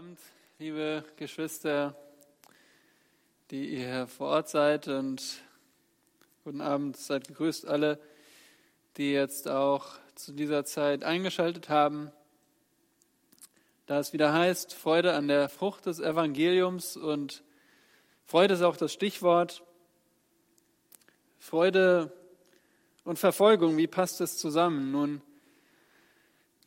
Abend, 0.00 0.18
liebe 0.58 1.04
Geschwister, 1.16 1.94
die 3.50 3.66
ihr 3.66 4.06
vor 4.06 4.28
Ort 4.28 4.48
seid 4.48 4.88
und 4.88 5.42
guten 6.42 6.62
Abend, 6.62 6.96
seid 6.96 7.28
gegrüßt 7.28 7.66
alle, 7.66 8.00
die 8.96 9.12
jetzt 9.12 9.46
auch 9.46 9.98
zu 10.14 10.32
dieser 10.32 10.64
Zeit 10.64 11.04
eingeschaltet 11.04 11.68
haben. 11.68 12.10
Da 13.84 13.98
es 13.98 14.14
wieder 14.14 14.32
heißt, 14.32 14.72
Freude 14.72 15.12
an 15.12 15.28
der 15.28 15.50
Frucht 15.50 15.84
des 15.84 16.00
Evangeliums 16.00 16.96
und 16.96 17.42
Freude 18.24 18.54
ist 18.54 18.62
auch 18.62 18.78
das 18.78 18.94
Stichwort. 18.94 19.62
Freude 21.38 22.10
und 23.04 23.18
Verfolgung, 23.18 23.76
wie 23.76 23.86
passt 23.86 24.22
es 24.22 24.38
zusammen? 24.38 24.92
Nun, 24.92 25.20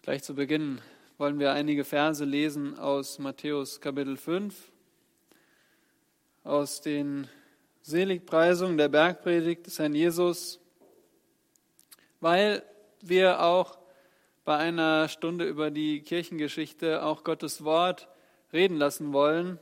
gleich 0.04 0.21
zu 0.21 0.36
Beginn 0.36 0.84
wollen 1.23 1.39
wir 1.39 1.53
einige 1.53 1.85
Verse 1.85 2.25
lesen 2.25 2.77
aus 2.77 3.17
Matthäus 3.17 3.79
Kapitel 3.79 4.17
5, 4.17 4.73
aus 6.43 6.81
den 6.81 7.29
Seligpreisungen 7.81 8.75
der 8.77 8.89
Bergpredigt 8.89 9.65
des 9.65 9.79
Herrn 9.79 9.95
Jesus, 9.95 10.59
weil 12.20 12.62
wir 12.99 13.41
auch 13.41 13.77
bei 14.43 14.57
einer 14.57 15.07
Stunde 15.07 15.48
über 15.48 15.71
die 15.71 16.01
Kirchengeschichte 16.01 17.01
auch 17.05 17.23
Gottes 17.23 17.63
Wort 17.63 18.09
reden 18.51 18.76
lassen 18.76 19.13
wollen. 19.13 19.59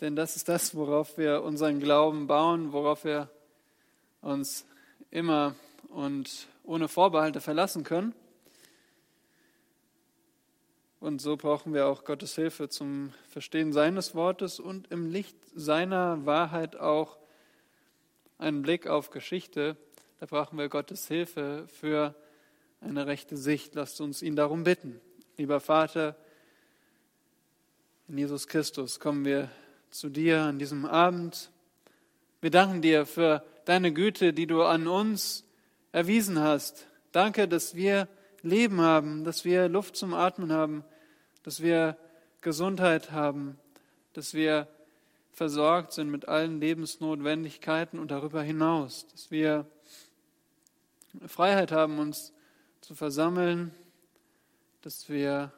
Denn 0.00 0.16
das 0.16 0.34
ist 0.34 0.48
das, 0.48 0.74
worauf 0.74 1.18
wir 1.18 1.44
unseren 1.44 1.78
Glauben 1.78 2.26
bauen, 2.26 2.72
worauf 2.72 3.04
wir 3.04 3.30
uns 4.22 4.66
immer 5.12 5.54
und 5.88 6.48
ohne 6.64 6.88
Vorbehalte 6.88 7.40
verlassen 7.40 7.84
können. 7.84 8.12
Und 10.98 11.20
so 11.20 11.36
brauchen 11.36 11.74
wir 11.74 11.86
auch 11.86 12.04
Gottes 12.04 12.34
Hilfe 12.36 12.70
zum 12.70 13.12
Verstehen 13.28 13.72
seines 13.72 14.14
Wortes 14.14 14.58
und 14.58 14.90
im 14.90 15.10
Licht 15.10 15.36
seiner 15.54 16.24
Wahrheit 16.24 16.76
auch 16.76 17.18
einen 18.38 18.62
Blick 18.62 18.86
auf 18.86 19.10
Geschichte. 19.10 19.76
Da 20.20 20.26
brauchen 20.26 20.58
wir 20.58 20.70
Gottes 20.70 21.06
Hilfe 21.06 21.66
für 21.68 22.14
eine 22.80 23.06
rechte 23.06 23.36
Sicht. 23.36 23.74
Lasst 23.74 24.00
uns 24.00 24.22
ihn 24.22 24.36
darum 24.36 24.64
bitten. 24.64 25.00
Lieber 25.36 25.60
Vater, 25.60 26.16
in 28.08 28.16
Jesus 28.16 28.48
Christus 28.48 28.98
kommen 28.98 29.26
wir 29.26 29.50
zu 29.90 30.08
dir 30.08 30.42
an 30.42 30.58
diesem 30.58 30.86
Abend. 30.86 31.50
Wir 32.40 32.50
danken 32.50 32.80
dir 32.80 33.04
für 33.04 33.44
deine 33.66 33.92
Güte, 33.92 34.32
die 34.32 34.46
du 34.46 34.62
an 34.62 34.86
uns 34.86 35.44
erwiesen 35.92 36.38
hast. 36.38 36.86
Danke, 37.12 37.48
dass 37.48 37.74
wir 37.74 38.08
Leben 38.46 38.80
haben, 38.80 39.24
dass 39.24 39.44
wir 39.44 39.68
Luft 39.68 39.96
zum 39.96 40.14
Atmen 40.14 40.52
haben, 40.52 40.84
dass 41.42 41.62
wir 41.62 41.96
Gesundheit 42.40 43.10
haben, 43.10 43.58
dass 44.12 44.32
wir 44.32 44.68
versorgt 45.32 45.92
sind 45.92 46.10
mit 46.10 46.28
allen 46.28 46.60
Lebensnotwendigkeiten 46.60 47.98
und 47.98 48.10
darüber 48.10 48.42
hinaus, 48.42 49.06
dass 49.08 49.30
wir 49.30 49.66
Freiheit 51.26 51.72
haben, 51.72 51.98
uns 51.98 52.32
zu 52.80 52.94
versammeln, 52.94 53.74
dass 54.82 55.08
wir 55.08 55.52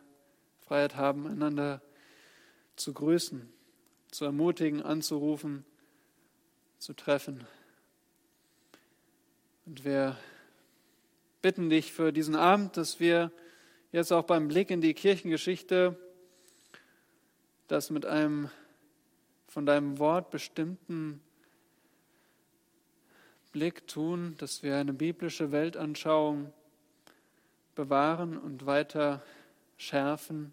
Freiheit 0.60 0.96
haben, 0.96 1.26
einander 1.26 1.82
zu 2.76 2.92
grüßen, 2.92 3.48
zu 4.10 4.24
ermutigen, 4.24 4.82
anzurufen, 4.82 5.64
zu 6.78 6.94
treffen. 6.94 7.46
Und 9.66 9.84
wir 9.84 10.16
bitten 11.42 11.70
dich 11.70 11.92
für 11.92 12.12
diesen 12.12 12.34
Abend, 12.34 12.76
dass 12.76 13.00
wir 13.00 13.30
jetzt 13.92 14.12
auch 14.12 14.24
beim 14.24 14.48
Blick 14.48 14.70
in 14.70 14.80
die 14.80 14.94
Kirchengeschichte 14.94 15.96
das 17.68 17.90
mit 17.90 18.06
einem 18.06 18.50
von 19.46 19.66
deinem 19.66 19.98
Wort 19.98 20.30
bestimmten 20.30 21.20
Blick 23.52 23.86
tun, 23.86 24.34
dass 24.38 24.62
wir 24.62 24.76
eine 24.76 24.92
biblische 24.92 25.52
Weltanschauung 25.52 26.52
bewahren 27.74 28.36
und 28.36 28.66
weiter 28.66 29.22
schärfen. 29.76 30.52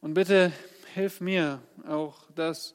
Und 0.00 0.14
bitte 0.14 0.52
hilf 0.94 1.20
mir 1.20 1.62
auch 1.86 2.30
das 2.34 2.74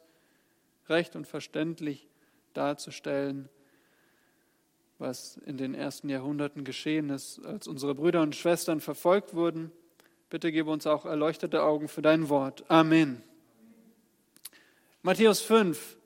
recht 0.89 1.15
und 1.15 1.27
verständlich 1.27 2.07
darzustellen, 2.53 3.49
was 4.99 5.37
in 5.45 5.57
den 5.57 5.75
ersten 5.75 6.09
Jahrhunderten 6.09 6.63
geschehen 6.63 7.09
ist, 7.09 7.43
als 7.45 7.67
unsere 7.67 7.93
Brüder 7.93 8.21
und 8.21 8.35
Schwestern 8.35 8.81
verfolgt 8.81 9.33
wurden. 9.33 9.71
Bitte 10.29 10.51
gib 10.51 10.67
uns 10.67 10.87
auch 10.87 11.05
erleuchtete 11.05 11.63
Augen 11.63 11.87
für 11.87 12.01
dein 12.01 12.29
Wort. 12.29 12.65
Amen. 12.69 13.21
Matthäus 15.03 15.41
5. 15.41 15.97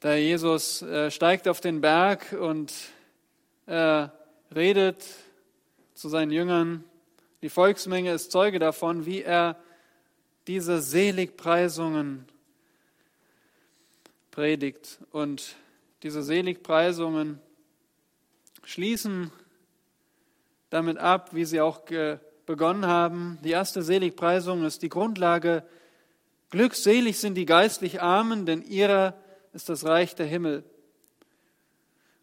Da 0.00 0.14
Jesus 0.14 0.82
äh, 0.82 1.10
steigt 1.10 1.48
auf 1.48 1.60
den 1.60 1.80
Berg 1.80 2.32
und 2.38 2.72
äh, 3.66 4.08
redet 4.54 5.04
zu 5.94 6.08
seinen 6.08 6.32
Jüngern. 6.32 6.84
Die 7.40 7.48
Volksmenge 7.48 8.12
ist 8.12 8.30
Zeuge 8.30 8.58
davon, 8.58 9.06
wie 9.06 9.22
er 9.22 9.56
diese 10.46 10.82
Seligpreisungen 10.82 12.26
predigt. 14.30 14.98
Und 15.10 15.56
diese 16.02 16.22
Seligpreisungen 16.22 17.40
schließen 18.64 19.30
damit 20.70 20.98
ab, 20.98 21.34
wie 21.34 21.44
sie 21.44 21.60
auch 21.60 21.82
begonnen 22.46 22.86
haben. 22.86 23.38
Die 23.44 23.50
erste 23.50 23.82
Seligpreisung 23.82 24.64
ist 24.64 24.82
die 24.82 24.88
Grundlage. 24.88 25.64
Glückselig 26.50 27.18
sind 27.18 27.34
die 27.34 27.46
geistlich 27.46 28.02
Armen, 28.02 28.46
denn 28.46 28.62
ihrer 28.62 29.14
ist 29.52 29.68
das 29.68 29.84
Reich 29.84 30.14
der 30.14 30.26
Himmel. 30.26 30.64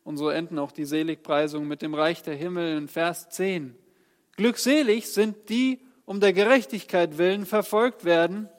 Und 0.03 0.17
so 0.17 0.29
enden 0.29 0.57
auch 0.59 0.71
die 0.71 0.85
Seligpreisungen 0.85 1.67
mit 1.67 1.81
dem 1.81 1.93
Reich 1.93 2.23
der 2.23 2.35
Himmel 2.35 2.77
in 2.77 2.87
Vers 2.87 3.29
10. 3.29 3.75
Glückselig 4.35 5.11
sind 5.11 5.49
die, 5.49 5.79
um 6.05 6.19
der 6.19 6.33
Gerechtigkeit 6.33 7.17
willen 7.17 7.45
verfolgt 7.45 8.03
werden, 8.03 8.49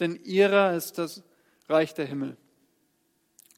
denn 0.00 0.16
ihrer 0.24 0.74
ist 0.74 0.98
das 0.98 1.22
Reich 1.68 1.94
der 1.94 2.06
Himmel. 2.06 2.36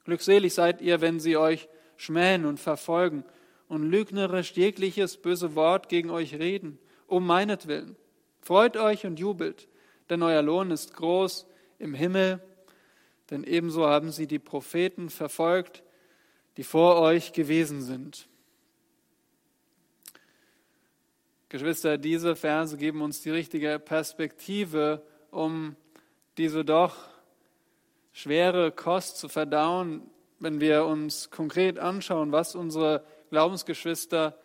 Glückselig 0.05 0.55
seid 0.55 0.81
ihr, 0.81 1.01
wenn 1.01 1.21
sie 1.21 1.37
euch 1.37 1.69
schmähen 1.97 2.45
und 2.45 2.61
verfolgen 2.61 3.25
und 3.69 3.91
lügnerisch 3.91 4.53
jegliches 4.53 5.17
böse 5.17 5.55
Wort 5.55 5.89
gegen 5.89 6.11
euch 6.11 6.35
reden, 6.35 6.79
um 7.07 7.27
meinetwillen. 7.27 7.97
Freut 8.41 8.77
euch 8.77 9.07
und 9.07 9.19
jubelt, 9.19 9.69
denn 10.11 10.23
euer 10.23 10.43
Lohn 10.43 10.71
ist 10.71 10.95
groß 10.95 11.47
im 11.79 11.95
Himmel, 11.95 12.43
denn 13.31 13.45
ebenso 13.45 13.87
haben 13.87 14.11
sie 14.11 14.27
die 14.27 14.39
Propheten 14.39 15.09
verfolgt, 15.09 15.83
die 16.57 16.65
vor 16.65 17.01
euch 17.01 17.33
gewesen 17.33 17.81
sind. 17.81 18.29
Geschwister, 21.49 21.99
diese 21.99 22.37
Verse 22.37 22.77
geben 22.77 23.01
uns 23.01 23.23
die 23.23 23.31
richtige 23.31 23.79
Perspektive, 23.79 25.03
um 25.31 25.77
diese 26.37 26.65
doch 26.65 27.14
schwere 28.15 28.71
Kost 28.71 29.19
zu 29.19 29.29
verdauen, 29.29 30.09
wenn 30.39 30.61
wir 30.61 30.87
uns 30.87 31.31
konkret 31.31 31.81
anschauen, 31.81 32.31
was 32.31 32.55
unsere 32.55 33.05
Glaubensgeschwister 33.31 34.39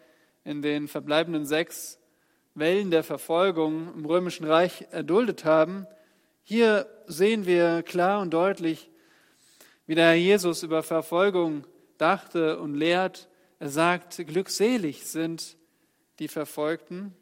in 0.44 0.64
den 0.64 0.88
verbleibenden 0.88 1.46
sechs 1.46 2.00
Wellen 2.56 2.90
der 2.90 3.04
Verfolgung 3.04 3.94
im 3.94 4.06
Römischen 4.06 4.48
Reich 4.48 4.88
erduldet 4.90 5.46
haben. 5.46 5.86
Hier 6.44 6.88
sehen 7.06 7.46
wir 7.46 7.84
klar 7.84 8.22
und 8.22 8.32
deutlich, 8.32 8.90
wie 9.86 9.94
der 9.94 10.08
Herr 10.08 10.16
Jesus 10.16 10.64
über 10.64 10.82
Verfolgung 10.82 11.64
dachte 12.00 12.60
und 12.60 12.74
lehrt. 12.74 13.30
Er 13.60 13.70
sagt, 13.70 14.18
glückselig 14.26 15.06
sind 15.06 15.58
die 16.18 16.28
Verfolgten. 16.28 17.14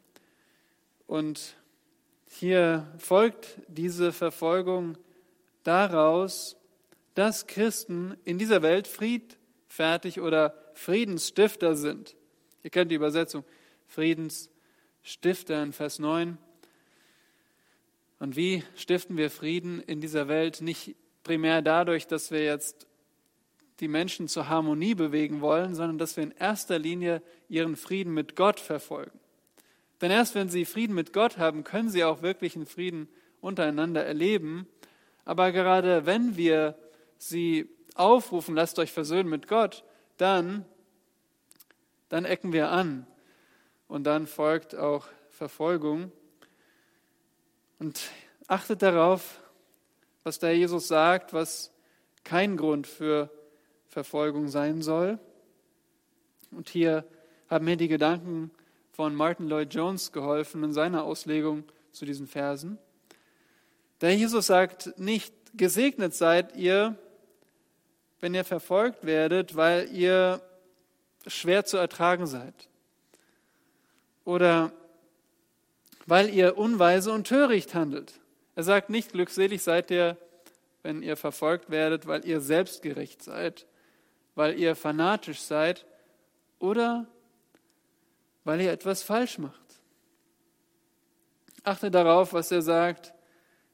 Und 1.06 1.56
hier 2.26 2.86
folgt 2.96 3.60
diese 3.68 4.12
Verfolgung 4.12 4.96
daraus, 5.64 6.56
dass 7.14 7.46
Christen 7.46 8.16
in 8.24 8.38
dieser 8.38 8.62
Welt 8.62 8.86
friedfertig 8.86 10.20
oder 10.20 10.54
Friedensstifter 10.74 11.74
sind. 11.74 12.16
Ihr 12.62 12.70
kennt 12.70 12.90
die 12.90 12.96
Übersetzung 12.96 13.44
Friedensstifter 13.86 15.62
in 15.62 15.72
Vers 15.72 15.98
9. 15.98 16.38
Und 18.20 18.36
wie 18.36 18.62
stiften 18.76 19.16
wir 19.16 19.30
Frieden 19.30 19.80
in 19.80 20.00
dieser 20.00 20.28
Welt? 20.28 20.60
Nicht 20.60 20.96
primär 21.22 21.62
dadurch, 21.62 22.06
dass 22.06 22.30
wir 22.30 22.44
jetzt 22.44 22.86
die 23.80 23.88
Menschen 23.88 24.28
zur 24.28 24.48
Harmonie 24.48 24.94
bewegen 24.94 25.40
wollen, 25.40 25.74
sondern 25.74 25.98
dass 25.98 26.16
wir 26.16 26.24
in 26.24 26.32
erster 26.32 26.78
Linie 26.78 27.22
ihren 27.48 27.76
Frieden 27.76 28.12
mit 28.12 28.34
Gott 28.34 28.58
verfolgen. 28.58 29.18
Denn 30.00 30.10
erst 30.10 30.34
wenn 30.34 30.48
sie 30.48 30.64
Frieden 30.64 30.94
mit 30.94 31.12
Gott 31.12 31.38
haben, 31.38 31.64
können 31.64 31.88
sie 31.88 32.04
auch 32.04 32.22
wirklich 32.22 32.56
einen 32.56 32.66
Frieden 32.66 33.08
untereinander 33.40 34.04
erleben. 34.04 34.66
Aber 35.28 35.52
gerade 35.52 36.06
wenn 36.06 36.38
wir 36.38 36.74
sie 37.18 37.68
aufrufen, 37.94 38.54
lasst 38.54 38.78
euch 38.78 38.92
versöhnen 38.92 39.28
mit 39.28 39.46
Gott, 39.46 39.84
dann, 40.16 40.64
dann 42.08 42.24
ecken 42.24 42.54
wir 42.54 42.70
an 42.70 43.06
und 43.88 44.04
dann 44.04 44.26
folgt 44.26 44.74
auch 44.74 45.06
Verfolgung. 45.28 46.12
Und 47.78 48.00
achtet 48.46 48.80
darauf, 48.80 49.42
was 50.22 50.38
der 50.38 50.56
Jesus 50.56 50.88
sagt, 50.88 51.34
was 51.34 51.74
kein 52.24 52.56
Grund 52.56 52.86
für 52.86 53.30
Verfolgung 53.86 54.48
sein 54.48 54.80
soll. 54.80 55.18
Und 56.52 56.70
hier 56.70 57.04
haben 57.50 57.66
mir 57.66 57.76
die 57.76 57.88
Gedanken 57.88 58.50
von 58.92 59.14
Martin 59.14 59.46
Lloyd 59.46 59.74
Jones 59.74 60.10
geholfen 60.10 60.64
in 60.64 60.72
seiner 60.72 61.04
Auslegung 61.04 61.64
zu 61.92 62.06
diesen 62.06 62.26
Versen. 62.26 62.78
Der 64.00 64.14
Jesus 64.14 64.46
sagt 64.46 64.98
nicht, 64.98 65.34
gesegnet 65.54 66.14
seid 66.14 66.56
ihr, 66.56 66.96
wenn 68.20 68.34
ihr 68.34 68.44
verfolgt 68.44 69.04
werdet, 69.04 69.56
weil 69.56 69.90
ihr 69.92 70.40
schwer 71.26 71.64
zu 71.64 71.76
ertragen 71.76 72.26
seid. 72.26 72.68
Oder 74.24 74.72
weil 76.06 76.30
ihr 76.30 76.56
unweise 76.56 77.12
und 77.12 77.26
töricht 77.26 77.74
handelt. 77.74 78.14
Er 78.54 78.62
sagt 78.62 78.90
nicht, 78.90 79.12
glückselig 79.12 79.62
seid 79.62 79.90
ihr, 79.90 80.16
wenn 80.82 81.02
ihr 81.02 81.16
verfolgt 81.16 81.70
werdet, 81.70 82.06
weil 82.06 82.24
ihr 82.24 82.40
selbstgerecht 82.40 83.22
seid, 83.22 83.66
weil 84.34 84.58
ihr 84.58 84.74
fanatisch 84.74 85.40
seid 85.40 85.84
oder 86.58 87.06
weil 88.44 88.60
ihr 88.60 88.72
etwas 88.72 89.02
falsch 89.02 89.38
macht. 89.38 89.60
Achte 91.62 91.90
darauf, 91.90 92.32
was 92.32 92.50
er 92.50 92.62
sagt. 92.62 93.12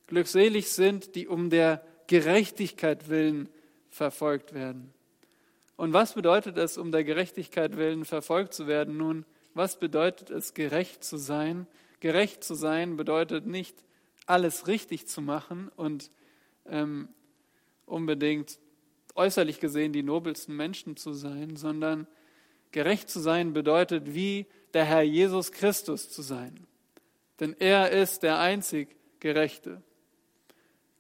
Glückselig 0.07 0.71
sind, 0.71 1.15
die 1.15 1.27
um 1.27 1.51
der 1.51 1.85
Gerechtigkeit 2.07 3.09
willen 3.09 3.49
verfolgt 3.89 4.55
werden. 4.55 4.93
Und 5.77 5.93
was 5.93 6.15
bedeutet 6.15 6.57
es, 6.59 6.79
um 6.79 6.93
der 6.93 7.05
Gerechtigkeit 7.05 7.77
willen 7.77 8.05
verfolgt 8.05 8.55
zu 8.55 8.67
werden? 8.67 8.97
Nun, 8.97 9.25
was 9.55 9.79
bedeutet 9.79 10.31
es, 10.31 10.55
gerecht 10.55 11.03
zu 11.03 11.17
sein? 11.17 11.67
Gerecht 12.01 12.45
zu 12.45 12.55
sein 12.55 12.97
bedeutet 12.97 13.47
nicht, 13.47 13.85
alles 14.27 14.67
richtig 14.67 15.07
zu 15.07 15.21
machen 15.21 15.71
und 15.77 16.11
ähm, 16.67 17.09
unbedingt 17.87 18.59
äußerlich 19.15 19.61
gesehen 19.61 19.93
die 19.93 20.03
nobelsten 20.03 20.57
Menschen 20.57 20.97
zu 20.97 21.13
sein, 21.13 21.57
sondern 21.57 22.07
gerecht 22.73 23.09
zu 23.11 23.21
sein 23.21 23.53
bedeutet, 23.53 24.15
wie 24.15 24.47
der 24.73 24.85
Herr 24.85 25.03
Jesus 25.03 25.53
Christus 25.53 26.11
zu 26.11 26.23
sein. 26.23 26.67
Denn 27.41 27.55
er 27.59 27.91
ist 27.91 28.23
der 28.23 28.39
einzig 28.39 28.97
Gerechte. 29.21 29.83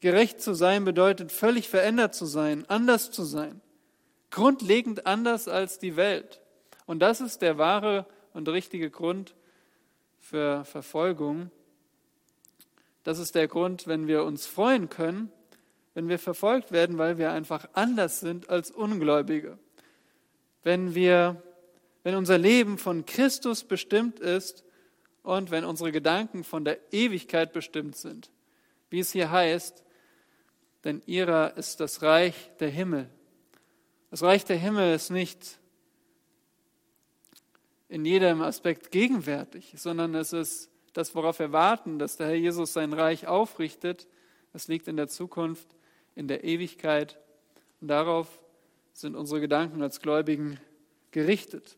Gerecht 0.04 0.42
zu 0.42 0.52
sein 0.52 0.84
bedeutet 0.84 1.32
völlig 1.32 1.70
verändert 1.70 2.14
zu 2.14 2.26
sein, 2.26 2.66
anders 2.68 3.10
zu 3.10 3.24
sein, 3.24 3.62
grundlegend 4.30 5.06
anders 5.06 5.48
als 5.48 5.78
die 5.78 5.96
Welt. 5.96 6.42
Und 6.84 6.98
das 6.98 7.22
ist 7.22 7.40
der 7.40 7.56
wahre 7.56 8.04
und 8.34 8.46
richtige 8.50 8.90
Grund 8.90 9.34
für 10.20 10.66
Verfolgung. 10.66 11.50
Das 13.02 13.18
ist 13.18 13.34
der 13.34 13.48
Grund, 13.48 13.86
wenn 13.86 14.06
wir 14.06 14.24
uns 14.24 14.46
freuen 14.46 14.90
können, 14.90 15.32
wenn 15.94 16.10
wir 16.10 16.18
verfolgt 16.18 16.70
werden, 16.70 16.98
weil 16.98 17.16
wir 17.16 17.32
einfach 17.32 17.66
anders 17.72 18.20
sind 18.20 18.50
als 18.50 18.70
Ungläubige. 18.70 19.56
Wenn 20.62 20.94
wir, 20.94 21.42
wenn 22.02 22.16
unser 22.16 22.36
Leben 22.36 22.76
von 22.76 23.06
Christus 23.06 23.64
bestimmt 23.64 24.20
ist 24.20 24.64
und 25.22 25.50
wenn 25.50 25.64
unsere 25.64 25.92
Gedanken 25.92 26.44
von 26.44 26.62
der 26.62 26.92
Ewigkeit 26.92 27.54
bestimmt 27.54 27.96
sind. 27.96 28.30
Wie 28.90 28.98
es 28.98 29.10
hier 29.10 29.30
heißt, 29.30 29.80
denn 30.84 31.02
ihrer 31.06 31.56
ist 31.56 31.80
das 31.80 32.02
Reich 32.02 32.50
der 32.60 32.70
Himmel. 32.70 33.08
Das 34.10 34.22
Reich 34.22 34.44
der 34.44 34.56
Himmel 34.56 34.94
ist 34.94 35.10
nicht 35.10 35.58
in 37.88 38.04
jedem 38.04 38.42
Aspekt 38.42 38.90
gegenwärtig, 38.90 39.74
sondern 39.76 40.14
es 40.14 40.32
ist 40.32 40.70
das, 40.92 41.14
worauf 41.14 41.38
wir 41.38 41.52
warten, 41.52 41.98
dass 41.98 42.16
der 42.16 42.28
Herr 42.28 42.36
Jesus 42.36 42.72
sein 42.72 42.92
Reich 42.92 43.26
aufrichtet. 43.26 44.06
Es 44.52 44.68
liegt 44.68 44.86
in 44.86 44.96
der 44.96 45.08
Zukunft, 45.08 45.66
in 46.14 46.28
der 46.28 46.44
Ewigkeit. 46.44 47.18
Und 47.80 47.88
darauf 47.88 48.28
sind 48.92 49.16
unsere 49.16 49.40
Gedanken 49.40 49.82
als 49.82 50.00
Gläubigen 50.00 50.60
gerichtet. 51.10 51.76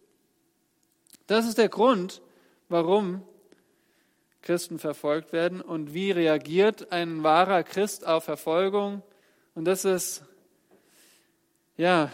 Das 1.26 1.47
ist 1.47 1.59
der 1.59 1.69
Grund, 1.69 2.20
warum 2.69 3.23
Christen 4.47 4.79
verfolgt 4.79 5.33
werden 5.33 5.61
und 5.61 5.93
wie 5.93 6.13
reagiert 6.13 6.93
ein 6.93 7.25
wahrer 7.25 7.65
Christ 7.65 8.07
auf 8.07 8.23
Verfolgung. 8.23 9.03
Und 9.57 9.65
das 9.65 9.85
ist, 9.85 10.23
ja, 11.77 12.13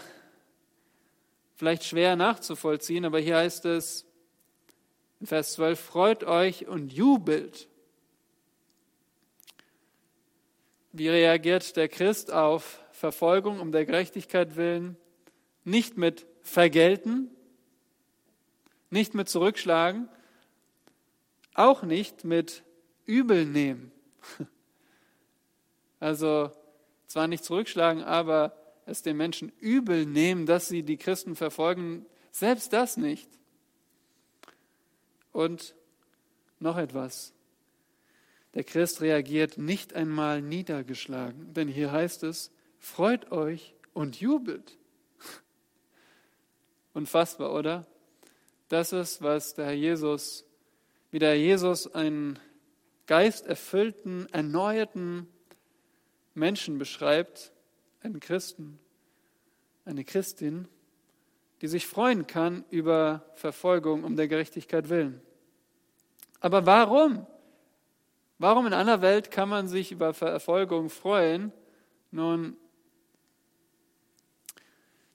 vielleicht 1.57 1.85
schwer 1.85 2.17
nachzuvollziehen, 2.17 3.05
aber 3.05 3.19
hier 3.19 3.37
heißt 3.37 3.67
es 3.67 4.07
in 5.21 5.27
Vers 5.27 5.53
12, 5.53 5.79
freut 5.79 6.25
euch 6.25 6.67
und 6.67 6.91
jubelt. 6.91 7.69
Wie 10.93 11.11
reagiert 11.11 11.77
der 11.77 11.89
Christ 11.89 12.33
auf 12.33 12.83
Verfolgung 12.93 13.61
um 13.61 13.73
der 13.73 13.85
Gerechtigkeit 13.85 14.57
willen? 14.57 14.97
Nicht 15.65 15.99
mit 15.99 16.27
Vergelten, 16.41 17.31
nicht 18.89 19.13
mit 19.13 19.29
Zurückschlagen, 19.29 20.09
auch 21.55 21.83
nicht 21.83 22.25
mit 22.25 22.63
übel 23.07 23.47
nehmen. 23.47 23.93
Also 26.01 26.51
zwar 27.07 27.29
nicht 27.29 27.45
zurückschlagen, 27.45 28.03
aber 28.03 28.57
es 28.87 29.03
den 29.03 29.17
Menschen 29.17 29.53
übel 29.61 30.05
nehmen, 30.05 30.47
dass 30.47 30.67
sie 30.67 30.83
die 30.83 30.97
Christen 30.97 31.37
verfolgen, 31.37 32.07
selbst 32.33 32.73
das 32.73 32.97
nicht. 32.97 33.29
Und 35.31 35.77
noch 36.59 36.77
etwas. 36.77 37.33
Der 38.55 38.65
Christ 38.65 39.01
reagiert 39.01 39.59
nicht 39.59 39.95
einmal 39.95 40.43
niedergeschlagen, 40.43 41.55
denn 41.55 41.69
hier 41.69 41.93
heißt 41.93 42.25
es, 42.25 42.51
freut 42.79 43.31
euch 43.31 43.75
und 43.95 44.21
jubelt. 44.21 44.77
Unfassbar, 46.95 47.53
oder? 47.53 47.87
Das 48.69 48.93
ist, 48.93 49.23
was 49.23 49.55
der 49.55 49.67
Herr 49.67 49.73
Jesus 49.73 50.45
wie 51.13 51.19
der 51.19 51.39
Jesus 51.39 51.95
einen 51.95 52.39
geisterfüllten, 53.07 54.27
erneuerten 54.33 55.29
Menschen 56.35 56.79
beschreibt, 56.79 57.53
einen 58.01 58.19
Christen, 58.19 58.79
eine 59.85 60.05
Christin, 60.05 60.67
die 61.61 61.69
sich 61.69 61.87
freuen 61.87 62.27
kann 62.27 62.65
über 62.71 63.27
Verfolgung 63.35 64.05
um 64.05 64.17
der 64.17 64.27
Gerechtigkeit 64.27 64.89
willen. 64.89 65.21
Aber 66.41 66.65
warum? 66.67 67.27
Warum 68.39 68.67
in 68.67 68.73
einer 68.73 69.03
Welt 69.03 69.31
kann 69.31 69.51
man 69.51 69.69
sich 69.69 69.93
über 69.93 70.15
Verfolgung 70.15 70.89
freuen? 70.89 71.53
Nun, 72.11 72.57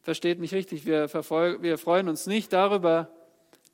versteht 0.04 0.40
mich 0.40 0.54
richtig, 0.54 0.86
wir, 0.86 1.12
wir 1.12 1.78
freuen 1.80 2.08
uns 2.08 2.28
nicht 2.28 2.54
darüber, 2.54 3.12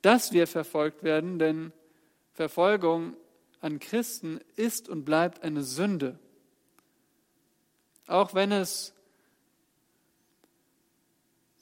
dass 0.00 0.32
wir 0.32 0.46
verfolgt 0.46 1.02
werden, 1.02 1.38
denn 1.38 1.72
Verfolgung 2.34 3.16
an 3.60 3.78
Christen 3.78 4.40
ist 4.56 4.88
und 4.88 5.04
bleibt 5.04 5.42
eine 5.42 5.62
Sünde. 5.62 6.18
Auch 8.06 8.34
wenn 8.34 8.52
es 8.52 8.92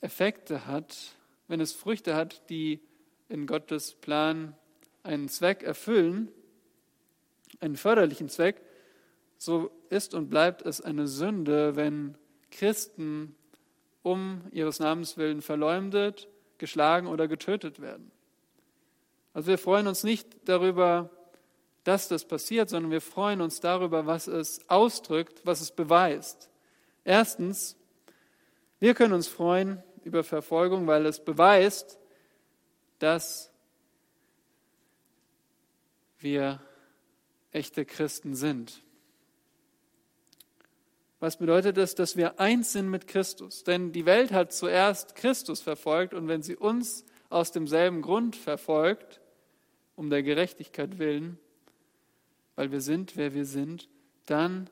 Effekte 0.01 0.65
hat, 0.65 1.15
wenn 1.47 1.61
es 1.61 1.71
Früchte 1.71 2.15
hat, 2.15 2.49
die 2.49 2.81
in 3.29 3.47
Gottes 3.47 3.93
Plan 3.93 4.55
einen 5.03 5.29
Zweck 5.29 5.63
erfüllen, 5.63 6.29
einen 7.59 7.77
förderlichen 7.77 8.27
Zweck, 8.27 8.61
so 9.37 9.71
ist 9.89 10.13
und 10.13 10.29
bleibt 10.29 10.61
es 10.63 10.81
eine 10.81 11.07
Sünde, 11.07 11.75
wenn 11.75 12.17
Christen 12.51 13.35
um 14.01 14.41
ihres 14.51 14.79
Namens 14.79 15.17
willen 15.17 15.41
verleumdet, 15.41 16.27
geschlagen 16.57 17.07
oder 17.07 17.27
getötet 17.27 17.79
werden. 17.79 18.11
Also 19.33 19.47
wir 19.47 19.57
freuen 19.57 19.87
uns 19.87 20.03
nicht 20.03 20.27
darüber, 20.47 21.09
dass 21.83 22.07
das 22.07 22.25
passiert, 22.25 22.69
sondern 22.69 22.91
wir 22.91 23.01
freuen 23.01 23.41
uns 23.41 23.59
darüber, 23.59 24.05
was 24.05 24.27
es 24.27 24.67
ausdrückt, 24.69 25.41
was 25.43 25.61
es 25.61 25.71
beweist. 25.71 26.49
Erstens, 27.03 27.75
wir 28.79 28.93
können 28.93 29.13
uns 29.13 29.27
freuen 29.27 29.83
über 30.03 30.23
Verfolgung, 30.23 30.87
weil 30.87 31.05
es 31.05 31.23
beweist, 31.23 31.97
dass 32.99 33.51
wir 36.19 36.61
echte 37.51 37.85
Christen 37.85 38.35
sind. 38.35 38.81
Was 41.19 41.37
bedeutet 41.37 41.77
es, 41.77 41.95
dass 41.95 42.17
wir 42.17 42.39
eins 42.39 42.73
sind 42.73 42.89
mit 42.89 43.07
Christus? 43.07 43.63
Denn 43.63 43.93
die 43.93 44.05
Welt 44.05 44.31
hat 44.31 44.51
zuerst 44.51 45.15
Christus 45.15 45.61
verfolgt 45.61 46.13
und 46.13 46.27
wenn 46.27 46.41
sie 46.41 46.55
uns 46.55 47.05
aus 47.29 47.51
demselben 47.51 48.01
Grund 48.01 48.35
verfolgt, 48.35 49.21
um 49.95 50.09
der 50.09 50.23
Gerechtigkeit 50.23 50.99
willen, 50.99 51.37
weil 52.55 52.71
wir 52.71 52.81
sind, 52.81 53.17
wer 53.17 53.33
wir 53.33 53.45
sind, 53.45 53.89
dann 54.25 54.69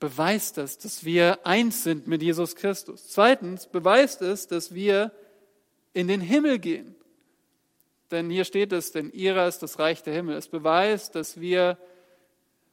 beweist 0.00 0.58
das, 0.58 0.78
dass 0.78 1.04
wir 1.04 1.46
eins 1.46 1.84
sind 1.84 2.06
mit 2.06 2.22
Jesus 2.22 2.56
Christus. 2.56 3.08
Zweitens 3.08 3.66
beweist 3.66 4.22
es, 4.22 4.46
dass 4.46 4.74
wir 4.74 5.12
in 5.92 6.08
den 6.08 6.20
Himmel 6.20 6.58
gehen. 6.58 6.94
Denn 8.10 8.28
hier 8.30 8.44
steht 8.44 8.72
es, 8.72 8.92
denn 8.92 9.10
ihrer 9.10 9.48
ist 9.48 9.60
das 9.60 9.78
Reich 9.78 10.02
der 10.02 10.14
Himmel. 10.14 10.36
Es 10.36 10.48
beweist, 10.48 11.14
dass 11.14 11.40
wir 11.40 11.78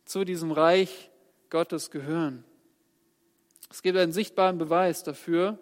zu 0.06 0.26
diesem 0.26 0.52
Reich 0.52 1.10
Gottes 1.50 1.90
gehören. 1.90 2.44
Es 3.70 3.82
gibt 3.82 3.98
einen 3.98 4.12
sichtbaren 4.12 4.58
Beweis 4.58 5.04
dafür. 5.04 5.58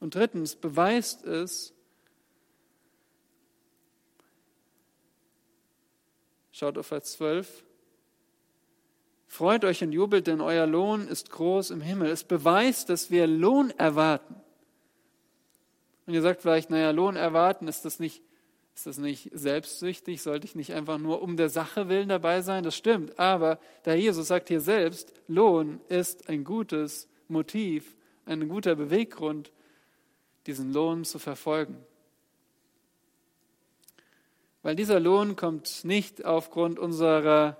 Und 0.00 0.14
drittens 0.14 0.56
beweist 0.56 1.24
es, 1.24 1.72
schaut 6.56 6.78
auf 6.78 6.86
Vers 6.86 7.12
12, 7.12 7.64
freut 9.26 9.64
euch 9.66 9.82
und 9.82 9.92
jubelt, 9.92 10.26
denn 10.26 10.40
euer 10.40 10.66
Lohn 10.66 11.06
ist 11.06 11.30
groß 11.30 11.70
im 11.70 11.82
Himmel. 11.82 12.08
Es 12.08 12.24
beweist, 12.24 12.88
dass 12.88 13.10
wir 13.10 13.26
Lohn 13.26 13.70
erwarten. 13.72 14.36
Und 16.06 16.14
ihr 16.14 16.22
sagt 16.22 16.40
vielleicht, 16.40 16.70
naja, 16.70 16.92
Lohn 16.92 17.16
erwarten, 17.16 17.68
ist 17.68 17.84
das 17.84 17.98
nicht, 17.98 18.22
ist 18.74 18.86
das 18.86 18.96
nicht 18.96 19.30
selbstsüchtig? 19.34 20.22
Sollte 20.22 20.46
ich 20.46 20.54
nicht 20.54 20.72
einfach 20.72 20.96
nur 20.96 21.20
um 21.20 21.36
der 21.36 21.50
Sache 21.50 21.90
willen 21.90 22.08
dabei 22.08 22.40
sein? 22.40 22.64
Das 22.64 22.74
stimmt. 22.74 23.18
Aber 23.18 23.58
der 23.84 23.96
Jesus 23.96 24.28
sagt 24.28 24.48
hier 24.48 24.62
selbst, 24.62 25.12
Lohn 25.28 25.80
ist 25.90 26.30
ein 26.30 26.42
gutes 26.42 27.06
Motiv, 27.28 27.96
ein 28.24 28.48
guter 28.48 28.76
Beweggrund, 28.76 29.52
diesen 30.46 30.72
Lohn 30.72 31.04
zu 31.04 31.18
verfolgen. 31.18 31.76
Weil 34.66 34.74
dieser 34.74 34.98
Lohn 34.98 35.36
kommt 35.36 35.84
nicht 35.84 36.24
aufgrund 36.24 36.80
unserer 36.80 37.56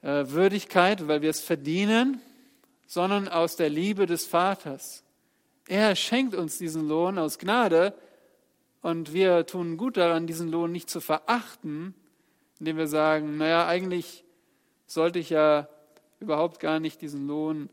äh, 0.00 0.26
Würdigkeit, 0.28 1.08
weil 1.08 1.22
wir 1.22 1.30
es 1.30 1.40
verdienen, 1.40 2.22
sondern 2.86 3.26
aus 3.26 3.56
der 3.56 3.68
Liebe 3.68 4.06
des 4.06 4.24
Vaters. 4.24 5.02
Er 5.66 5.96
schenkt 5.96 6.36
uns 6.36 6.56
diesen 6.56 6.86
Lohn 6.86 7.18
aus 7.18 7.40
Gnade 7.40 7.94
und 8.80 9.12
wir 9.12 9.44
tun 9.44 9.76
gut 9.76 9.96
daran, 9.96 10.28
diesen 10.28 10.52
Lohn 10.52 10.70
nicht 10.70 10.88
zu 10.88 11.00
verachten, 11.00 11.96
indem 12.60 12.76
wir 12.76 12.86
sagen, 12.86 13.36
naja, 13.36 13.66
eigentlich 13.66 14.22
sollte 14.86 15.18
ich 15.18 15.30
ja 15.30 15.68
überhaupt 16.20 16.60
gar 16.60 16.78
nicht 16.78 17.02
diesen 17.02 17.26
Lohn 17.26 17.70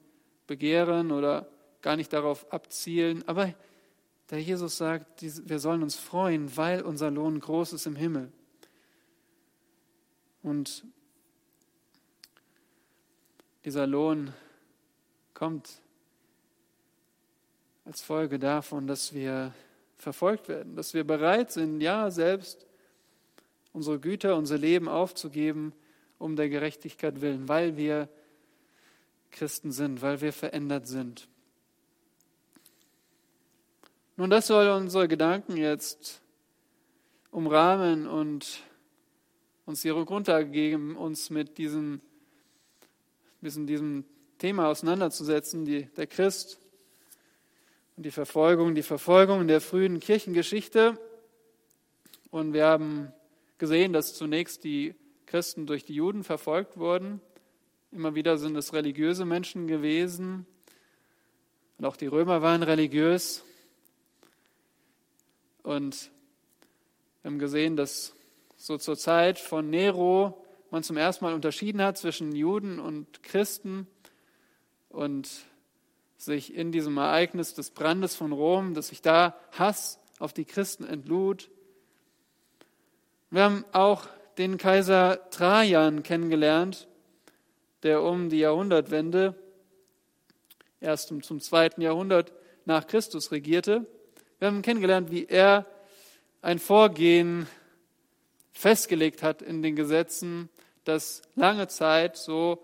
begehren 0.48 1.12
oder 1.12 1.48
gar 1.84 1.96
nicht 1.96 2.12
darauf 2.12 2.52
abzielen. 2.52 3.24
Aber 3.28 3.54
der 4.30 4.42
Jesus 4.42 4.78
sagt, 4.78 5.22
wir 5.22 5.60
sollen 5.60 5.84
uns 5.84 5.96
freuen, 5.96 6.56
weil 6.58 6.82
unser 6.82 7.12
Lohn 7.12 7.40
groß 7.40 7.74
ist 7.74 7.86
im 7.86 7.96
Himmel. 7.96 8.32
Und 10.42 10.86
dieser 13.66 13.88
Lohn 13.88 14.34
kommt 15.34 15.82
als 17.84 18.02
Folge 18.02 18.40
davon, 18.40 18.88
dass 18.88 19.14
wir 19.14 19.54
verfolgt 19.98 20.50
werden, 20.50 20.76
dass 20.76 20.94
wir 20.94 21.04
bereit 21.04 21.52
sind, 21.52 21.82
ja, 21.82 22.10
selbst 22.12 22.66
unsere 23.74 24.00
Güter, 24.00 24.38
unser 24.38 24.58
Leben 24.58 24.88
aufzugeben, 24.88 25.74
um 26.18 26.36
der 26.36 26.50
Gerechtigkeit 26.50 27.22
willen, 27.22 27.48
weil 27.48 27.78
wir 27.78 28.10
Christen 29.32 29.72
sind, 29.72 30.02
weil 30.02 30.22
wir 30.22 30.32
verändert 30.34 30.88
sind. 30.88 31.28
Nun, 34.18 34.30
das 34.30 34.48
soll 34.48 34.70
unsere 34.70 35.10
Gedanken 35.10 35.58
jetzt 35.58 36.22
umrahmen 37.32 38.08
und 38.08 38.62
uns 39.66 39.82
hier 39.82 39.92
runtergeben, 39.92 40.96
uns 40.96 41.30
mit 41.30 41.58
diesem, 41.58 42.00
mit 43.42 43.54
diesem 43.68 44.06
Thema 44.38 44.70
auseinanderzusetzen. 44.70 45.66
Die, 45.66 45.88
der 45.98 46.08
Christ 46.08 46.60
und 47.98 48.06
die 48.06 48.12
Verfolgung, 48.12 48.74
die 48.74 48.84
Verfolgung 48.84 49.42
in 49.42 49.50
der 49.50 49.60
frühen 49.60 50.00
Kirchengeschichte. 50.00 50.98
Und 52.32 52.54
wir 52.54 52.68
haben 52.68 53.12
gesehen, 53.58 53.92
dass 53.92 54.14
zunächst 54.14 54.64
die 54.64 54.96
Christen 55.26 55.68
durch 55.68 55.84
die 55.84 55.96
Juden 55.96 56.24
verfolgt 56.24 56.78
wurden. 56.78 57.20
Immer 57.92 58.16
wieder 58.16 58.38
sind 58.38 58.56
es 58.56 58.72
religiöse 58.72 59.26
Menschen 59.26 59.68
gewesen. 59.68 60.46
Und 61.78 61.84
auch 61.84 61.98
die 61.98 62.08
Römer 62.08 62.42
waren 62.42 62.64
religiös. 62.64 63.45
Und 65.66 66.12
wir 67.24 67.32
haben 67.32 67.40
gesehen, 67.40 67.76
dass 67.76 68.14
so 68.56 68.78
zur 68.78 68.96
Zeit 68.98 69.40
von 69.40 69.68
Nero 69.68 70.46
man 70.70 70.84
zum 70.84 70.96
ersten 70.96 71.26
Mal 71.26 71.34
unterschieden 71.34 71.82
hat 71.82 71.98
zwischen 71.98 72.36
Juden 72.36 72.80
und 72.80 73.24
Christen. 73.24 73.88
Und 74.90 75.28
sich 76.18 76.54
in 76.54 76.72
diesem 76.72 76.98
Ereignis 76.98 77.56
des 77.56 77.72
Brandes 77.72 78.14
von 78.14 78.32
Rom, 78.32 78.76
dass 78.76 78.90
sich 78.90 79.02
da 79.02 79.36
Hass 79.54 80.00
auf 80.20 80.34
die 80.34 80.46
Christen 80.46 80.86
entlud. 80.86 81.50
Wir 83.32 83.42
haben 83.42 83.66
auch 83.72 84.06
den 84.38 84.60
Kaiser 84.60 85.32
Trajan 85.32 86.04
kennengelernt, 86.04 86.88
der 87.82 88.04
um 88.04 88.30
die 88.30 88.40
Jahrhundertwende, 88.40 89.34
erst 90.80 91.08
zum 91.08 91.42
zweiten 91.42 91.82
Jahrhundert 91.82 92.34
nach 92.66 92.86
Christus 92.86 93.32
regierte. 93.32 93.88
Wir 94.38 94.50
haben 94.50 94.62
kennengelernt, 94.62 95.12
wie 95.12 95.28
er 95.28 95.66
ein 96.42 96.60
Vorgehen 96.60 97.48
festgelegt 98.52 99.24
hat 99.24 99.42
in 99.42 99.64
den 99.64 99.78
Gesetzen, 99.78 100.50
das 100.84 101.22
lange 101.36 101.70
Zeit 101.70 102.18
so 102.18 102.62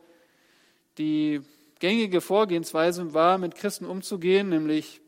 die 0.98 1.40
gängige 1.80 2.20
Vorgehensweise 2.20 3.13
war, 3.13 3.38
mit 3.38 3.56
Christen 3.56 3.86
umzugehen, 3.86 4.50
nämlich, 4.50 5.00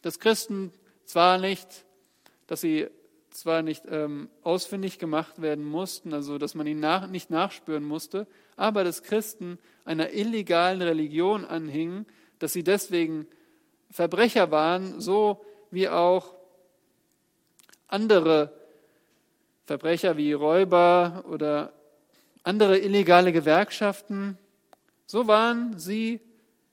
dass 0.00 0.18
Christen 0.18 0.72
zwar 1.04 1.36
nicht, 1.36 1.84
dass 2.46 2.62
sie 2.62 2.86
zwar 3.30 3.60
nicht 3.60 3.84
ähm, 3.90 4.30
ausfindig 4.42 4.98
gemacht 4.98 5.42
werden 5.42 5.66
mussten, 5.66 6.14
also 6.14 6.38
dass 6.38 6.54
man 6.54 6.66
ihnen 6.66 6.80
nach, 6.80 7.08
nicht 7.08 7.28
nachspüren 7.28 7.84
musste, 7.84 8.26
aber 8.56 8.84
dass 8.84 9.02
Christen 9.02 9.58
einer 9.84 10.14
illegalen 10.14 10.80
Religion 10.80 11.44
anhingen, 11.44 12.06
dass 12.38 12.54
sie 12.54 12.64
deswegen 12.64 13.26
Verbrecher 13.90 14.50
waren, 14.50 14.98
so 15.00 15.44
wie 15.70 15.88
auch 15.88 16.34
andere 17.86 18.52
Verbrecher 19.66 20.16
wie 20.16 20.32
Räuber 20.32 21.24
oder 21.28 21.72
andere 22.42 22.78
illegale 22.78 23.32
Gewerkschaften, 23.32 24.38
so 25.06 25.26
waren 25.26 25.78
sie 25.78 26.20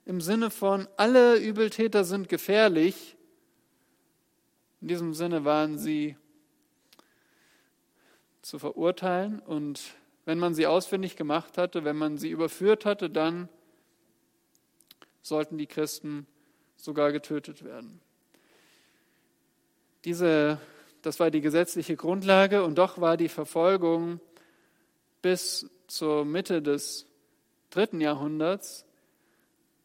im 0.06 0.22
Sinne 0.22 0.50
von, 0.50 0.88
alle 0.98 1.38
Übeltäter 1.38 2.04
sind 2.04 2.30
gefährlich. 2.30 3.18
In 4.82 4.88
diesem 4.88 5.14
Sinne 5.14 5.46
waren 5.46 5.78
sie 5.78 6.16
zu 8.42 8.60
verurteilen 8.60 9.40
und 9.40 9.82
wenn 10.25 10.40
man 10.40 10.54
sie 10.54 10.68
ausfindig 10.68 11.16
gemacht 11.16 11.58
hatte, 11.58 11.84
wenn 11.84 11.98
man 11.98 12.18
sie 12.18 12.30
überführt 12.30 12.86
hatte, 12.86 13.10
dann 13.10 13.50
sollten 15.22 15.58
die 15.58 15.68
Christen 15.68 16.28
sogar 16.75 17.12
getötet 17.12 17.64
werden. 17.64 18.00
Diese, 20.05 20.59
das 21.01 21.19
war 21.19 21.31
die 21.31 21.41
gesetzliche 21.41 21.95
Grundlage 21.95 22.63
und 22.63 22.77
doch 22.77 23.01
war 23.01 23.17
die 23.17 23.27
Verfolgung 23.27 24.19
bis 25.24 25.67
zur 25.88 26.25
Mitte 26.25 26.62
des 26.62 27.07
dritten 27.71 28.00
Jahrhunderts 28.00 28.85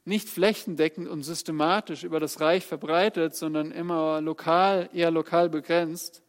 nicht 0.05 0.29
flächendeckend 0.29 1.09
und 1.09 1.23
systematisch 1.23 2.05
über 2.05 2.21
das 2.21 2.41
Reich 2.41 2.67
verbreitet, 2.67 3.35
sondern 3.35 3.71
immer 3.71 4.21
lokal, 4.21 4.91
eher 4.93 5.11
lokal 5.11 5.49
begrenzt. 5.49 6.23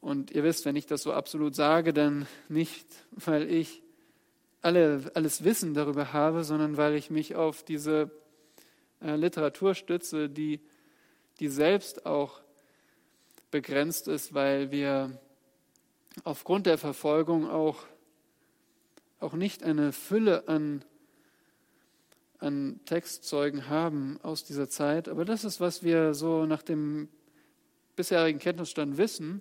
Und 0.00 0.30
ihr 0.30 0.44
wisst, 0.44 0.64
wenn 0.64 0.76
ich 0.76 0.86
das 0.86 1.02
so 1.02 1.12
absolut 1.12 1.56
sage, 1.56 1.92
dann 1.92 2.28
nicht, 2.48 2.86
weil 3.10 3.50
ich 3.50 3.82
alle, 4.62 5.10
alles 5.14 5.42
Wissen 5.42 5.74
darüber 5.74 6.12
habe, 6.12 6.44
sondern 6.44 6.76
weil 6.76 6.94
ich 6.94 7.10
mich 7.10 7.34
auf 7.34 7.64
diese 7.64 8.10
äh, 9.02 9.16
Literatur 9.16 9.74
stütze, 9.74 10.28
die, 10.28 10.60
die 11.40 11.48
selbst 11.48 12.06
auch 12.06 12.40
begrenzt 13.50 14.08
ist, 14.08 14.34
weil 14.34 14.70
wir 14.70 15.18
aufgrund 16.24 16.66
der 16.66 16.78
Verfolgung 16.78 17.48
auch 17.48 17.84
auch 19.20 19.32
nicht 19.32 19.62
eine 19.62 19.92
Fülle 19.92 20.46
an, 20.48 20.84
an 22.38 22.80
Textzeugen 22.84 23.68
haben 23.68 24.18
aus 24.22 24.44
dieser 24.44 24.68
Zeit, 24.68 25.08
aber 25.08 25.24
das 25.24 25.44
ist, 25.44 25.60
was 25.60 25.82
wir 25.82 26.14
so 26.14 26.46
nach 26.46 26.62
dem 26.62 27.08
bisherigen 27.96 28.38
Kenntnisstand 28.38 28.98
wissen. 28.98 29.40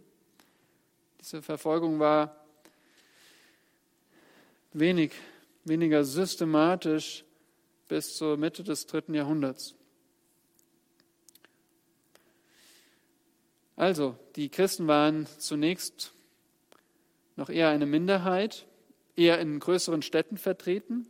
Diese 1.19 1.41
Verfolgung 1.41 1.99
war 1.99 2.45
wenig, 4.71 5.11
weniger 5.65 6.03
systematisch 6.05 7.25
bis 7.87 8.15
zur 8.15 8.37
Mitte 8.37 8.63
des 8.63 8.87
dritten 8.87 9.13
Jahrhunderts. 9.13 9.75
Also, 13.75 14.17
die 14.35 14.49
Christen 14.49 14.87
waren 14.87 15.27
zunächst 15.37 16.13
noch 17.35 17.49
eher 17.49 17.69
eine 17.69 17.85
Minderheit, 17.85 18.67
eher 19.15 19.39
in 19.39 19.59
größeren 19.59 20.01
Städten 20.01 20.37
vertreten. 20.37 21.07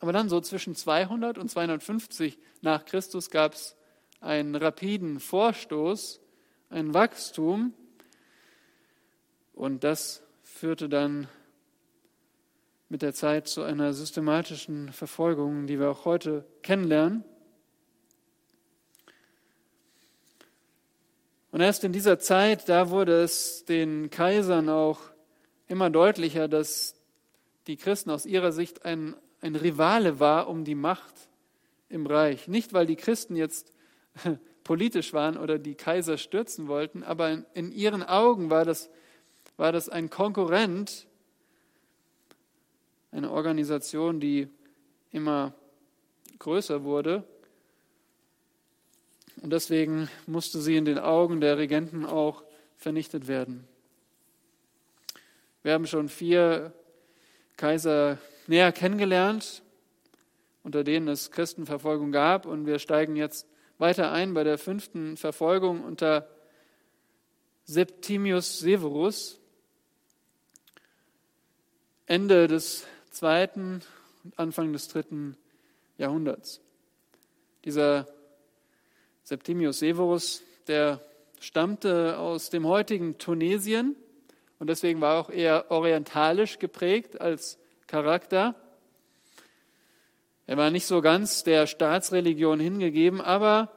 Aber 0.00 0.12
dann 0.12 0.28
so 0.28 0.40
zwischen 0.40 0.74
200 0.74 1.38
und 1.38 1.50
250 1.50 2.38
nach 2.62 2.84
Christus 2.84 3.30
gab 3.30 3.54
es 3.54 3.76
einen 4.20 4.54
rapiden 4.54 5.20
Vorstoß, 5.20 6.20
ein 6.70 6.94
Wachstum. 6.94 7.74
Und 9.52 9.84
das 9.84 10.22
führte 10.42 10.88
dann 10.88 11.28
mit 12.88 13.02
der 13.02 13.12
Zeit 13.12 13.46
zu 13.46 13.62
einer 13.62 13.92
systematischen 13.92 14.92
Verfolgung, 14.92 15.66
die 15.66 15.78
wir 15.78 15.90
auch 15.90 16.04
heute 16.04 16.46
kennenlernen. 16.62 17.24
Und 21.52 21.60
erst 21.60 21.82
in 21.82 21.92
dieser 21.92 22.18
Zeit, 22.18 22.68
da 22.68 22.90
wurde 22.90 23.22
es 23.22 23.64
den 23.64 24.10
Kaisern 24.10 24.68
auch 24.68 25.00
immer 25.66 25.90
deutlicher, 25.90 26.46
dass 26.46 26.94
die 27.66 27.76
Christen 27.76 28.10
aus 28.10 28.24
ihrer 28.24 28.52
Sicht 28.52 28.84
ein, 28.84 29.16
ein 29.40 29.56
Rivale 29.56 30.20
war 30.20 30.48
um 30.48 30.64
die 30.64 30.76
Macht 30.76 31.14
im 31.88 32.06
Reich. 32.06 32.46
Nicht, 32.46 32.72
weil 32.72 32.86
die 32.86 32.96
Christen 32.96 33.34
jetzt 33.34 33.72
politisch 34.64 35.12
waren 35.12 35.36
oder 35.36 35.58
die 35.58 35.74
Kaiser 35.74 36.18
stürzen 36.18 36.68
wollten, 36.68 37.02
aber 37.02 37.30
in, 37.30 37.46
in 37.54 37.72
ihren 37.72 38.04
Augen 38.04 38.50
war 38.50 38.64
das, 38.64 38.88
war 39.56 39.72
das 39.72 39.88
ein 39.88 40.08
Konkurrent, 40.08 41.08
eine 43.10 43.30
Organisation, 43.30 44.20
die 44.20 44.48
immer 45.10 45.52
größer 46.38 46.84
wurde. 46.84 47.24
Und 49.42 49.50
deswegen 49.50 50.08
musste 50.26 50.60
sie 50.60 50.76
in 50.76 50.84
den 50.84 50.98
Augen 50.98 51.40
der 51.40 51.56
Regenten 51.56 52.04
auch 52.04 52.44
vernichtet 52.76 53.26
werden. 53.26 53.66
Wir 55.62 55.72
haben 55.72 55.86
schon 55.86 56.08
vier 56.08 56.72
Kaiser 57.56 58.18
näher 58.46 58.72
kennengelernt, 58.72 59.62
unter 60.62 60.84
denen 60.84 61.08
es 61.08 61.30
Christenverfolgung 61.30 62.12
gab. 62.12 62.44
Und 62.44 62.66
wir 62.66 62.78
steigen 62.78 63.16
jetzt 63.16 63.46
weiter 63.78 64.12
ein 64.12 64.34
bei 64.34 64.44
der 64.44 64.58
fünften 64.58 65.16
Verfolgung 65.16 65.84
unter 65.84 66.28
Septimius 67.64 68.58
Severus. 68.58 69.38
Ende 72.06 72.46
des 72.46 72.86
zweiten 73.10 73.82
und 74.24 74.38
Anfang 74.38 74.72
des 74.72 74.88
dritten 74.88 75.36
Jahrhunderts. 75.96 76.60
Dieser 77.64 78.06
Septimius 79.22 79.78
Severus, 79.78 80.42
der 80.66 81.00
stammte 81.40 82.18
aus 82.18 82.50
dem 82.50 82.66
heutigen 82.66 83.18
Tunesien 83.18 83.96
und 84.58 84.68
deswegen 84.68 85.00
war 85.00 85.20
auch 85.20 85.30
eher 85.30 85.70
orientalisch 85.70 86.58
geprägt 86.58 87.20
als 87.20 87.58
Charakter. 87.86 88.54
Er 90.46 90.56
war 90.56 90.70
nicht 90.70 90.86
so 90.86 91.00
ganz 91.00 91.44
der 91.44 91.66
Staatsreligion 91.66 92.60
hingegeben, 92.60 93.20
aber 93.20 93.70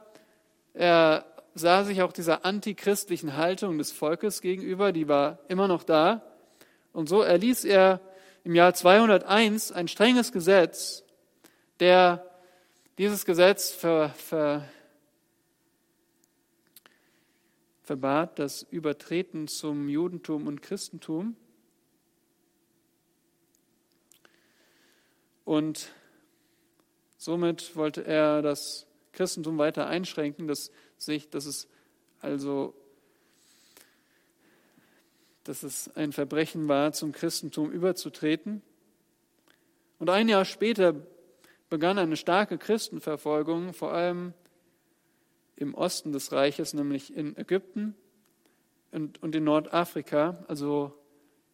er 0.74 1.24
sah 1.54 1.84
sich 1.84 2.02
auch 2.02 2.12
dieser 2.12 2.44
antichristlichen 2.44 3.36
Haltung 3.36 3.78
des 3.78 3.92
Volkes 3.92 4.40
gegenüber, 4.40 4.92
die 4.92 5.08
war 5.08 5.38
immer 5.48 5.68
noch 5.68 5.84
da. 5.84 6.22
Und 6.92 7.08
so 7.08 7.22
erließ 7.22 7.64
er 7.64 8.00
im 8.42 8.54
Jahr 8.54 8.74
201 8.74 9.72
ein 9.72 9.88
strenges 9.88 10.32
Gesetz, 10.32 11.04
der 11.80 12.28
dieses 12.98 13.24
Gesetz 13.24 13.70
ver, 13.70 14.10
ver, 14.10 14.68
verbat 17.84 18.38
das 18.38 18.62
Übertreten 18.62 19.46
zum 19.46 19.88
Judentum 19.88 20.46
und 20.46 20.62
Christentum. 20.62 21.36
Und 25.44 25.92
somit 27.16 27.76
wollte 27.76 28.04
er 28.04 28.42
das 28.42 28.86
Christentum 29.12 29.58
weiter 29.58 29.86
einschränken, 29.86 30.48
dass, 30.48 30.72
sich, 30.96 31.30
dass 31.30 31.46
es 31.46 31.68
also 32.20 32.74
dass 35.44 35.62
es 35.62 35.94
ein 35.94 36.12
Verbrechen 36.12 36.68
war, 36.68 36.92
zum 36.92 37.12
Christentum 37.12 37.70
überzutreten. 37.70 38.62
Und 39.98 40.08
ein 40.08 40.28
Jahr 40.28 40.46
später 40.46 40.94
begann 41.68 41.98
eine 41.98 42.16
starke 42.16 42.56
Christenverfolgung, 42.56 43.74
vor 43.74 43.92
allem 43.92 44.32
im 45.56 45.74
Osten 45.74 46.12
des 46.12 46.32
Reiches, 46.32 46.74
nämlich 46.74 47.14
in 47.14 47.36
Ägypten 47.36 47.94
und, 48.92 49.22
und 49.22 49.34
in 49.34 49.44
Nordafrika, 49.44 50.44
also 50.48 50.92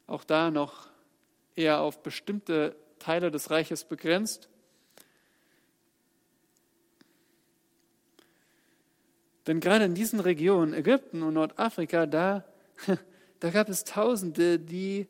auch 0.06 0.24
da 0.24 0.50
noch 0.50 0.88
eher 1.56 1.80
auf 1.80 2.02
bestimmte 2.02 2.76
Teile 2.98 3.30
des 3.30 3.50
Reiches 3.50 3.84
begrenzt. 3.84 4.48
Denn 9.46 9.60
gerade 9.60 9.84
in 9.84 9.94
diesen 9.94 10.20
Regionen, 10.20 10.74
Ägypten 10.74 11.22
und 11.22 11.34
Nordafrika, 11.34 12.06
da 12.06 12.44
Da 13.40 13.48
gab 13.48 13.70
es 13.70 13.84
Tausende, 13.84 14.58
die 14.58 15.08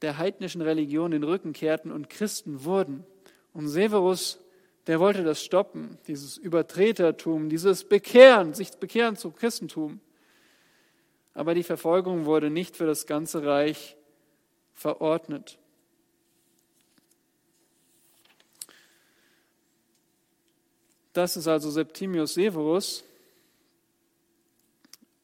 der 0.00 0.16
heidnischen 0.18 0.62
Religion 0.62 1.10
den 1.10 1.22
Rücken 1.22 1.52
kehrten 1.52 1.92
und 1.92 2.08
Christen 2.08 2.64
wurden. 2.64 3.04
Und 3.52 3.68
Severus, 3.68 4.41
der 4.86 4.98
wollte 4.98 5.22
das 5.22 5.42
stoppen, 5.42 5.98
dieses 6.06 6.36
Übertretertum, 6.36 7.48
dieses 7.48 7.84
Bekehren, 7.84 8.54
sich 8.54 8.72
bekehren 8.72 9.16
zum 9.16 9.34
Christentum. 9.34 10.00
Aber 11.34 11.54
die 11.54 11.62
Verfolgung 11.62 12.24
wurde 12.24 12.50
nicht 12.50 12.76
für 12.76 12.86
das 12.86 13.06
ganze 13.06 13.44
Reich 13.44 13.96
verordnet. 14.74 15.58
Das 21.12 21.36
ist 21.36 21.46
also 21.46 21.70
Septimius 21.70 22.34
Severus. 22.34 23.04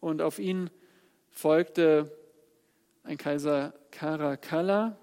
Und 0.01 0.23
auf 0.23 0.39
ihn 0.39 0.71
folgte 1.31 2.13
ein 3.03 3.17
Kaiser 3.17 3.73
Caracalla. 3.91 4.99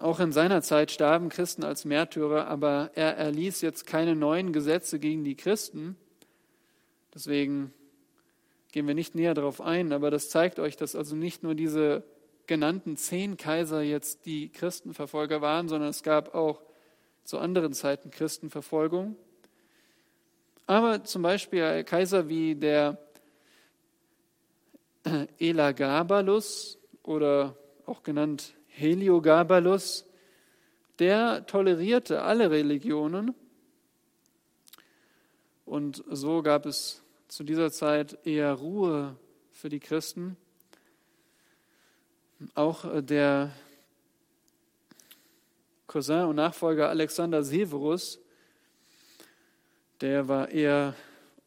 Auch 0.00 0.20
in 0.20 0.32
seiner 0.32 0.62
Zeit 0.62 0.90
starben 0.90 1.28
Christen 1.28 1.64
als 1.64 1.84
Märtyrer, 1.84 2.46
aber 2.46 2.90
er 2.94 3.16
erließ 3.16 3.60
jetzt 3.60 3.86
keine 3.86 4.14
neuen 4.14 4.52
Gesetze 4.52 4.98
gegen 4.98 5.24
die 5.24 5.34
Christen. 5.34 5.96
Deswegen 7.14 7.74
gehen 8.70 8.86
wir 8.86 8.94
nicht 8.94 9.14
näher 9.14 9.34
darauf 9.34 9.60
ein, 9.60 9.92
aber 9.92 10.10
das 10.10 10.30
zeigt 10.30 10.58
euch, 10.58 10.76
dass 10.76 10.94
also 10.94 11.14
nicht 11.14 11.42
nur 11.42 11.54
diese 11.54 12.04
genannten 12.46 12.96
zehn 12.96 13.36
Kaiser 13.36 13.82
jetzt 13.82 14.24
die 14.24 14.48
Christenverfolger 14.48 15.40
waren, 15.42 15.68
sondern 15.68 15.90
es 15.90 16.02
gab 16.02 16.34
auch 16.34 16.62
zu 17.24 17.38
anderen 17.38 17.72
Zeiten 17.72 18.10
Christenverfolgung. 18.10 19.16
Aber 20.66 21.04
zum 21.04 21.22
Beispiel 21.22 21.84
Kaiser 21.84 22.28
wie 22.28 22.54
der 22.54 22.98
Elagabalus 25.38 26.78
oder 27.02 27.56
auch 27.84 28.02
genannt 28.02 28.54
Heliogabalus, 28.74 30.04
der 30.98 31.46
tolerierte 31.46 32.22
alle 32.22 32.50
Religionen 32.50 33.34
und 35.64 36.04
so 36.10 36.42
gab 36.42 36.66
es 36.66 37.02
zu 37.28 37.44
dieser 37.44 37.70
Zeit 37.70 38.18
eher 38.26 38.52
Ruhe 38.52 39.16
für 39.52 39.70
die 39.70 39.80
Christen. 39.80 40.36
Auch 42.54 42.84
der 43.00 43.52
Cousin 45.86 46.24
und 46.24 46.36
Nachfolger 46.36 46.88
Alexander 46.90 47.42
Severus, 47.42 48.20
der 50.02 50.28
war 50.28 50.50
eher 50.50 50.94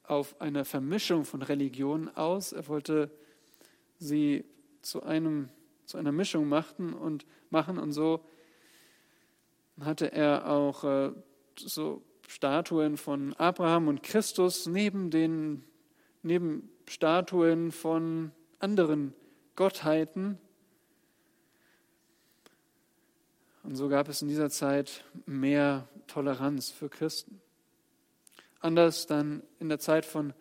auf 0.03 0.39
eine 0.41 0.65
Vermischung 0.65 1.25
von 1.25 1.41
Religionen 1.41 2.09
aus. 2.15 2.51
Er 2.51 2.67
wollte 2.67 3.11
sie 3.99 4.45
zu, 4.81 5.03
einem, 5.03 5.49
zu 5.85 5.97
einer 5.97 6.11
Mischung 6.11 6.47
machten 6.47 6.93
und 6.93 7.25
machen. 7.49 7.77
Und 7.77 7.91
so 7.91 8.23
hatte 9.79 10.11
er 10.11 10.49
auch 10.49 10.83
äh, 10.83 11.11
so 11.57 12.03
Statuen 12.27 12.97
von 12.97 13.33
Abraham 13.33 13.87
und 13.87 14.03
Christus 14.03 14.65
neben 14.65 15.11
den 15.11 15.63
neben 16.25 16.69
Statuen 16.87 17.71
von 17.71 18.31
anderen 18.59 19.13
Gottheiten. 19.55 20.39
Und 23.63 23.75
so 23.75 23.89
gab 23.89 24.09
es 24.09 24.21
in 24.21 24.27
dieser 24.27 24.49
Zeit 24.49 25.05
mehr 25.25 25.87
Toleranz 26.07 26.71
für 26.71 26.89
Christen. 26.89 27.41
Anders 28.59 29.05
dann 29.05 29.43
in 29.59 29.69
der 29.69 29.79
Zeit 29.79 30.05
von 30.05 30.33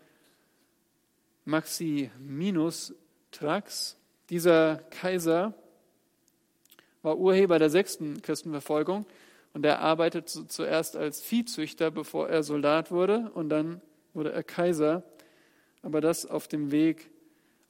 Maximinus 1.44 2.94
Thrax, 3.30 3.98
dieser 4.35 4.79
Kaiser, 4.90 5.55
war 7.03 7.18
Urheber 7.18 7.61
der 7.61 7.70
sechsten 7.70 8.20
Christenverfolgung 8.20 9.07
und 9.53 9.64
er 9.64 9.79
arbeitete 9.79 10.49
zuerst 10.49 10.97
als 10.97 11.20
Viehzüchter, 11.20 11.92
bevor 11.92 12.29
er 12.29 12.42
Soldat 12.42 12.90
wurde 12.90 13.31
und 13.35 13.49
dann 13.49 13.81
wurde 14.12 14.33
er 14.33 14.42
Kaiser. 14.42 15.05
Aber 15.83 16.01
das 16.01 16.27
auf 16.27 16.49
dem 16.49 16.73
Weg, 16.73 17.11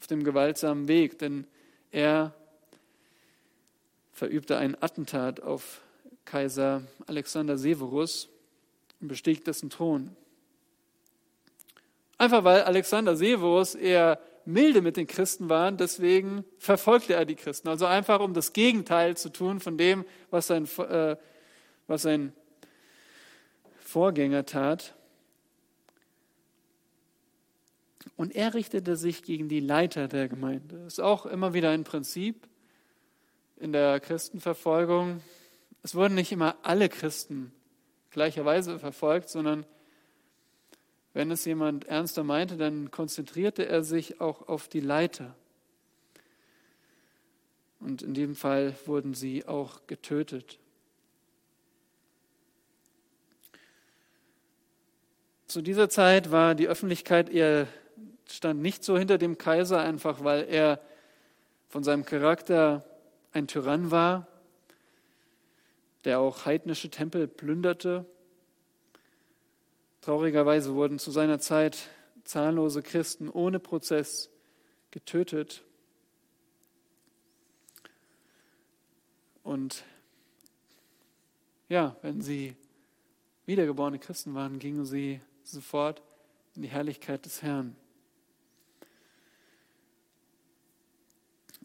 auf 0.00 0.06
dem 0.06 0.24
gewaltsamen 0.24 0.88
Weg, 0.88 1.18
denn 1.18 1.46
er 1.90 2.32
verübte 4.12 4.56
ein 4.56 4.74
Attentat 4.82 5.42
auf 5.42 5.82
Kaiser 6.24 6.80
Alexander 7.06 7.58
Severus 7.58 8.30
und 9.02 9.08
bestieg 9.08 9.44
dessen 9.44 9.68
Thron. 9.68 10.16
Einfach 12.16 12.42
weil 12.42 12.62
Alexander 12.62 13.16
Severus 13.16 13.74
eher 13.74 14.18
milde 14.46 14.82
mit 14.82 14.96
den 14.96 15.06
Christen 15.06 15.48
waren, 15.48 15.76
deswegen 15.76 16.44
verfolgte 16.58 17.14
er 17.14 17.24
die 17.24 17.36
Christen. 17.36 17.68
Also 17.68 17.86
einfach, 17.86 18.20
um 18.20 18.34
das 18.34 18.52
Gegenteil 18.52 19.16
zu 19.16 19.30
tun 19.30 19.60
von 19.60 19.78
dem, 19.78 20.04
was 20.30 20.46
sein, 20.46 20.68
äh, 20.78 21.16
was 21.86 22.02
sein 22.02 22.32
Vorgänger 23.80 24.46
tat. 24.46 24.94
Und 28.16 28.34
er 28.34 28.54
richtete 28.54 28.96
sich 28.96 29.22
gegen 29.22 29.48
die 29.48 29.60
Leiter 29.60 30.08
der 30.08 30.28
Gemeinde. 30.28 30.84
Das 30.84 30.94
ist 30.94 31.00
auch 31.00 31.26
immer 31.26 31.52
wieder 31.52 31.70
ein 31.70 31.84
Prinzip 31.84 32.46
in 33.56 33.72
der 33.72 33.98
Christenverfolgung. 34.00 35.20
Es 35.82 35.94
wurden 35.94 36.14
nicht 36.14 36.32
immer 36.32 36.56
alle 36.62 36.88
Christen 36.88 37.52
gleicherweise 38.10 38.78
verfolgt, 38.78 39.28
sondern 39.28 39.66
wenn 41.14 41.30
es 41.30 41.44
jemand 41.44 41.86
ernster 41.86 42.24
meinte, 42.24 42.56
dann 42.56 42.90
konzentrierte 42.90 43.66
er 43.66 43.84
sich 43.84 44.20
auch 44.20 44.48
auf 44.48 44.68
die 44.68 44.80
Leiter. 44.80 45.34
Und 47.78 48.02
in 48.02 48.14
dem 48.14 48.34
Fall 48.34 48.74
wurden 48.84 49.14
sie 49.14 49.46
auch 49.46 49.86
getötet. 49.86 50.58
Zu 55.46 55.62
dieser 55.62 55.88
Zeit 55.88 56.32
war 56.32 56.56
die 56.56 56.66
Öffentlichkeit 56.66 57.30
eher, 57.30 57.68
stand 58.28 58.60
nicht 58.60 58.82
so 58.82 58.98
hinter 58.98 59.16
dem 59.16 59.38
Kaiser, 59.38 59.80
einfach 59.80 60.24
weil 60.24 60.44
er 60.48 60.80
von 61.68 61.84
seinem 61.84 62.04
Charakter 62.04 62.84
ein 63.32 63.46
Tyrann 63.46 63.92
war, 63.92 64.26
der 66.04 66.18
auch 66.18 66.44
heidnische 66.44 66.90
Tempel 66.90 67.28
plünderte 67.28 68.04
Traurigerweise 70.04 70.74
wurden 70.74 70.98
zu 70.98 71.10
seiner 71.10 71.38
Zeit 71.38 71.88
zahllose 72.24 72.82
Christen 72.82 73.30
ohne 73.30 73.58
Prozess 73.58 74.28
getötet. 74.90 75.64
Und 79.42 79.82
ja, 81.70 81.96
wenn 82.02 82.20
sie 82.20 82.54
wiedergeborene 83.46 83.98
Christen 83.98 84.34
waren, 84.34 84.58
gingen 84.58 84.84
sie 84.84 85.22
sofort 85.42 86.02
in 86.54 86.60
die 86.60 86.68
Herrlichkeit 86.68 87.24
des 87.24 87.40
Herrn. 87.40 87.74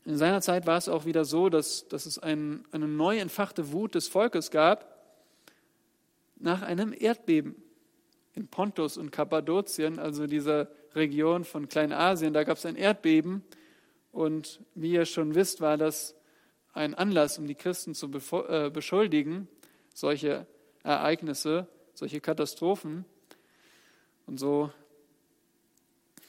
In 0.06 0.18
seiner 0.18 0.40
Zeit 0.40 0.66
war 0.66 0.78
es 0.78 0.88
auch 0.88 1.04
wieder 1.04 1.26
so, 1.26 1.50
dass, 1.50 1.90
dass 1.90 2.06
es 2.06 2.18
ein, 2.18 2.64
eine 2.72 2.88
neu 2.88 3.20
entfachte 3.20 3.74
Wut 3.74 3.96
des 3.96 4.08
Volkes 4.08 4.50
gab 4.50 4.98
nach 6.38 6.62
einem 6.62 6.96
Erdbeben 6.98 7.62
in 8.40 8.48
Pontus 8.48 8.98
und 8.98 9.12
Kappadokien, 9.12 10.00
also 10.00 10.26
dieser 10.26 10.70
Region 10.96 11.44
von 11.44 11.68
Kleinasien, 11.68 12.34
da 12.34 12.46
gab 12.46 12.58
es 12.58 12.66
ein 12.66 12.78
Erdbeben. 12.78 13.44
Und 14.14 14.62
wie 14.76 14.94
ihr 14.94 15.06
schon 15.06 15.36
wisst, 15.36 15.60
war 15.60 15.78
das 15.78 16.16
ein 16.72 16.96
Anlass, 16.96 17.38
um 17.38 17.48
die 17.48 17.56
Christen 17.56 17.94
zu 17.94 18.10
äh, 18.48 18.70
beschuldigen, 18.70 19.50
solche 19.94 20.48
Ereignisse, 20.84 21.68
solche 21.94 22.22
Katastrophen. 22.22 23.04
Und 24.26 24.40
so 24.40 24.72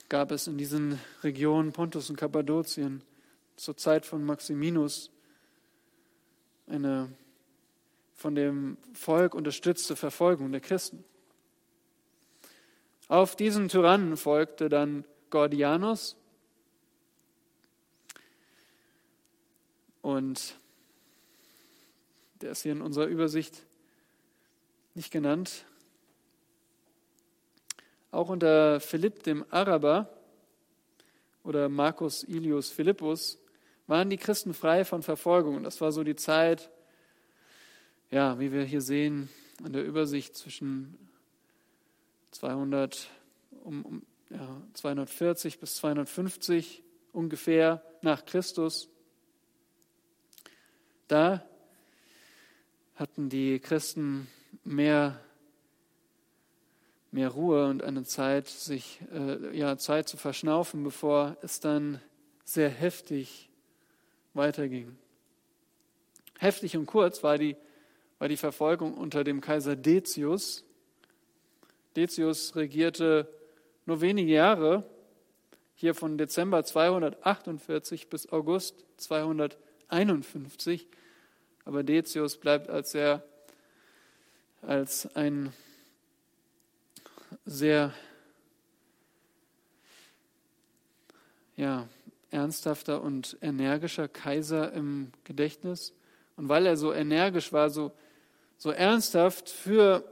gab 0.08 0.32
es 0.32 0.48
in 0.48 0.58
diesen 0.58 0.98
Regionen 1.22 1.72
Pontus 1.72 2.10
und 2.10 2.16
Kappadokien 2.16 3.04
zur 3.54 3.76
Zeit 3.76 4.04
von 4.04 4.24
Maximinus 4.24 5.12
eine 6.66 7.08
von 8.16 8.34
dem 8.34 8.76
Volk 8.92 9.34
unterstützte 9.34 9.96
Verfolgung 9.96 10.52
der 10.52 10.60
Christen. 10.60 11.04
Auf 13.10 13.34
diesen 13.34 13.66
Tyrannen 13.66 14.16
folgte 14.16 14.68
dann 14.68 15.04
Gordianus 15.30 16.16
und 20.00 20.56
der 22.40 22.52
ist 22.52 22.62
hier 22.62 22.70
in 22.70 22.80
unserer 22.80 23.06
Übersicht 23.06 23.66
nicht 24.94 25.10
genannt. 25.10 25.64
Auch 28.12 28.28
unter 28.28 28.78
Philipp 28.78 29.24
dem 29.24 29.44
Araber 29.50 30.08
oder 31.42 31.68
Marcus 31.68 32.22
Ilius 32.22 32.70
Philippus 32.70 33.40
waren 33.88 34.08
die 34.08 34.18
Christen 34.18 34.54
frei 34.54 34.84
von 34.84 35.02
Verfolgung. 35.02 35.64
Das 35.64 35.80
war 35.80 35.90
so 35.90 36.04
die 36.04 36.14
Zeit, 36.14 36.70
ja, 38.12 38.38
wie 38.38 38.52
wir 38.52 38.62
hier 38.62 38.82
sehen 38.82 39.28
an 39.64 39.72
der 39.72 39.84
Übersicht 39.84 40.36
zwischen 40.36 41.09
200, 42.30 43.08
um, 43.64 43.84
um, 43.84 44.06
ja, 44.30 44.62
240 44.74 45.58
bis 45.58 45.76
250 45.76 46.82
ungefähr 47.12 47.82
nach 48.02 48.24
Christus. 48.24 48.88
Da 51.08 51.44
hatten 52.94 53.28
die 53.28 53.58
Christen 53.58 54.28
mehr, 54.62 55.18
mehr 57.10 57.30
Ruhe 57.30 57.66
und 57.66 57.82
eine 57.82 58.04
Zeit, 58.04 58.46
sich, 58.46 59.00
äh, 59.12 59.56
ja, 59.56 59.76
Zeit 59.76 60.08
zu 60.08 60.16
verschnaufen, 60.16 60.84
bevor 60.84 61.36
es 61.42 61.60
dann 61.60 62.00
sehr 62.44 62.68
heftig 62.68 63.50
weiterging. 64.34 64.96
Heftig 66.38 66.76
und 66.76 66.86
kurz 66.86 67.22
war 67.22 67.38
die, 67.38 67.56
war 68.18 68.28
die 68.28 68.36
Verfolgung 68.36 68.94
unter 68.94 69.24
dem 69.24 69.40
Kaiser 69.40 69.76
Decius, 69.76 70.64
Decius 71.96 72.54
regierte 72.56 73.28
nur 73.86 74.00
wenige 74.00 74.32
Jahre, 74.32 74.84
hier 75.74 75.94
von 75.94 76.18
Dezember 76.18 76.62
248 76.62 78.08
bis 78.08 78.30
August 78.30 78.84
251. 78.98 80.86
Aber 81.64 81.82
Decius 81.82 82.36
bleibt 82.36 82.68
als 82.68 82.92
sehr, 82.92 83.24
als 84.62 85.14
ein 85.16 85.52
sehr 87.44 87.94
ja, 91.56 91.88
ernsthafter 92.30 93.02
und 93.02 93.36
energischer 93.40 94.06
Kaiser 94.08 94.72
im 94.72 95.12
Gedächtnis. 95.24 95.94
Und 96.36 96.48
weil 96.48 96.66
er 96.66 96.76
so 96.76 96.92
energisch 96.92 97.52
war, 97.52 97.70
so, 97.70 97.92
so 98.56 98.70
ernsthaft 98.70 99.48
für 99.48 100.04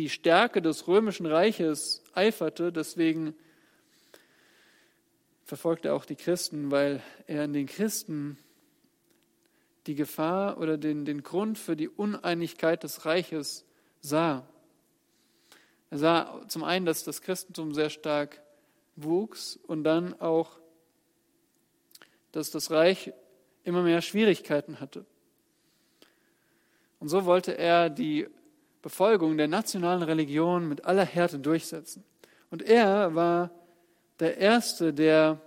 die 0.00 0.08
Stärke 0.08 0.62
des 0.62 0.88
römischen 0.88 1.26
Reiches 1.26 2.02
eiferte, 2.14 2.72
deswegen 2.72 3.34
verfolgte 5.44 5.88
er 5.88 5.94
auch 5.94 6.06
die 6.06 6.16
Christen, 6.16 6.70
weil 6.70 7.02
er 7.26 7.44
in 7.44 7.52
den 7.52 7.66
Christen 7.66 8.38
die 9.86 9.94
Gefahr 9.94 10.56
oder 10.56 10.78
den, 10.78 11.04
den 11.04 11.22
Grund 11.22 11.58
für 11.58 11.76
die 11.76 11.90
Uneinigkeit 11.90 12.82
des 12.82 13.04
Reiches 13.04 13.66
sah. 14.00 14.48
Er 15.90 15.98
sah 15.98 16.48
zum 16.48 16.64
einen, 16.64 16.86
dass 16.86 17.04
das 17.04 17.20
Christentum 17.20 17.74
sehr 17.74 17.90
stark 17.90 18.40
wuchs 18.96 19.58
und 19.66 19.84
dann 19.84 20.18
auch, 20.18 20.60
dass 22.32 22.50
das 22.50 22.70
Reich 22.70 23.12
immer 23.64 23.82
mehr 23.82 24.00
Schwierigkeiten 24.00 24.80
hatte. 24.80 25.04
Und 27.00 27.10
so 27.10 27.26
wollte 27.26 27.58
er 27.58 27.90
die 27.90 28.26
Befolgung 28.82 29.36
der 29.36 29.48
nationalen 29.48 30.02
Religion 30.02 30.68
mit 30.68 30.84
aller 30.84 31.04
Härte 31.04 31.38
durchsetzen. 31.38 32.04
Und 32.50 32.62
er 32.62 33.14
war 33.14 33.50
der 34.18 34.38
Erste, 34.38 34.92
der 34.92 35.40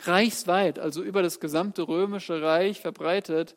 reichsweit, 0.00 0.78
also 0.78 1.02
über 1.02 1.22
das 1.22 1.40
gesamte 1.40 1.86
römische 1.86 2.40
Reich 2.40 2.80
verbreitet, 2.80 3.56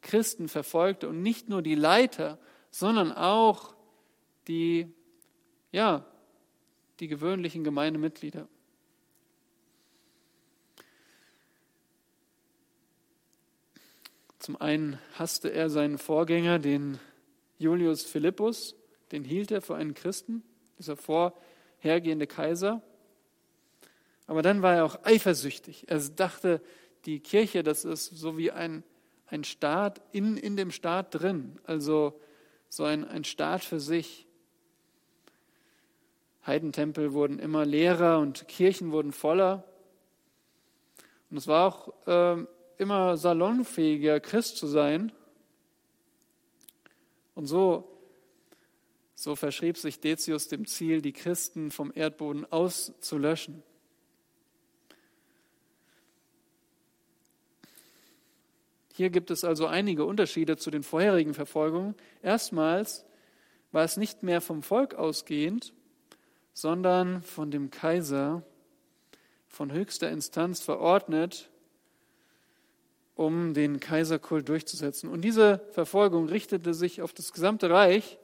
Christen 0.00 0.48
verfolgte 0.48 1.08
und 1.08 1.22
nicht 1.22 1.48
nur 1.48 1.62
die 1.62 1.74
Leiter, 1.74 2.38
sondern 2.70 3.12
auch 3.12 3.74
die, 4.46 4.92
ja, 5.72 6.04
die 7.00 7.08
gewöhnlichen 7.08 7.64
Gemeindemitglieder. 7.64 8.48
Zum 14.38 14.60
einen 14.60 14.98
hasste 15.18 15.52
er 15.52 15.68
seinen 15.68 15.98
Vorgänger, 15.98 16.58
den 16.58 16.98
Julius 17.58 18.04
Philippus, 18.04 18.74
den 19.12 19.24
hielt 19.24 19.50
er 19.50 19.60
für 19.60 19.74
einen 19.74 19.94
Christen, 19.94 20.42
dieser 20.78 20.96
vorhergehende 20.96 22.26
Kaiser. 22.26 22.82
Aber 24.26 24.42
dann 24.42 24.62
war 24.62 24.76
er 24.76 24.84
auch 24.84 25.04
eifersüchtig. 25.04 25.88
Er 25.88 25.98
dachte, 25.98 26.60
die 27.04 27.20
Kirche, 27.20 27.62
das 27.62 27.84
ist 27.84 28.06
so 28.06 28.36
wie 28.36 28.50
ein, 28.50 28.84
ein 29.26 29.44
Staat 29.44 30.00
in, 30.12 30.36
in 30.36 30.56
dem 30.56 30.70
Staat 30.70 31.14
drin, 31.14 31.58
also 31.64 32.20
so 32.68 32.84
ein, 32.84 33.04
ein 33.06 33.24
Staat 33.24 33.64
für 33.64 33.80
sich. 33.80 34.26
Heidentempel 36.46 37.12
wurden 37.12 37.38
immer 37.38 37.64
leerer 37.64 38.18
und 38.20 38.48
Kirchen 38.48 38.92
wurden 38.92 39.12
voller. 39.12 39.64
Und 41.30 41.36
es 41.36 41.46
war 41.46 41.66
auch 41.66 42.06
äh, 42.06 42.44
immer 42.78 43.16
salonfähiger, 43.16 44.20
Christ 44.20 44.56
zu 44.56 44.66
sein. 44.66 45.12
Und 47.38 47.46
so, 47.46 47.88
so 49.14 49.36
verschrieb 49.36 49.78
sich 49.78 50.00
Decius 50.00 50.48
dem 50.48 50.66
Ziel, 50.66 51.00
die 51.02 51.12
Christen 51.12 51.70
vom 51.70 51.92
Erdboden 51.94 52.44
auszulöschen. 52.50 53.62
Hier 58.92 59.10
gibt 59.10 59.30
es 59.30 59.44
also 59.44 59.68
einige 59.68 60.04
Unterschiede 60.04 60.56
zu 60.56 60.72
den 60.72 60.82
vorherigen 60.82 61.32
Verfolgungen. 61.32 61.94
Erstmals 62.22 63.04
war 63.70 63.84
es 63.84 63.96
nicht 63.96 64.24
mehr 64.24 64.40
vom 64.40 64.64
Volk 64.64 64.96
ausgehend, 64.96 65.72
sondern 66.54 67.22
von 67.22 67.52
dem 67.52 67.70
Kaiser 67.70 68.42
von 69.46 69.70
höchster 69.70 70.10
Instanz 70.10 70.60
verordnet 70.60 71.48
um 73.18 73.52
den 73.52 73.80
Kaiserkult 73.80 74.48
durchzusetzen. 74.48 75.10
Und 75.10 75.22
diese 75.22 75.60
Verfolgung 75.72 76.28
richtete 76.28 76.72
sich 76.72 77.02
auf 77.02 77.12
das 77.12 77.32
gesamte 77.32 77.68
Reich 77.68 78.16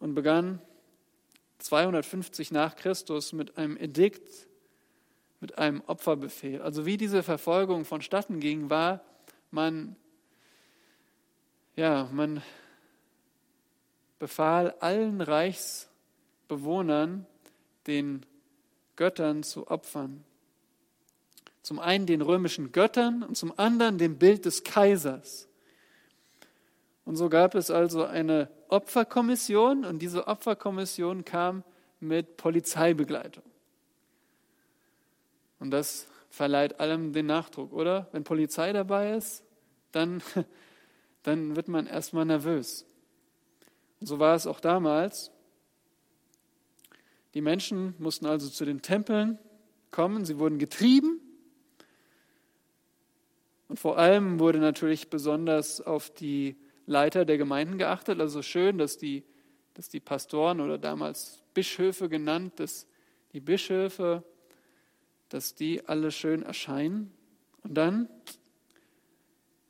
und 0.00 0.12
begann 0.12 0.60
250 1.60 2.52
nach 2.52 2.76
Christus 2.76 3.32
mit 3.32 3.56
einem 3.56 3.78
Edikt, 3.78 4.46
mit 5.40 5.56
einem 5.56 5.80
Opferbefehl. 5.86 6.60
Also 6.60 6.84
wie 6.84 6.98
diese 6.98 7.22
Verfolgung 7.22 7.86
vonstatten 7.86 8.38
ging, 8.38 8.68
war, 8.68 9.02
man, 9.50 9.96
ja, 11.76 12.06
man 12.12 12.42
befahl 14.18 14.74
allen 14.80 15.22
Reichsbewohnern, 15.22 17.24
den 17.86 18.26
Göttern 18.96 19.42
zu 19.42 19.68
opfern. 19.68 20.22
Zum 21.62 21.78
einen 21.78 22.06
den 22.06 22.22
römischen 22.22 22.72
Göttern 22.72 23.22
und 23.22 23.36
zum 23.36 23.52
anderen 23.58 23.98
dem 23.98 24.18
Bild 24.18 24.44
des 24.44 24.64
Kaisers. 24.64 25.48
Und 27.04 27.16
so 27.16 27.28
gab 27.28 27.54
es 27.54 27.70
also 27.70 28.04
eine 28.04 28.50
Opferkommission 28.68 29.84
und 29.84 30.00
diese 30.00 30.26
Opferkommission 30.26 31.24
kam 31.24 31.64
mit 31.98 32.36
Polizeibegleitung. 32.36 33.44
Und 35.58 35.70
das 35.70 36.06
verleiht 36.30 36.80
allem 36.80 37.12
den 37.12 37.26
Nachdruck, 37.26 37.72
oder? 37.72 38.08
Wenn 38.12 38.24
Polizei 38.24 38.72
dabei 38.72 39.16
ist, 39.16 39.44
dann, 39.92 40.22
dann 41.22 41.56
wird 41.56 41.68
man 41.68 41.86
erstmal 41.86 42.24
nervös. 42.24 42.86
Und 44.00 44.06
so 44.06 44.18
war 44.18 44.34
es 44.34 44.46
auch 44.46 44.60
damals. 44.60 45.30
Die 47.34 47.42
Menschen 47.42 47.94
mussten 47.98 48.26
also 48.26 48.48
zu 48.48 48.64
den 48.64 48.82
Tempeln 48.82 49.38
kommen, 49.90 50.24
sie 50.24 50.38
wurden 50.38 50.58
getrieben. 50.58 51.20
Und 53.70 53.78
vor 53.78 53.98
allem 53.98 54.40
wurde 54.40 54.58
natürlich 54.58 55.10
besonders 55.10 55.80
auf 55.80 56.10
die 56.10 56.56
Leiter 56.86 57.24
der 57.24 57.38
Gemeinden 57.38 57.78
geachtet. 57.78 58.18
Also 58.18 58.42
schön, 58.42 58.78
dass 58.78 58.98
die, 58.98 59.22
dass 59.74 59.88
die 59.88 60.00
Pastoren 60.00 60.60
oder 60.60 60.76
damals 60.76 61.44
Bischöfe 61.54 62.08
genannt, 62.08 62.58
dass 62.58 62.88
die 63.32 63.38
Bischöfe, 63.38 64.24
dass 65.28 65.54
die 65.54 65.86
alle 65.86 66.10
schön 66.10 66.42
erscheinen. 66.42 67.12
Und 67.62 67.74
dann 67.74 68.08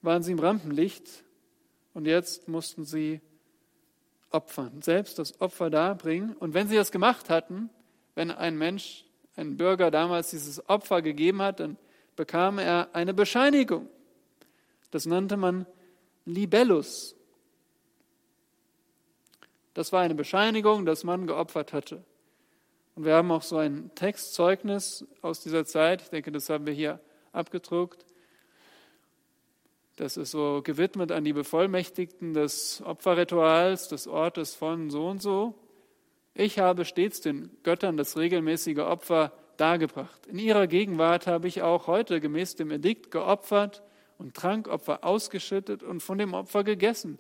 waren 0.01 0.23
sie 0.23 0.33
im 0.33 0.39
Rampenlicht 0.39 1.23
und 1.93 2.07
jetzt 2.07 2.49
mussten 2.49 2.87
sie 2.87 3.21
opfern, 4.31 4.81
selbst 4.81 5.19
das 5.19 5.43
Opfer 5.43 5.69
darbringen. 5.69 6.35
Und 6.39 6.55
wenn 6.55 6.69
sie 6.69 6.77
das 6.77 6.91
gemacht 6.91 7.29
hatten, 7.29 7.69
wenn 8.15 8.31
ein 8.31 8.57
Mensch, 8.57 9.05
ein 9.37 9.59
Bürger 9.59 9.91
damals 9.91 10.31
dieses 10.31 10.71
Opfer 10.71 11.03
gegeben 11.03 11.43
hat, 11.43 11.61
dann 11.61 11.77
bekam 12.21 12.59
er 12.59 12.95
eine 12.95 13.15
Bescheinigung. 13.15 13.89
Das 14.91 15.07
nannte 15.07 15.39
man 15.39 15.65
Libellus. 16.27 17.17
Das 19.73 19.91
war 19.91 20.03
eine 20.03 20.15
Bescheinigung, 20.15 20.85
dass 20.85 21.03
man 21.03 21.27
geopfert 21.27 21.73
hatte. 21.73 22.05
Und 22.95 23.07
wir 23.07 23.15
haben 23.15 23.33
auch 23.33 23.41
so 23.41 23.57
ein 23.57 23.91
Textzeugnis 23.95 25.07
aus 25.23 25.41
dieser 25.41 25.65
Zeit. 25.65 26.03
Ich 26.03 26.11
denke, 26.11 26.31
das 26.31 26.51
haben 26.51 26.67
wir 26.67 26.75
hier 26.75 27.01
abgedruckt. 27.33 28.05
Das 29.97 30.19
ist 30.19 30.33
so 30.33 30.61
gewidmet 30.63 31.13
an 31.13 31.25
die 31.25 31.33
Bevollmächtigten 31.33 32.35
des 32.35 32.83
Opferrituals, 32.85 33.89
des 33.89 34.07
Ortes 34.07 34.55
von 34.55 34.91
so 34.91 35.07
und 35.07 35.23
so. 35.23 35.55
Ich 36.35 36.59
habe 36.59 36.85
stets 36.85 37.23
den 37.23 37.51
Göttern 37.63 37.97
das 37.97 38.19
regelmäßige 38.19 38.81
Opfer 38.81 39.33
dargebracht. 39.61 40.27
In 40.27 40.39
ihrer 40.39 40.67
Gegenwart 40.67 41.27
habe 41.27 41.47
ich 41.47 41.63
auch 41.63 41.87
heute 41.87 42.21
gemäß 42.21 42.57
dem 42.57 42.71
Edikt 42.71 43.11
geopfert 43.11 43.83
und 44.17 44.35
Trankopfer 44.35 45.05
ausgeschüttet 45.05 45.83
und 45.83 46.03
von 46.03 46.19
dem 46.19 46.35
Opfer 46.35 46.65
gegessen. 46.65 47.19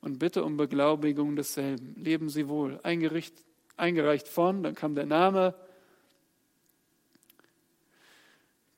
Und 0.00 0.18
bitte 0.18 0.44
um 0.44 0.56
Beglaubigung 0.56 1.36
desselben. 1.36 1.94
Leben 1.96 2.28
Sie 2.28 2.48
wohl. 2.48 2.80
eingereicht 2.82 4.28
von, 4.28 4.62
dann 4.62 4.74
kam 4.74 4.94
der 4.94 5.06
Name 5.06 5.54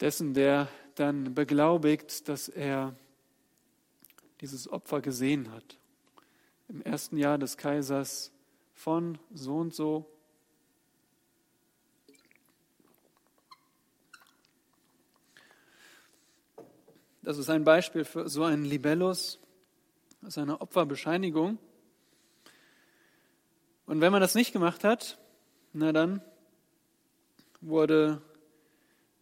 dessen, 0.01 0.35
der 0.35 0.69
dann 0.97 1.35
beglaubigt, 1.35 2.29
dass 2.29 2.49
er 2.49 2.95
dieses 4.41 4.71
Opfer 4.71 5.01
gesehen 5.01 5.53
hat. 5.53 5.79
Im 6.69 6.83
ersten 6.83 7.17
Jahr 7.17 7.39
des 7.39 7.57
Kaisers 7.57 8.33
von 8.75 9.19
so 9.33 9.57
und 9.57 9.75
so 9.75 10.14
Das 17.25 17.39
ist 17.39 17.49
ein 17.49 17.65
Beispiel 17.65 18.05
für 18.05 18.29
so 18.29 18.45
einen 18.45 18.67
Libellus, 18.67 19.41
das 20.21 20.35
ist 20.35 20.39
eine 20.39 20.61
Opferbescheinigung. 20.61 21.59
Und 23.87 24.01
wenn 24.03 24.13
man 24.13 24.21
das 24.21 24.35
nicht 24.35 24.53
gemacht 24.53 24.85
hat, 24.85 25.19
na 25.73 25.91
dann 25.93 26.21
wurde 27.63 28.21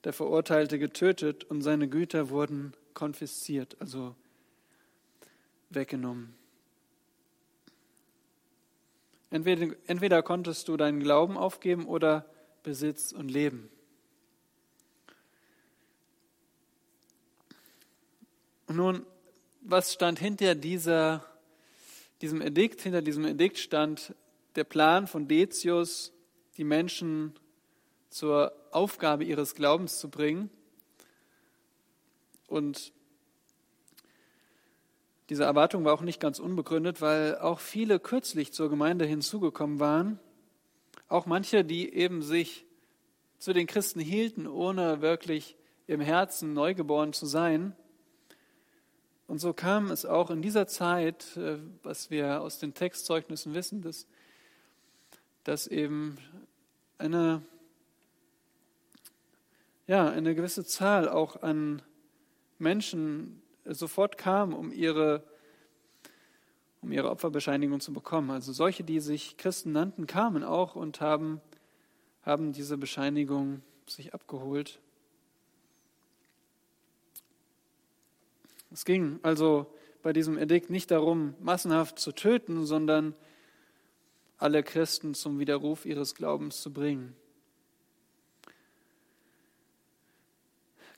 der 0.02 0.12
Verurteilte 0.12 0.80
getötet 0.80 1.44
und 1.44 1.62
seine 1.62 1.88
Güter 1.88 2.28
wurden 2.28 2.74
konfisziert, 2.92 3.76
also 3.78 4.16
weggenommen. 5.70 6.34
Entweder, 9.30 9.76
entweder 9.86 10.24
konntest 10.24 10.66
du 10.66 10.76
deinen 10.76 10.98
Glauben 10.98 11.38
aufgeben 11.38 11.86
oder 11.86 12.26
Besitz 12.64 13.12
und 13.12 13.30
Leben. 13.30 13.70
Nun, 18.72 19.06
was 19.60 19.92
stand 19.92 20.18
hinter 20.18 20.54
dieser, 20.54 21.24
diesem 22.20 22.40
Edikt? 22.40 22.80
Hinter 22.82 23.02
diesem 23.02 23.24
Edikt 23.24 23.58
stand 23.58 24.14
der 24.56 24.64
Plan 24.64 25.06
von 25.06 25.28
Decius, 25.28 26.12
die 26.56 26.64
Menschen 26.64 27.34
zur 28.10 28.52
Aufgabe 28.70 29.24
ihres 29.24 29.54
Glaubens 29.54 29.98
zu 29.98 30.10
bringen. 30.10 30.50
Und 32.46 32.92
diese 35.30 35.44
Erwartung 35.44 35.84
war 35.84 35.94
auch 35.94 36.02
nicht 36.02 36.20
ganz 36.20 36.38
unbegründet, 36.38 37.00
weil 37.00 37.38
auch 37.38 37.60
viele 37.60 37.98
kürzlich 37.98 38.52
zur 38.52 38.68
Gemeinde 38.68 39.06
hinzugekommen 39.06 39.80
waren. 39.80 40.18
Auch 41.08 41.26
manche, 41.26 41.64
die 41.64 41.94
eben 41.94 42.22
sich 42.22 42.66
zu 43.38 43.52
den 43.52 43.66
Christen 43.66 44.00
hielten, 44.00 44.46
ohne 44.46 45.00
wirklich 45.00 45.56
im 45.86 46.00
Herzen 46.00 46.52
neugeboren 46.52 47.12
zu 47.12 47.26
sein. 47.26 47.74
Und 49.32 49.38
so 49.38 49.54
kam 49.54 49.90
es 49.90 50.04
auch 50.04 50.28
in 50.28 50.42
dieser 50.42 50.66
Zeit, 50.66 51.38
äh, 51.38 51.56
was 51.82 52.10
wir 52.10 52.42
aus 52.42 52.58
den 52.58 52.74
Textzeugnissen 52.74 53.54
wissen, 53.54 53.80
dass, 53.80 54.06
dass 55.42 55.66
eben 55.66 56.18
eine, 56.98 57.40
ja, 59.86 60.06
eine 60.10 60.34
gewisse 60.34 60.66
Zahl 60.66 61.08
auch 61.08 61.42
an 61.42 61.80
Menschen 62.58 63.40
sofort 63.64 64.18
kam, 64.18 64.52
um 64.52 64.70
ihre, 64.70 65.24
um 66.82 66.92
ihre 66.92 67.08
Opferbescheinigung 67.08 67.80
zu 67.80 67.94
bekommen. 67.94 68.30
Also 68.30 68.52
solche, 68.52 68.84
die 68.84 69.00
sich 69.00 69.38
Christen 69.38 69.72
nannten, 69.72 70.06
kamen 70.06 70.44
auch 70.44 70.76
und 70.76 71.00
haben, 71.00 71.40
haben 72.20 72.52
diese 72.52 72.76
Bescheinigung 72.76 73.62
sich 73.86 74.12
abgeholt. 74.12 74.78
Es 78.72 78.84
ging 78.84 79.20
also 79.22 79.66
bei 80.02 80.12
diesem 80.12 80.38
Edikt 80.38 80.70
nicht 80.70 80.90
darum, 80.90 81.34
massenhaft 81.40 81.98
zu 81.98 82.12
töten, 82.12 82.66
sondern 82.66 83.14
alle 84.38 84.62
Christen 84.62 85.14
zum 85.14 85.38
Widerruf 85.38 85.84
ihres 85.84 86.14
Glaubens 86.14 86.60
zu 86.60 86.72
bringen. 86.72 87.14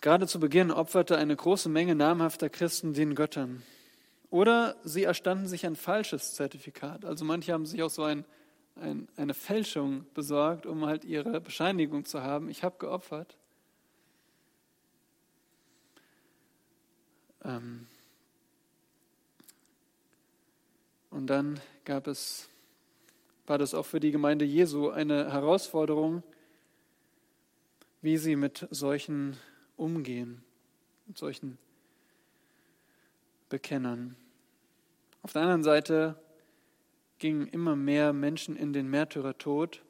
Gerade 0.01 0.27
zu 0.27 0.39
Beginn 0.39 0.71
opferte 0.71 1.17
eine 1.17 1.35
große 1.35 1.69
Menge 1.69 1.95
namhafter 1.95 2.49
Christen 2.49 2.93
den 2.93 3.15
Göttern. 3.15 3.63
Oder 4.31 4.77
sie 4.85 5.05
erstanden 5.05 5.47
sich 5.47 5.65
ein 5.65 5.77
falsches 5.77 6.35
Zertifikat. 6.35 7.05
Also 7.05 7.25
manche 7.25 7.53
haben 7.53 7.67
sich 7.67 7.83
auch 7.83 7.91
so 7.91 8.03
ein, 8.03 8.25
ein, 8.77 9.09
eine 9.17 9.35
Fälschung 9.35 10.07
besorgt, 10.13 10.67
um 10.67 10.85
halt 10.85 11.05
ihre 11.05 11.41
Bescheinigung 11.41 12.05
zu 12.05 12.23
haben. 12.23 12.49
Ich 12.51 12.65
habe 12.65 12.77
geopfert. 12.79 13.39
Und 17.44 17.87
dann 21.11 21.61
gab 21.85 22.07
es, 22.07 22.48
war 23.46 23.59
das 23.59 23.74
auch 23.74 23.85
für 23.85 24.00
die 24.00 24.11
Gemeinde 24.11 24.44
Jesu 24.44 24.88
eine 24.88 25.30
Herausforderung, 25.30 26.22
wie 28.00 28.16
sie 28.16 28.37
mit 28.37 28.66
solchen 28.70 29.37
umgehen, 29.76 30.42
mit 31.07 31.18
solchen 31.18 31.59
Bekennern. 33.50 34.16
Auf 35.22 35.33
der 35.33 35.42
anderen 35.42 35.62
Seite 35.62 36.16
gingen 37.18 37.46
immer 37.46 37.76
mehr 37.76 38.12
Menschen 38.12 38.57
in 38.57 38.72
den 38.72 38.88
Märtyrertod 38.88 39.83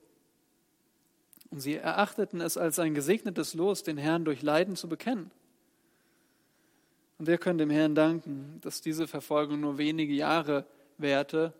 und 1.50 1.60
sie 1.60 1.76
erachteten 1.76 2.40
es 2.40 2.56
als 2.56 2.80
ein 2.80 2.94
gesegnetes 2.94 3.54
Los, 3.54 3.84
den 3.84 3.96
Herrn 3.96 4.24
durch 4.24 4.42
Leiden 4.42 4.74
zu 4.74 4.88
bekennen. 4.88 5.30
Und 7.18 7.26
wir 7.26 7.38
können 7.38 7.58
dem 7.58 7.70
Herrn 7.70 7.94
danken, 7.94 8.60
dass 8.60 8.80
diese 8.80 9.06
Verfolgung 9.06 9.60
nur 9.60 9.78
wenige 9.78 10.12
Jahre 10.12 10.66
währte, 10.98 11.52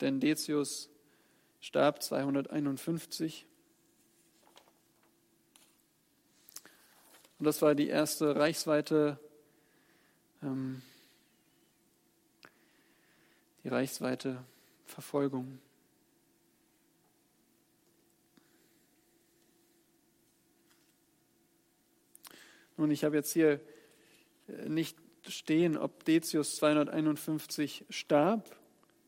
denn 0.00 0.20
Decius 0.20 0.90
starb 1.60 2.02
251. 2.02 3.46
Und 7.38 7.46
das 7.46 7.62
war 7.62 7.74
die 7.74 7.88
erste 7.88 8.36
reichsweite, 8.36 9.18
ähm, 10.42 10.82
die 13.64 13.68
reichsweite 13.68 14.44
Verfolgung. 14.84 15.58
Nun, 22.76 22.90
ich 22.90 23.04
habe 23.04 23.16
jetzt 23.16 23.32
hier 23.32 23.60
nicht 24.66 24.96
stehen, 25.28 25.76
ob 25.76 26.04
Decius 26.04 26.56
251 26.56 27.84
starb. 27.88 28.56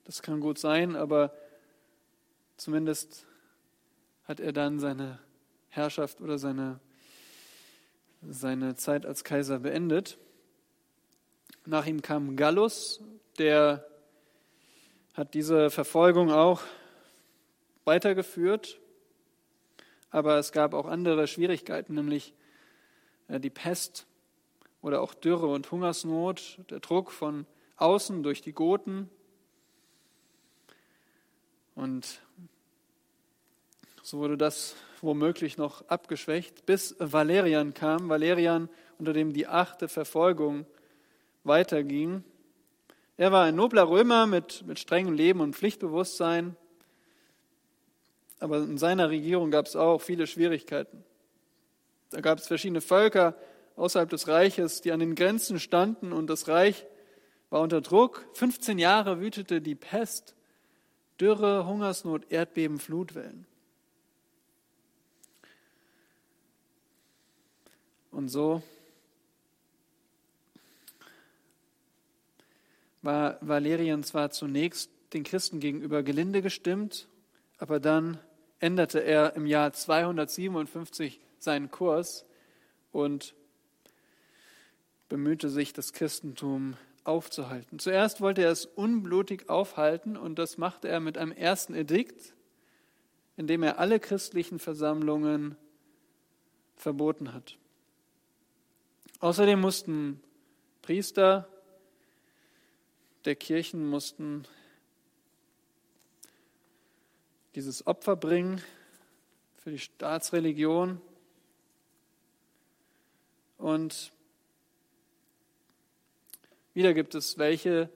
Das 0.05 0.23
kann 0.23 0.41
gut 0.41 0.59
sein, 0.59 0.97
aber 0.97 1.33
zumindest 2.57 3.27
hat 4.25 4.41
er 4.41 4.53
dann 4.53 4.79
seine 4.79 5.19
Herrschaft 5.69 6.21
oder 6.21 6.39
seine, 6.39 6.81
seine 8.23 8.75
Zeit 8.77 9.07
als 9.07 9.25
Kaiser 9.25 9.61
beendet. 9.61 10.19
Nach 11.65 11.87
ihm 11.87 12.03
kam 12.03 12.37
Gallus, 12.37 13.01
der 13.39 13.87
hat 15.15 15.35
diese 15.35 15.71
Verfolgung 15.71 16.31
auch 16.31 16.63
weitergeführt, 17.85 18.81
aber 20.11 20.39
es 20.39 20.53
gab 20.53 20.75
auch 20.75 20.87
andere 20.87 21.27
Schwierigkeiten, 21.27 21.95
nämlich 21.95 22.35
äh, 23.29 23.41
die 23.41 23.51
Pest 23.51 24.07
oder 24.83 25.01
auch 25.01 25.15
Dürre 25.15 25.47
und 25.47 25.71
Hungersnot, 25.71 26.59
der 26.69 26.81
Druck 26.81 27.13
von 27.13 27.47
außen 27.77 28.23
durch 28.23 28.43
die 28.43 28.53
Goten. 28.53 29.09
Und 31.75 32.21
so 34.03 34.19
wurde 34.19 34.37
das 34.37 34.77
womöglich 35.01 35.57
noch 35.57 35.89
abgeschwächt, 35.89 36.67
bis 36.67 36.97
Valerian 36.99 37.75
kam, 37.75 38.09
Valerian, 38.09 38.69
unter 38.99 39.13
dem 39.13 39.33
die 39.33 39.47
achte 39.47 39.89
Verfolgung 39.89 40.67
weiterging. 41.45 42.25
Er 43.17 43.33
war 43.33 43.45
ein 43.45 43.55
nobler 43.55 43.89
Römer 43.89 44.27
mit, 44.27 44.67
mit 44.67 44.79
strengem 44.79 45.15
Leben 45.15 45.41
und 45.41 45.55
Pflichtbewusstsein, 45.55 46.57
aber 48.39 48.59
in 48.59 48.79
seiner 48.79 49.11
Regierung 49.11 49.53
gab 49.53 49.67
es 49.67 49.77
auch 49.77 50.01
viele 50.01 50.27
Schwierigkeiten. 50.27 51.05
Da 52.11 52.21
gab 52.21 52.39
es 52.39 52.49
verschiedene 52.49 52.81
Völker, 52.81 53.37
außerhalb 53.77 54.09
des 54.11 54.29
Reiches, 54.29 54.81
die 54.81 54.93
an 54.93 55.01
den 55.01 55.15
Grenzen 55.15 55.59
standen 55.59 56.13
und 56.13 56.29
das 56.29 56.49
Reich 56.49 56.87
war 57.51 57.61
unter 57.61 57.81
Druck. 57.81 58.27
15 58.35 58.79
Jahre 58.79 59.21
wütete 59.21 59.61
die 59.61 59.75
Pest, 59.75 60.35
Dürre, 61.21 61.67
Hungersnot, 61.67 62.31
Erdbeben, 62.31 62.79
Flutwellen. 62.79 63.47
Und 68.11 68.29
so 68.29 68.63
war 73.01 73.39
Valerian 73.41 74.05
zwar 74.05 74.31
zunächst 74.31 74.91
den 75.13 75.25
Christen 75.25 75.61
gegenüber 75.61 76.03
gelinde 76.03 76.41
gestimmt, 76.41 77.09
aber 77.59 77.81
dann 77.81 78.19
änderte 78.61 79.01
er 79.01 79.35
im 79.35 79.47
Jahr 79.47 79.73
257 79.73 81.21
seinen 81.39 81.71
Kurs 81.71 82.25
und 82.93 83.35
bemühte 85.13 85.51
sich, 85.51 85.75
das 85.75 85.93
Christentum 85.93 86.75
aufzuhalten. 87.05 87.79
Zuerst 87.79 88.23
wollte 88.23 88.45
er 88.45 88.51
es 88.51 88.65
unblutig 88.65 89.51
aufhalten 89.51 90.17
und 90.17 90.39
das 90.39 90.57
machte 90.57 90.89
er 90.89 91.01
mit 91.01 91.19
einem 91.19 91.33
ersten 91.33 91.75
Edikt, 91.75 92.33
in 93.37 93.47
dem 93.47 93.63
er 93.63 93.79
alle 93.79 94.01
christlichen 94.01 94.59
Versammlungen 94.59 95.55
verboten 96.77 97.35
hat. 97.35 97.59
Außerdem 99.21 99.61
mussten 99.61 100.23
Priester 100.81 101.47
der 103.27 103.37
Kirchen 103.37 103.87
mussten 103.87 104.49
dieses 107.55 107.87
Opfer 107.87 108.17
bringen 108.17 108.63
für 109.59 109.73
die 109.73 109.79
Staatsreligion 109.79 111.03
und 113.59 114.11
wieder 116.75 116.95
gibt 116.95 117.15
es 117.15 117.39
welche, 117.39 117.89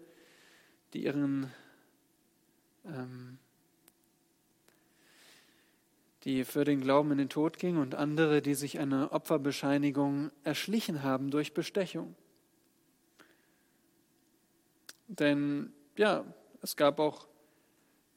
die 0.93 1.05
ihren 1.05 1.53
ähm, 2.85 3.39
die 6.27 6.45
für 6.45 6.65
den 6.65 6.81
Glauben 6.81 7.13
in 7.13 7.19
den 7.19 7.29
Tod 7.29 7.57
gingen 7.57 7.79
und 7.79 7.95
andere, 7.95 8.43
die 8.43 8.55
sich 8.55 8.81
eine 8.81 9.13
Opferbescheinigung 9.13 10.33
erschlichen 10.43 11.05
haben 11.05 11.31
durch 11.31 11.55
Bestechung. 11.55 12.17
Denn 15.07 15.73
ja, 15.97 16.25
es 16.63 16.77
gab 16.77 16.99
auch 16.99 17.29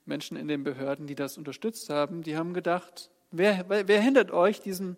Menschen 0.06 0.38
in 0.38 0.48
den 0.48 0.64
Behörden, 0.64 1.06
die 1.06 1.14
das 1.14 1.38
unterstützt 1.38 1.92
haben, 1.92 2.24
die 2.24 2.36
haben 2.36 2.56
gedacht, 2.56 3.12
wer, 3.30 3.70
wer 3.70 4.02
hindert 4.02 4.32
euch, 4.32 4.60
diesen 4.60 4.98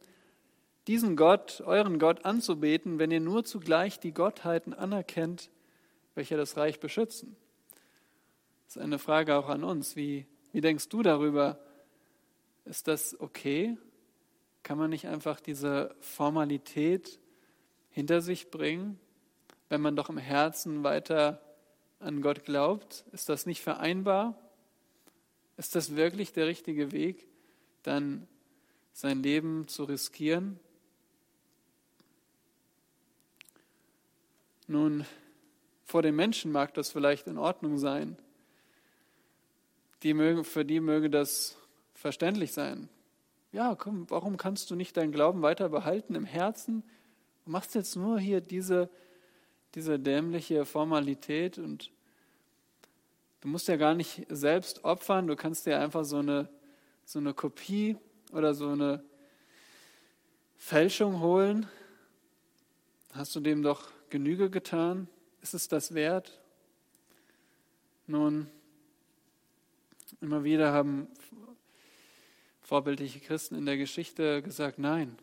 diesen 0.87 1.15
Gott, 1.15 1.61
euren 1.65 1.99
Gott 1.99 2.25
anzubeten, 2.25 2.99
wenn 2.99 3.11
ihr 3.11 3.19
nur 3.19 3.43
zugleich 3.43 3.99
die 3.99 4.13
Gottheiten 4.13 4.73
anerkennt, 4.73 5.49
welche 6.15 6.37
das 6.37 6.57
Reich 6.57 6.79
beschützen? 6.79 7.35
Das 8.65 8.77
ist 8.77 8.81
eine 8.81 8.99
Frage 8.99 9.35
auch 9.35 9.49
an 9.49 9.63
uns. 9.63 9.95
Wie, 9.95 10.25
wie 10.51 10.61
denkst 10.61 10.89
du 10.89 11.01
darüber? 11.01 11.59
Ist 12.65 12.87
das 12.87 13.19
okay? 13.19 13.77
Kann 14.63 14.77
man 14.77 14.89
nicht 14.89 15.07
einfach 15.07 15.39
diese 15.39 15.95
Formalität 15.99 17.19
hinter 17.89 18.21
sich 18.21 18.49
bringen, 18.49 18.99
wenn 19.69 19.81
man 19.81 19.95
doch 19.95 20.09
im 20.09 20.17
Herzen 20.17 20.83
weiter 20.83 21.41
an 21.99 22.21
Gott 22.21 22.43
glaubt? 22.43 23.05
Ist 23.11 23.29
das 23.29 23.45
nicht 23.45 23.61
vereinbar? 23.61 24.39
Ist 25.57 25.75
das 25.75 25.95
wirklich 25.95 26.33
der 26.33 26.47
richtige 26.47 26.91
Weg, 26.91 27.27
dann 27.83 28.27
sein 28.93 29.21
Leben 29.21 29.67
zu 29.67 29.83
riskieren? 29.83 30.59
Nun, 34.67 35.05
vor 35.83 36.01
den 36.01 36.15
Menschen 36.15 36.51
mag 36.51 36.73
das 36.73 36.89
vielleicht 36.89 37.27
in 37.27 37.37
Ordnung 37.37 37.77
sein. 37.77 38.17
Die 40.03 40.13
mögen, 40.13 40.43
für 40.43 40.65
die 40.65 40.79
möge 40.79 41.09
das 41.09 41.57
verständlich 41.93 42.53
sein. 42.53 42.89
Ja, 43.51 43.75
komm, 43.75 44.09
warum 44.09 44.37
kannst 44.37 44.71
du 44.71 44.75
nicht 44.75 44.95
deinen 44.95 45.11
Glauben 45.11 45.41
weiter 45.41 45.69
behalten 45.69 46.15
im 46.15 46.25
Herzen? 46.25 46.83
Du 47.45 47.51
machst 47.51 47.75
jetzt 47.75 47.95
nur 47.95 48.19
hier 48.19 48.39
diese, 48.39 48.89
diese 49.75 49.99
dämliche 49.99 50.65
Formalität 50.65 51.57
und 51.57 51.91
du 53.41 53.49
musst 53.49 53.67
ja 53.67 53.75
gar 53.75 53.93
nicht 53.93 54.25
selbst 54.29 54.85
opfern, 54.85 55.27
du 55.27 55.35
kannst 55.35 55.65
dir 55.65 55.79
einfach 55.79 56.05
so 56.05 56.17
eine, 56.17 56.47
so 57.03 57.19
eine 57.19 57.33
Kopie 57.33 57.97
oder 58.31 58.53
so 58.53 58.69
eine 58.69 59.03
Fälschung 60.57 61.19
holen. 61.19 61.67
Hast 63.11 63.35
du 63.35 63.41
dem 63.41 63.63
doch 63.63 63.89
Genüge 64.11 64.49
getan? 64.49 65.07
Ist 65.41 65.55
es 65.55 65.67
das 65.67 65.95
wert? 65.95 66.39
Nun, 68.05 68.47
immer 70.19 70.43
wieder 70.43 70.73
haben 70.73 71.07
vorbildliche 72.61 73.21
Christen 73.21 73.55
in 73.55 73.65
der 73.65 73.77
Geschichte 73.77 74.43
gesagt, 74.43 74.77
nein, 74.77 75.17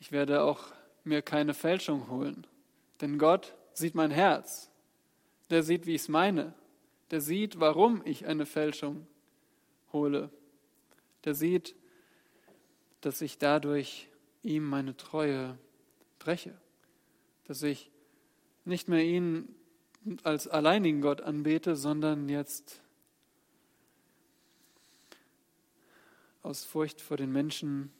ich 0.00 0.12
werde 0.12 0.42
auch 0.42 0.72
mir 1.04 1.20
keine 1.20 1.52
Fälschung 1.52 2.08
holen. 2.08 2.46
Denn 3.00 3.18
Gott 3.18 3.54
sieht 3.74 3.94
mein 3.94 4.12
Herz. 4.12 4.70
Der 5.50 5.62
sieht, 5.62 5.86
wie 5.86 5.94
ich 5.94 6.02
es 6.02 6.08
meine. 6.08 6.54
Der 7.10 7.20
sieht, 7.20 7.58
warum 7.58 8.02
ich 8.04 8.26
eine 8.26 8.46
Fälschung 8.46 9.06
hole. 9.92 10.30
Der 11.24 11.34
sieht, 11.34 11.74
dass 13.00 13.20
ich 13.20 13.38
dadurch 13.38 14.08
ihm 14.42 14.64
meine 14.64 14.96
Treue 14.96 15.58
breche 16.18 16.56
dass 17.48 17.62
ich 17.62 17.90
nicht 18.64 18.88
mehr 18.88 19.02
ihn 19.02 19.54
als 20.22 20.46
alleinigen 20.46 21.00
Gott 21.00 21.22
anbete, 21.22 21.76
sondern 21.76 22.28
jetzt 22.28 22.80
aus 26.42 26.64
Furcht 26.64 27.00
vor 27.00 27.16
den 27.16 27.32
Menschen 27.32 27.90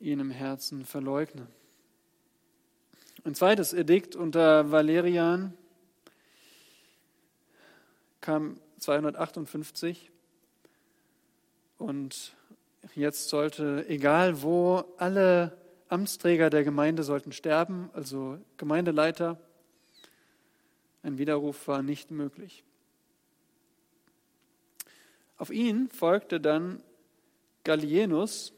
ihn 0.00 0.20
im 0.20 0.30
Herzen 0.30 0.84
verleugne. 0.84 1.46
Ein 3.24 3.34
zweites 3.34 3.72
Edikt 3.72 4.16
unter 4.16 4.70
Valerian 4.70 5.52
kam 8.22 8.58
258 8.78 10.10
und 11.78 12.34
jetzt 12.94 13.28
sollte, 13.28 13.86
egal 13.88 14.42
wo, 14.42 14.84
alle 14.96 15.56
Amtsträger 15.88 16.50
der 16.50 16.64
Gemeinde 16.64 17.02
sollten 17.02 17.32
sterben, 17.32 17.90
also 17.92 18.38
Gemeindeleiter. 18.56 19.38
Ein 21.02 21.18
Widerruf 21.18 21.68
war 21.68 21.82
nicht 21.82 22.10
möglich. 22.10 22.64
Auf 25.36 25.50
ihn 25.50 25.88
folgte 25.90 26.40
dann 26.40 26.82
Gallienus, 27.64 28.52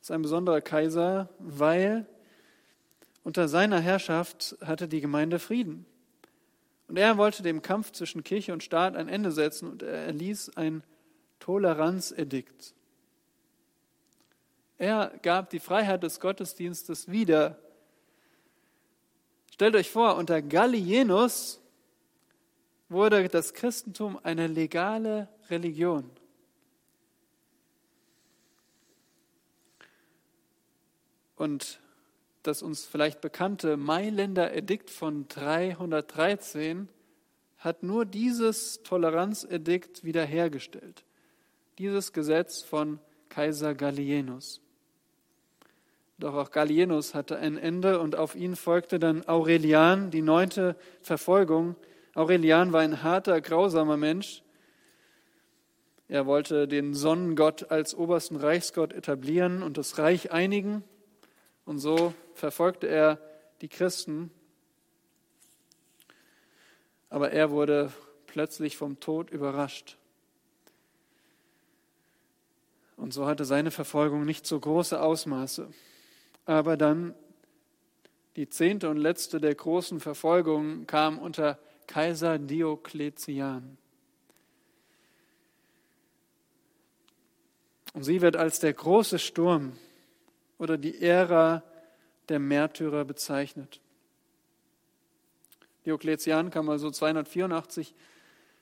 ist 0.00 0.10
ein 0.10 0.22
besonderer 0.22 0.60
Kaiser, 0.60 1.28
weil 1.38 2.06
unter 3.24 3.48
seiner 3.48 3.80
Herrschaft 3.80 4.56
hatte 4.60 4.86
die 4.86 5.00
Gemeinde 5.00 5.38
Frieden. 5.38 5.84
Und 6.88 6.96
er 6.96 7.16
wollte 7.18 7.42
dem 7.42 7.62
Kampf 7.62 7.90
zwischen 7.90 8.22
Kirche 8.22 8.52
und 8.52 8.62
Staat 8.62 8.94
ein 8.94 9.08
Ende 9.08 9.32
setzen 9.32 9.68
und 9.68 9.82
er 9.82 10.06
erließ 10.06 10.56
ein 10.56 10.84
Toleranzedikt. 11.40 12.74
Er 14.78 15.18
gab 15.22 15.50
die 15.50 15.60
Freiheit 15.60 16.02
des 16.02 16.20
Gottesdienstes 16.20 17.10
wieder. 17.10 17.58
Stellt 19.52 19.74
euch 19.74 19.90
vor, 19.90 20.16
unter 20.16 20.42
Gallienus 20.42 21.60
wurde 22.88 23.28
das 23.28 23.54
Christentum 23.54 24.18
eine 24.22 24.46
legale 24.46 25.28
Religion. 25.48 26.10
Und 31.36 31.80
das 32.42 32.62
uns 32.62 32.84
vielleicht 32.84 33.20
bekannte 33.20 33.76
Mailänder 33.76 34.54
Edikt 34.54 34.90
von 34.90 35.26
313 35.28 36.88
hat 37.58 37.82
nur 37.82 38.04
dieses 38.04 38.82
Toleranzedikt 38.82 40.04
wiederhergestellt. 40.04 41.04
Dieses 41.78 42.12
Gesetz 42.12 42.62
von 42.62 43.00
Kaiser 43.28 43.74
Gallienus. 43.74 44.60
Doch 46.18 46.34
auch 46.34 46.50
Gallienus 46.50 47.14
hatte 47.14 47.36
ein 47.36 47.58
Ende 47.58 48.00
und 48.00 48.16
auf 48.16 48.34
ihn 48.34 48.56
folgte 48.56 48.98
dann 48.98 49.28
Aurelian, 49.28 50.10
die 50.10 50.22
neunte 50.22 50.76
Verfolgung. 51.02 51.76
Aurelian 52.14 52.72
war 52.72 52.80
ein 52.80 53.02
harter, 53.02 53.40
grausamer 53.42 53.98
Mensch. 53.98 54.42
Er 56.08 56.24
wollte 56.24 56.68
den 56.68 56.94
Sonnengott 56.94 57.70
als 57.70 57.94
obersten 57.94 58.36
Reichsgott 58.36 58.92
etablieren 58.92 59.62
und 59.62 59.76
das 59.76 59.98
Reich 59.98 60.30
einigen. 60.30 60.84
Und 61.66 61.80
so 61.80 62.14
verfolgte 62.32 62.86
er 62.86 63.18
die 63.60 63.68
Christen. 63.68 64.30
Aber 67.10 67.32
er 67.32 67.50
wurde 67.50 67.92
plötzlich 68.26 68.76
vom 68.76 69.00
Tod 69.00 69.30
überrascht. 69.30 69.98
Und 72.96 73.12
so 73.12 73.26
hatte 73.26 73.44
seine 73.44 73.70
Verfolgung 73.70 74.24
nicht 74.24 74.46
so 74.46 74.58
große 74.58 75.00
Ausmaße. 75.00 75.68
Aber 76.46 76.76
dann 76.76 77.14
die 78.36 78.48
zehnte 78.48 78.88
und 78.88 78.98
letzte 78.98 79.40
der 79.40 79.54
großen 79.54 80.00
Verfolgungen 80.00 80.86
kam 80.86 81.18
unter 81.18 81.58
Kaiser 81.86 82.38
Diokletian. 82.38 83.78
Und 87.94 88.02
sie 88.02 88.20
wird 88.20 88.36
als 88.36 88.60
der 88.60 88.74
große 88.74 89.18
Sturm 89.18 89.78
oder 90.58 90.76
die 90.76 91.00
Ära 91.00 91.62
der 92.28 92.38
Märtyrer 92.38 93.04
bezeichnet. 93.04 93.80
Diokletian 95.86 96.50
kam 96.50 96.68
also 96.68 96.90
284 96.90 97.94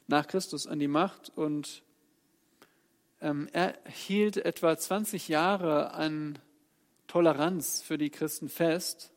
nach 0.07 0.29
Christus 0.29 0.67
an 0.67 0.79
die 0.79 0.89
Macht 0.89 1.33
und 1.35 1.83
ähm, 3.21 3.49
er 3.53 3.75
hielt 3.87 4.37
etwa 4.37 4.77
20 4.77 5.29
Jahre 5.29 5.93
an 5.95 6.39
Toleranz 7.15 7.81
für 7.81 7.97
die 7.97 8.11
Christen 8.11 8.49
fest. 8.49 9.13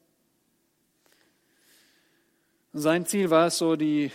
Sein 2.72 3.08
Ziel 3.08 3.32
war 3.32 3.48
es 3.48 3.58
so, 3.58 3.76
die 3.76 4.12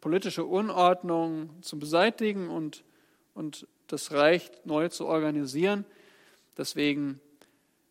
politische 0.00 0.44
Unordnung 0.44 1.50
zu 1.62 1.80
beseitigen 1.80 2.48
und, 2.48 2.84
und 3.34 3.66
das 3.88 4.12
Reich 4.12 4.52
neu 4.64 4.88
zu 4.88 5.06
organisieren. 5.06 5.84
Deswegen 6.56 7.20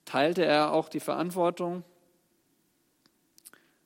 teilte 0.05 0.45
er 0.45 0.71
auch 0.71 0.87
die 0.87 1.01
Verantwortung, 1.01 1.83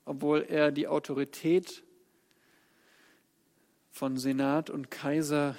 obwohl 0.05 0.45
er 0.47 0.71
die 0.71 0.88
Autorität 0.88 1.82
von 3.89 4.17
Senat 4.17 4.69
und 4.69 4.91
Kaiser 4.91 5.57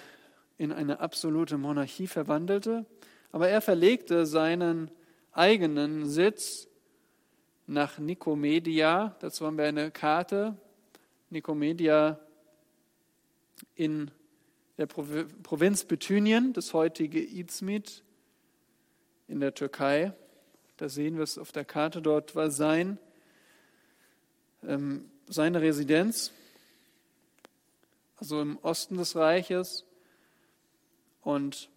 in 0.59 0.71
eine 0.71 1.01
absolute 1.01 1.59
Monarchie 1.59 2.07
verwandelte. 2.07 2.87
Aber 3.33 3.49
er 3.49 3.61
verlegte 3.61 4.27
seinen 4.27 4.93
eigenen 5.37 6.09
Sitz 6.09 6.69
nach 7.67 7.99
Nikomedia. 7.99 9.17
Dazu 9.21 9.47
haben 9.47 9.59
wir 9.59 9.67
eine 9.67 9.91
Karte. 9.91 10.57
Nikomedia 11.31 12.19
in 13.75 14.11
der 14.79 14.87
Provinz 14.87 15.85
Bithynien, 15.85 16.53
das 16.53 16.73
heutige 16.75 17.23
Izmit 17.23 18.03
in 19.29 19.41
der 19.41 19.55
Türkei. 19.55 20.13
Da 20.77 20.89
sehen 20.89 21.17
wir 21.17 21.25
es 21.25 21.39
auf 21.39 21.53
der 21.53 21.65
Karte. 21.65 22.01
Dort 22.01 22.35
war 22.35 22.51
sein, 22.51 22.99
ähm, 24.63 25.11
seine 25.27 25.61
Residenz, 25.61 26.33
also 28.17 28.41
im 28.41 28.59
Osten 28.59 28.97
des 28.97 29.17
Reiches. 29.17 29.85
Und 31.23 31.71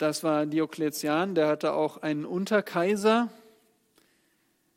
Das 0.00 0.24
war 0.24 0.46
Diokletian, 0.46 1.34
der 1.34 1.46
hatte 1.46 1.74
auch 1.74 1.98
einen 1.98 2.24
Unterkaiser, 2.24 3.28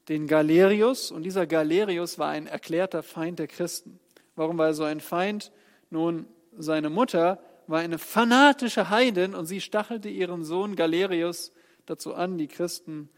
den 0.09 0.27
Galerius. 0.27 1.11
Und 1.11 1.23
dieser 1.23 1.47
Galerius 1.47 2.19
war 2.19 2.31
ein 2.31 2.45
erklärter 2.45 3.03
Feind 3.03 3.39
der 3.39 3.47
Christen. 3.47 4.01
Warum 4.35 4.57
war 4.57 4.67
er 4.67 4.73
so 4.73 4.83
ein 4.83 4.99
Feind? 4.99 5.53
Nun, 5.89 6.27
seine 6.57 6.89
Mutter 6.89 7.41
war 7.67 7.79
eine 7.79 7.99
fanatische 7.99 8.89
Heidin 8.89 9.33
und 9.33 9.45
sie 9.45 9.61
stachelte 9.61 10.09
ihren 10.09 10.43
Sohn 10.43 10.75
Galerius 10.75 11.53
dazu 11.85 12.13
an, 12.13 12.37
die 12.37 12.49
Christen 12.49 13.09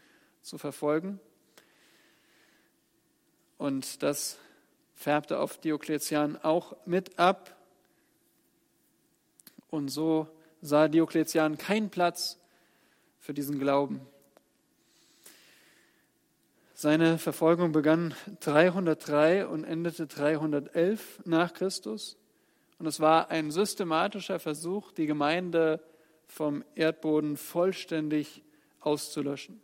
zu 0.42 0.58
verfolgen. 0.58 1.18
Und 3.58 4.04
das 4.04 4.38
färbte 4.94 5.40
auf 5.40 5.58
Diokletian 5.58 6.36
auch 6.36 6.76
mit 6.86 7.18
ab. 7.18 7.56
Und 9.70 9.88
so 9.88 10.28
sah 10.66 10.88
Diokletian 10.88 11.58
keinen 11.58 11.90
Platz 11.90 12.38
für 13.20 13.34
diesen 13.34 13.58
Glauben. 13.58 14.00
Seine 16.74 17.18
Verfolgung 17.18 17.72
begann 17.72 18.14
303 18.40 19.46
und 19.46 19.64
endete 19.64 20.06
311 20.06 21.22
nach 21.24 21.54
Christus. 21.54 22.18
Und 22.78 22.86
es 22.86 23.00
war 23.00 23.30
ein 23.30 23.50
systematischer 23.50 24.38
Versuch, 24.38 24.92
die 24.92 25.06
Gemeinde 25.06 25.80
vom 26.26 26.64
Erdboden 26.74 27.38
vollständig 27.38 28.42
auszulöschen. 28.80 29.62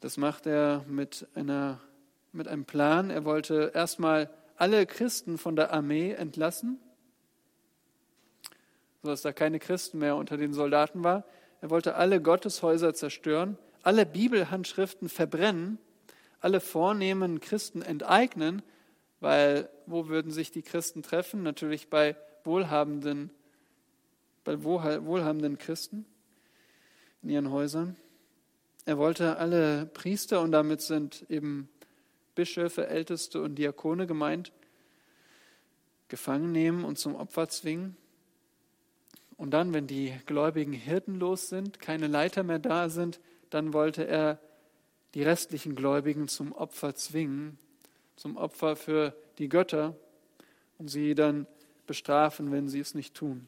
Das 0.00 0.16
macht 0.16 0.46
er 0.46 0.84
mit, 0.88 1.26
einer, 1.34 1.80
mit 2.32 2.48
einem 2.48 2.64
Plan. 2.64 3.10
Er 3.10 3.24
wollte 3.24 3.72
erstmal 3.74 4.30
alle 4.56 4.86
Christen 4.86 5.36
von 5.36 5.56
der 5.56 5.72
Armee 5.72 6.12
entlassen 6.12 6.78
sodass 9.04 9.20
da 9.20 9.34
keine 9.34 9.58
Christen 9.58 9.98
mehr 9.98 10.16
unter 10.16 10.38
den 10.38 10.54
Soldaten 10.54 11.04
war. 11.04 11.24
Er 11.60 11.68
wollte 11.68 11.96
alle 11.96 12.22
Gotteshäuser 12.22 12.94
zerstören, 12.94 13.58
alle 13.82 14.06
Bibelhandschriften 14.06 15.10
verbrennen, 15.10 15.78
alle 16.40 16.58
vornehmen 16.58 17.38
Christen 17.40 17.82
enteignen, 17.82 18.62
weil 19.20 19.68
wo 19.84 20.08
würden 20.08 20.32
sich 20.32 20.52
die 20.52 20.62
Christen 20.62 21.02
treffen? 21.02 21.42
Natürlich 21.42 21.90
bei 21.90 22.16
wohlhabenden, 22.44 23.28
bei 24.42 24.64
wohlhabenden 24.64 25.58
Christen 25.58 26.06
in 27.22 27.28
ihren 27.28 27.50
Häusern. 27.50 27.96
Er 28.86 28.96
wollte 28.96 29.36
alle 29.36 29.84
Priester, 29.84 30.40
und 30.40 30.50
damit 30.50 30.80
sind 30.80 31.26
eben 31.28 31.68
Bischöfe, 32.34 32.86
Älteste 32.86 33.42
und 33.42 33.56
Diakone 33.56 34.06
gemeint, 34.06 34.50
gefangen 36.08 36.52
nehmen 36.52 36.86
und 36.86 36.98
zum 36.98 37.14
Opfer 37.14 37.50
zwingen. 37.50 37.98
Und 39.36 39.50
dann, 39.50 39.72
wenn 39.72 39.86
die 39.86 40.14
Gläubigen 40.26 40.72
hirtenlos 40.72 41.48
sind, 41.48 41.80
keine 41.80 42.06
Leiter 42.06 42.42
mehr 42.42 42.58
da 42.58 42.88
sind, 42.88 43.20
dann 43.50 43.72
wollte 43.72 44.06
er 44.06 44.38
die 45.14 45.22
restlichen 45.22 45.74
Gläubigen 45.76 46.28
zum 46.28 46.52
Opfer 46.52 46.94
zwingen, 46.94 47.58
zum 48.16 48.36
Opfer 48.36 48.76
für 48.76 49.16
die 49.38 49.48
Götter 49.48 49.96
und 50.78 50.88
sie 50.88 51.14
dann 51.14 51.46
bestrafen, 51.86 52.52
wenn 52.52 52.68
sie 52.68 52.80
es 52.80 52.94
nicht 52.94 53.14
tun. 53.14 53.46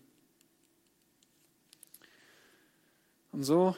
Und 3.33 3.43
so 3.43 3.77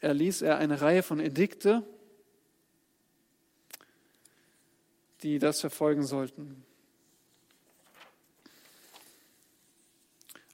erließ 0.00 0.42
er 0.42 0.58
eine 0.58 0.80
Reihe 0.80 1.02
von 1.02 1.20
Edikte, 1.20 1.82
die 5.22 5.38
das 5.38 5.60
verfolgen 5.60 6.02
sollten. 6.02 6.63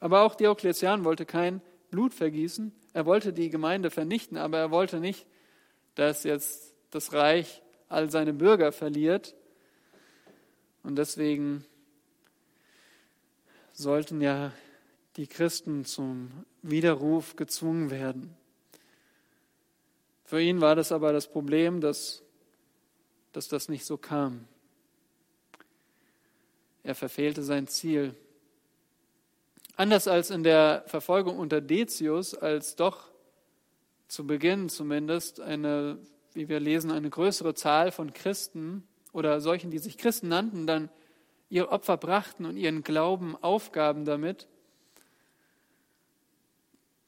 Aber 0.00 0.22
auch 0.22 0.34
Diokletian 0.34 1.04
wollte 1.04 1.26
kein 1.26 1.60
Blut 1.90 2.14
vergießen. 2.14 2.72
Er 2.92 3.06
wollte 3.06 3.32
die 3.32 3.50
Gemeinde 3.50 3.90
vernichten, 3.90 4.36
aber 4.36 4.58
er 4.58 4.70
wollte 4.70 4.98
nicht, 4.98 5.26
dass 5.94 6.24
jetzt 6.24 6.74
das 6.90 7.12
Reich 7.12 7.62
all 7.88 8.10
seine 8.10 8.32
Bürger 8.32 8.72
verliert. 8.72 9.36
Und 10.82 10.96
deswegen 10.96 11.64
sollten 13.72 14.20
ja 14.20 14.52
die 15.16 15.26
Christen 15.26 15.84
zum 15.84 16.44
Widerruf 16.62 17.36
gezwungen 17.36 17.90
werden. 17.90 18.36
Für 20.24 20.40
ihn 20.40 20.60
war 20.60 20.76
das 20.76 20.92
aber 20.92 21.12
das 21.12 21.28
Problem, 21.28 21.80
dass, 21.80 22.22
dass 23.32 23.48
das 23.48 23.68
nicht 23.68 23.84
so 23.84 23.98
kam. 23.98 24.46
Er 26.82 26.94
verfehlte 26.94 27.42
sein 27.42 27.66
Ziel. 27.66 28.14
Anders 29.80 30.08
als 30.08 30.28
in 30.28 30.42
der 30.42 30.84
Verfolgung 30.88 31.38
unter 31.38 31.62
Decius, 31.62 32.34
als 32.34 32.76
doch 32.76 33.08
zu 34.08 34.26
Beginn 34.26 34.68
zumindest 34.68 35.40
eine, 35.40 35.96
wie 36.34 36.50
wir 36.50 36.60
lesen, 36.60 36.90
eine 36.90 37.08
größere 37.08 37.54
Zahl 37.54 37.90
von 37.90 38.12
Christen 38.12 38.86
oder 39.14 39.40
solchen, 39.40 39.70
die 39.70 39.78
sich 39.78 39.96
Christen 39.96 40.28
nannten, 40.28 40.66
dann 40.66 40.90
ihr 41.48 41.72
Opfer 41.72 41.96
brachten 41.96 42.44
und 42.44 42.58
ihren 42.58 42.82
Glauben 42.82 43.42
aufgaben 43.42 44.04
damit, 44.04 44.48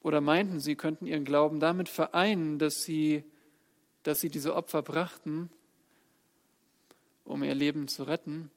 oder 0.01 0.19
meinten, 0.19 0.59
sie 0.59 0.75
könnten 0.75 1.05
ihren 1.05 1.25
Glauben 1.25 1.59
damit 1.59 1.89
vereinen, 1.89 2.57
dass 2.57 2.81
sie, 2.81 3.23
dass 4.01 4.19
sie 4.19 4.29
diese 4.29 4.55
Opfer 4.55 4.81
brachten, 4.81 5.51
um 7.23 7.43
ihr 7.43 7.53
Leben 7.53 7.87
zu 7.87 8.01
retten. 8.01 8.49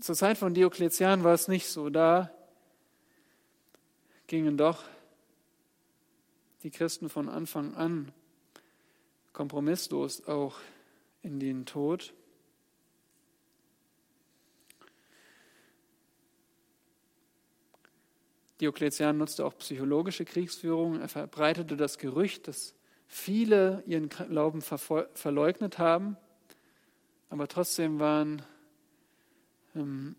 Zur 0.00 0.14
Zeit 0.14 0.36
von 0.38 0.54
Diokletian 0.54 1.24
war 1.24 1.34
es 1.34 1.48
nicht 1.48 1.68
so. 1.68 1.88
Da 1.88 2.30
gingen 4.26 4.56
doch 4.56 4.84
die 6.62 6.70
Christen 6.70 7.08
von 7.08 7.28
Anfang 7.28 7.74
an 7.74 8.12
kompromisslos 9.32 10.26
auch 10.26 10.58
in 11.22 11.40
den 11.40 11.66
Tod. 11.66 12.14
Diokletian 18.60 19.18
nutzte 19.18 19.44
auch 19.44 19.58
psychologische 19.58 20.24
Kriegsführung. 20.24 21.00
Er 21.00 21.08
verbreitete 21.08 21.76
das 21.76 21.98
Gerücht, 21.98 22.48
dass 22.48 22.74
viele 23.06 23.82
ihren 23.86 24.08
Glauben 24.08 24.62
verleugnet 24.62 25.78
haben, 25.78 26.16
aber 27.28 27.48
trotzdem 27.48 27.98
waren 27.98 28.42
ähm, 29.74 30.16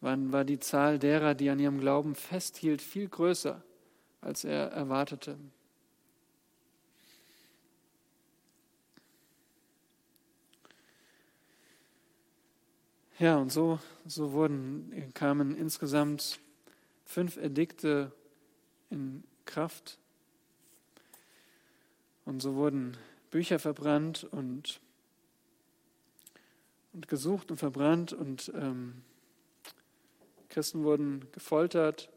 war 0.00 0.44
die 0.44 0.58
Zahl 0.58 0.98
derer, 0.98 1.34
die 1.34 1.48
an 1.48 1.58
ihrem 1.58 1.80
Glauben 1.80 2.14
festhielt, 2.14 2.82
viel 2.82 3.08
größer, 3.08 3.62
als 4.20 4.44
er 4.44 4.68
erwartete. 4.68 5.38
Ja, 13.18 13.36
und 13.36 13.52
so, 13.52 13.78
so 14.04 14.32
wurden, 14.32 15.12
kamen 15.14 15.56
insgesamt 15.56 16.40
fünf 17.04 17.36
Edikte 17.36 18.10
in 18.90 19.22
Kraft. 19.44 19.98
Und 22.24 22.40
so 22.40 22.56
wurden 22.56 22.96
Bücher 23.30 23.58
verbrannt 23.58 24.24
und, 24.24 24.80
und 26.94 27.08
gesucht 27.08 27.50
und 27.50 27.58
verbrannt 27.58 28.12
und 28.12 28.50
ähm, 28.54 29.02
Christen 30.48 30.84
wurden 30.84 31.26
gefoltert, 31.32 32.08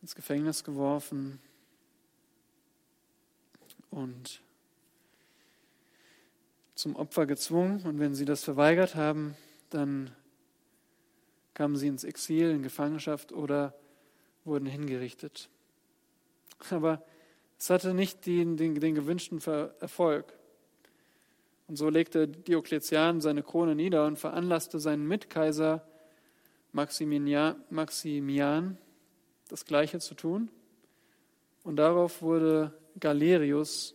ins 0.00 0.14
Gefängnis 0.14 0.64
geworfen 0.64 1.38
und 3.90 4.42
zum 6.74 6.96
Opfer 6.96 7.26
gezwungen 7.26 7.82
und 7.82 7.98
wenn 7.98 8.14
sie 8.14 8.24
das 8.24 8.42
verweigert 8.42 8.94
haben, 8.94 9.36
dann 9.70 10.10
kamen 11.52 11.76
sie 11.76 11.86
ins 11.86 12.04
Exil, 12.04 12.50
in 12.50 12.62
Gefangenschaft 12.62 13.32
oder 13.32 13.74
wurden 14.44 14.66
hingerichtet. 14.66 15.48
Aber 16.70 17.04
es 17.58 17.70
hatte 17.70 17.94
nicht 17.94 18.26
den, 18.26 18.56
den, 18.56 18.74
den 18.80 18.94
gewünschten 18.94 19.40
Erfolg. 19.80 20.32
Und 21.66 21.76
so 21.76 21.88
legte 21.88 22.28
Diokletian 22.28 23.20
seine 23.20 23.42
Krone 23.42 23.74
nieder 23.74 24.06
und 24.06 24.18
veranlasste 24.18 24.78
seinen 24.80 25.06
Mitkaiser 25.06 25.86
Maximian, 26.72 27.62
Maximian 27.70 28.78
das 29.48 29.64
Gleiche 29.64 29.98
zu 30.00 30.14
tun. 30.14 30.50
Und 31.62 31.76
darauf 31.76 32.20
wurde 32.20 32.78
Galerius 32.98 33.94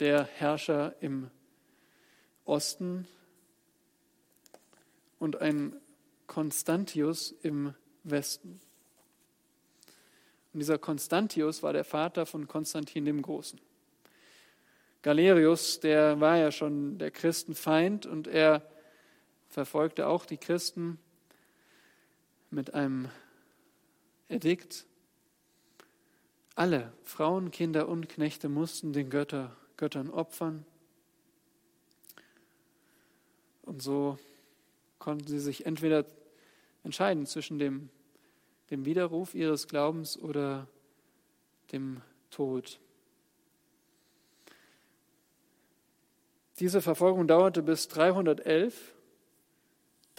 der 0.00 0.24
Herrscher 0.24 0.94
im 1.00 1.30
Osten 2.44 3.06
und 5.18 5.40
ein 5.40 5.80
Konstantius 6.26 7.32
im 7.42 7.74
Westen. 8.02 8.60
Und 10.52 10.60
dieser 10.60 10.78
Konstantius 10.78 11.62
war 11.62 11.72
der 11.72 11.84
Vater 11.84 12.26
von 12.26 12.46
Konstantin 12.46 13.04
dem 13.04 13.22
Großen. 13.22 13.60
Galerius, 15.04 15.80
der 15.80 16.18
war 16.18 16.38
ja 16.38 16.50
schon 16.50 16.96
der 16.96 17.10
Christenfeind 17.10 18.06
und 18.06 18.26
er 18.26 18.66
verfolgte 19.50 20.06
auch 20.06 20.24
die 20.24 20.38
Christen 20.38 20.98
mit 22.48 22.72
einem 22.72 23.10
Edikt. 24.30 24.86
Alle 26.54 26.90
Frauen, 27.02 27.50
Kinder 27.50 27.86
und 27.86 28.08
Knechte 28.08 28.48
mussten 28.48 28.94
den 28.94 29.10
Götter 29.10 29.54
Göttern 29.76 30.08
opfern. 30.08 30.64
Und 33.60 33.82
so 33.82 34.18
konnten 34.98 35.26
sie 35.28 35.38
sich 35.38 35.66
entweder 35.66 36.06
entscheiden 36.82 37.26
zwischen 37.26 37.58
dem, 37.58 37.90
dem 38.70 38.86
Widerruf 38.86 39.34
ihres 39.34 39.68
Glaubens 39.68 40.18
oder 40.18 40.66
dem 41.72 42.00
Tod. 42.30 42.80
Diese 46.60 46.80
Verfolgung 46.80 47.26
dauerte 47.26 47.62
bis 47.62 47.88
311, 47.88 48.94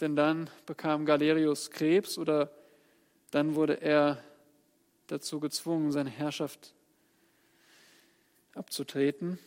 denn 0.00 0.16
dann 0.16 0.50
bekam 0.66 1.06
Galerius 1.06 1.70
Krebs 1.70 2.18
oder 2.18 2.50
dann 3.30 3.54
wurde 3.54 3.80
er 3.80 4.22
dazu 5.06 5.40
gezwungen, 5.40 5.92
seine 5.92 6.10
Herrschaft 6.10 6.74
abzutreten. 8.54 9.38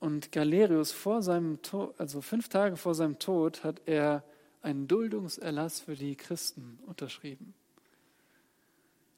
Und 0.00 0.32
Galerius 0.32 0.92
vor 0.92 1.22
seinem 1.22 1.60
Tod, 1.62 1.94
also 1.98 2.20
fünf 2.20 2.48
Tage 2.48 2.76
vor 2.76 2.94
seinem 2.94 3.18
Tod, 3.18 3.62
hat 3.64 3.82
er 3.86 4.24
einen 4.62 4.88
Duldungserlass 4.88 5.80
für 5.80 5.96
die 5.96 6.16
Christen 6.16 6.78
unterschrieben. 6.86 7.54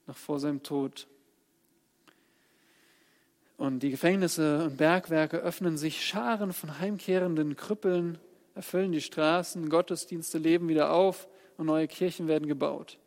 Noch 0.06 0.16
vor 0.16 0.40
seinem 0.40 0.62
Tod. 0.62 1.06
Und 3.56 3.80
die 3.80 3.90
Gefängnisse 3.90 4.64
und 4.64 4.76
Bergwerke 4.76 5.38
öffnen 5.38 5.78
sich, 5.78 6.04
Scharen 6.04 6.52
von 6.52 6.78
heimkehrenden 6.78 7.56
Krüppeln 7.56 8.18
erfüllen 8.54 8.92
die 8.92 9.00
Straßen, 9.00 9.68
Gottesdienste 9.70 10.38
leben 10.38 10.68
wieder 10.68 10.92
auf 10.92 11.26
und 11.56 11.66
neue 11.66 11.88
Kirchen 11.88 12.28
werden 12.28 12.48
gebaut. 12.48 12.98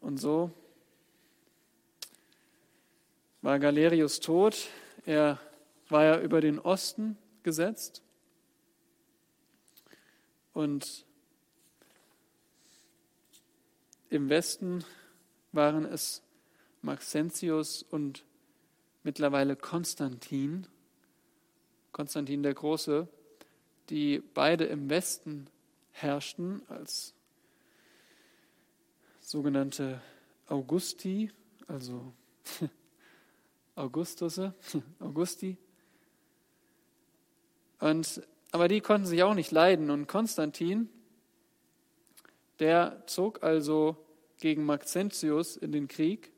Und 0.00 0.18
so 0.18 0.50
war 3.42 3.58
Galerius 3.58 4.18
tot. 4.20 4.68
Er 5.04 5.38
war 5.88 6.04
ja 6.04 6.20
über 6.20 6.40
den 6.40 6.58
Osten 6.58 7.16
gesetzt. 7.44 8.02
Und 10.52 11.04
im 14.10 14.28
Westen 14.28 14.84
waren 15.52 15.84
es 15.84 16.22
Maxentius 16.86 17.82
und 17.82 18.24
mittlerweile 19.02 19.56
Konstantin, 19.56 20.66
Konstantin 21.92 22.42
der 22.42 22.54
Große, 22.54 23.08
die 23.90 24.20
beide 24.20 24.64
im 24.64 24.88
Westen 24.88 25.48
herrschten 25.92 26.62
als 26.68 27.14
sogenannte 29.20 30.00
Augusti, 30.48 31.30
also 31.66 32.12
Augustus, 33.74 34.40
Augusti. 35.00 35.58
Und 37.80 38.22
Aber 38.52 38.68
die 38.68 38.80
konnten 38.80 39.06
sich 39.06 39.22
auch 39.22 39.34
nicht 39.34 39.50
leiden. 39.50 39.90
Und 39.90 40.06
Konstantin, 40.06 40.88
der 42.58 43.02
zog 43.06 43.42
also 43.42 43.96
gegen 44.40 44.64
Maxentius 44.64 45.56
in 45.56 45.72
den 45.72 45.88
Krieg. 45.88 46.32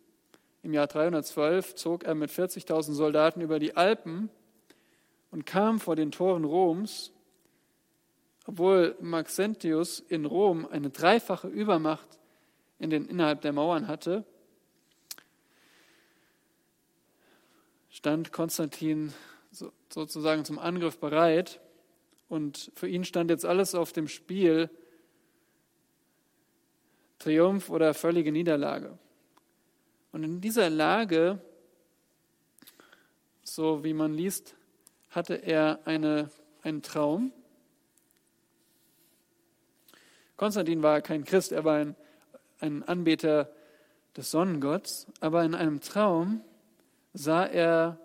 Im 0.63 0.73
Jahr 0.75 0.87
312 0.87 1.75
zog 1.77 2.05
er 2.05 2.15
mit 2.15 2.31
40.000 2.31 2.93
Soldaten 2.93 3.41
über 3.41 3.59
die 3.59 3.77
Alpen 3.77 4.29
und 5.31 5.47
kam 5.47 5.79
vor 5.79 5.95
den 5.95 6.11
Toren 6.11 6.45
Roms, 6.45 7.13
obwohl 8.47 8.97
Maxentius 9.01 10.01
in 10.01 10.25
Rom 10.25 10.67
eine 10.67 10.91
dreifache 10.91 11.49
Übermacht 11.49 12.19
in 12.79 12.91
den, 12.91 13.07
innerhalb 13.07 13.43
der 13.43 13.53
Mauern 13.53 13.89
hatte, 13.89 14.25
stand 17.91 18.33
Konstantin 18.33 19.13
sozusagen 19.89 20.45
zum 20.45 20.59
Angriff 20.59 20.99
bereit 20.99 21.61
und 22.29 22.71
für 22.75 22.89
ihn 22.89 23.05
stand 23.05 23.31
jetzt 23.31 23.45
alles 23.45 23.75
auf 23.75 23.93
dem 23.93 24.09
Spiel, 24.09 24.71
Triumph 27.19 27.69
oder 27.71 27.95
völlige 27.95 28.31
Niederlage. 28.31 28.97
Und 30.13 30.25
in 30.25 30.41
dieser 30.41 30.71
Lage, 30.71 31.41
so 33.43 33.85
wie 33.85 33.93
man 33.93 34.15
liest, 34.15 34.55
hatte 35.11 35.35
er 35.35 35.81
eine, 35.85 36.31
einen 36.63 36.83
Traum. 36.83 37.33
Konstantin 40.37 40.83
war 40.83 41.01
kein 41.01 41.25
Christ, 41.25 41.53
er 41.53 41.65
war 41.65 41.77
ein, 41.77 41.97
ein 42.61 42.83
Anbeter 42.85 43.51
des 44.17 44.31
Sonnengotts, 44.31 45.07
aber 45.21 45.45
in 45.45 45.55
einem 45.55 45.81
Traum 45.81 46.43
sah 47.13 47.45
er 47.45 47.99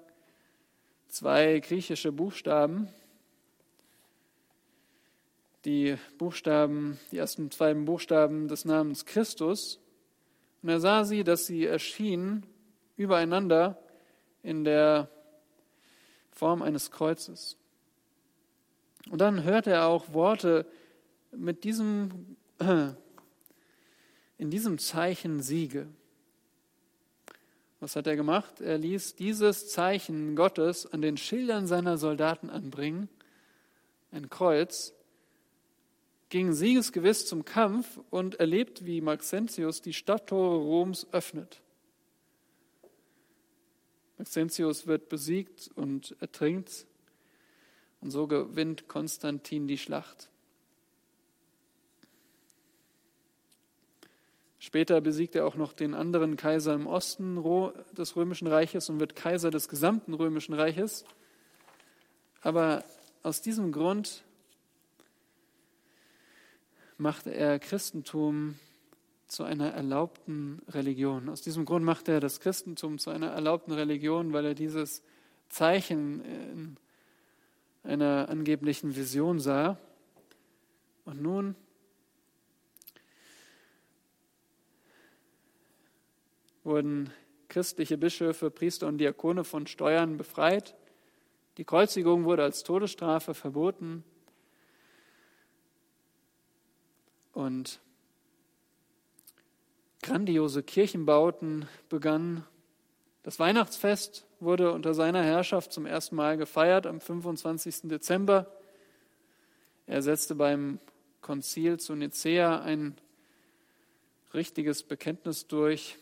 zwei 1.07 1.59
griechische 1.59 2.11
Buchstaben, 2.11 2.89
die 5.65 5.97
Buchstaben, 6.17 6.99
die 7.11 7.17
ersten 7.17 7.51
zwei 7.51 7.73
Buchstaben 7.73 8.47
des 8.47 8.65
Namens 8.65 9.05
Christus. 9.05 9.79
Und 10.63 10.69
er 10.69 10.79
sah 10.79 11.03
sie, 11.03 11.25
dass 11.25 11.45
sie 11.45 11.65
erschienen 11.65 12.45
übereinander 12.95 13.77
in 14.41 14.63
der 14.63 15.09
Form 16.31 16.61
eines 16.61 16.89
Kreuzes. 16.89 17.57
Und 19.09 19.19
dann 19.19 19.43
hörte 19.43 19.71
er 19.71 19.87
auch 19.87 20.13
Worte 20.13 20.65
mit 21.31 21.65
diesem, 21.65 22.37
in 24.37 24.49
diesem 24.49 24.77
Zeichen 24.79 25.41
Siege. 25.41 25.87
Was 27.81 27.97
hat 27.97 28.07
er 28.07 28.15
gemacht? 28.15 28.61
Er 28.61 28.77
ließ 28.77 29.15
dieses 29.15 29.67
Zeichen 29.67 30.37
Gottes 30.37 30.85
an 30.85 31.01
den 31.01 31.17
Schildern 31.17 31.67
seiner 31.67 31.97
Soldaten 31.97 32.49
anbringen, 32.49 33.09
ein 34.11 34.29
Kreuz, 34.29 34.93
ging 36.33 36.51
siegesgewiss 36.51 37.27
zum 37.27 37.45
Kampf 37.45 37.99
und 38.09 38.39
erlebt, 38.39 38.87
wie 38.87 39.01
Maxentius 39.01 39.83
die 39.83 39.93
Stadttore 39.93 40.57
Roms 40.57 41.05
öffnet. 41.11 41.61
Maxentius 44.17 44.87
wird 44.87 45.09
besiegt 45.09 45.69
und 45.75 46.15
ertrinkt 46.21 46.87
und 48.01 48.09
so 48.09 48.25
gewinnt 48.25 48.87
Konstantin 48.87 49.67
die 49.67 49.77
Schlacht. 49.77 50.31
Später 54.57 55.01
besiegt 55.01 55.35
er 55.35 55.45
auch 55.45 55.55
noch 55.55 55.71
den 55.71 55.93
anderen 55.93 56.35
Kaiser 56.35 56.73
im 56.73 56.87
Osten 56.87 57.35
des 57.95 58.15
Römischen 58.15 58.47
Reiches 58.47 58.89
und 58.89 58.99
wird 58.99 59.15
Kaiser 59.15 59.51
des 59.51 59.69
gesamten 59.69 60.15
Römischen 60.15 60.55
Reiches. 60.55 61.05
Aber 62.41 62.83
aus 63.21 63.43
diesem 63.43 63.71
Grund 63.71 64.23
machte 66.97 67.33
er 67.33 67.59
Christentum 67.59 68.57
zu 69.27 69.43
einer 69.43 69.71
erlaubten 69.71 70.61
Religion. 70.69 71.29
Aus 71.29 71.41
diesem 71.41 71.65
Grund 71.65 71.83
machte 71.83 72.11
er 72.11 72.19
das 72.19 72.39
Christentum 72.39 72.99
zu 72.99 73.09
einer 73.09 73.27
erlaubten 73.27 73.71
Religion, 73.71 74.33
weil 74.33 74.45
er 74.45 74.53
dieses 74.53 75.03
Zeichen 75.49 76.23
in 76.23 76.77
einer 77.83 78.29
angeblichen 78.29 78.95
Vision 78.95 79.39
sah. 79.39 79.77
Und 81.05 81.21
nun 81.21 81.55
wurden 86.63 87.09
christliche 87.49 87.97
Bischöfe, 87.97 88.49
Priester 88.49 88.87
und 88.87 88.97
Diakone 88.97 89.43
von 89.43 89.67
Steuern 89.67 90.17
befreit. 90.17 90.75
Die 91.57 91.65
Kreuzigung 91.65 92.23
wurde 92.23 92.43
als 92.43 92.63
Todesstrafe 92.63 93.33
verboten. 93.33 94.03
Und 97.33 97.79
grandiose 100.01 100.63
Kirchenbauten 100.63 101.67
begannen. 101.89 102.45
Das 103.23 103.39
Weihnachtsfest 103.39 104.25
wurde 104.39 104.71
unter 104.71 104.93
seiner 104.93 105.23
Herrschaft 105.23 105.71
zum 105.73 105.85
ersten 105.85 106.15
Mal 106.15 106.37
gefeiert 106.37 106.85
am 106.85 107.01
25. 107.01 107.89
Dezember. 107.89 108.51
Er 109.87 110.01
setzte 110.01 110.35
beim 110.35 110.79
Konzil 111.21 111.79
zu 111.79 111.95
Nicea 111.95 112.61
ein 112.61 112.95
richtiges 114.33 114.83
Bekenntnis 114.83 115.47
durch. 115.47 115.97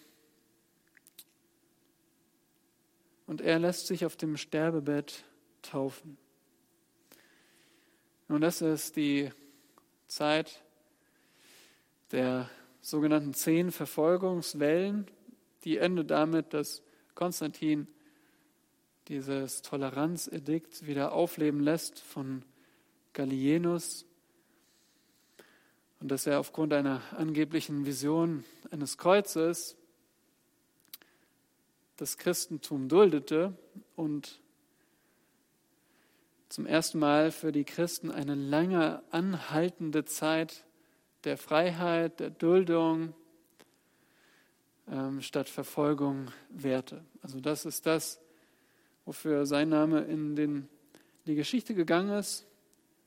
Und 3.27 3.39
er 3.39 3.59
lässt 3.59 3.88
sich 3.88 4.05
auf 4.05 4.17
dem 4.17 4.36
Sterbebett 4.36 5.23
taufen. 5.61 6.17
Nun, 8.27 8.41
das 8.41 8.61
ist 8.61 8.95
die 8.95 9.32
Zeit 10.07 10.61
der 12.12 12.49
sogenannten 12.82 13.34
zehn 13.34 13.72
Verfolgungswellen, 13.72 15.07
die 15.64 15.78
endet 15.78 16.12
damit, 16.12 16.53
dass 16.53 16.82
Konstantin 17.16 17.88
dieses 19.07 19.62
Toleranzedikt 19.62 20.86
wieder 20.86 21.12
aufleben 21.12 21.59
lässt 21.59 21.99
von 21.99 22.43
Gallienus 23.14 24.05
und 25.99 26.09
dass 26.09 26.26
er 26.26 26.39
aufgrund 26.39 26.74
einer 26.74 27.01
angeblichen 27.16 27.86
Vision 27.86 28.43
eines 28.72 28.97
Kreuzes 28.97 29.76
das 31.97 32.18
Christentum 32.18 32.89
duldete 32.89 33.55
und 33.95 34.41
zum 36.49 36.66
ersten 36.66 36.99
Mal 36.99 37.32
für 37.32 37.51
die 37.51 37.64
Christen 37.64 38.12
eine 38.12 38.36
lange 38.36 39.03
anhaltende 39.12 40.05
Zeit 40.05 40.66
der 41.24 41.38
Freiheit, 41.38 42.19
der 42.19 42.30
Duldung 42.30 43.13
ähm, 44.89 45.22
statt 45.22 45.49
Verfolgung 45.49 46.32
währte. 46.49 47.03
Also 47.22 47.39
das 47.39 47.65
ist 47.65 47.86
das, 47.86 48.19
wofür 49.05 49.45
sein 49.45 49.69
Name 49.69 50.01
in 50.01 50.36
den, 50.36 50.69
die 51.26 51.36
Geschichte 51.36 51.74
gegangen 51.74 52.09
ist. 52.17 52.45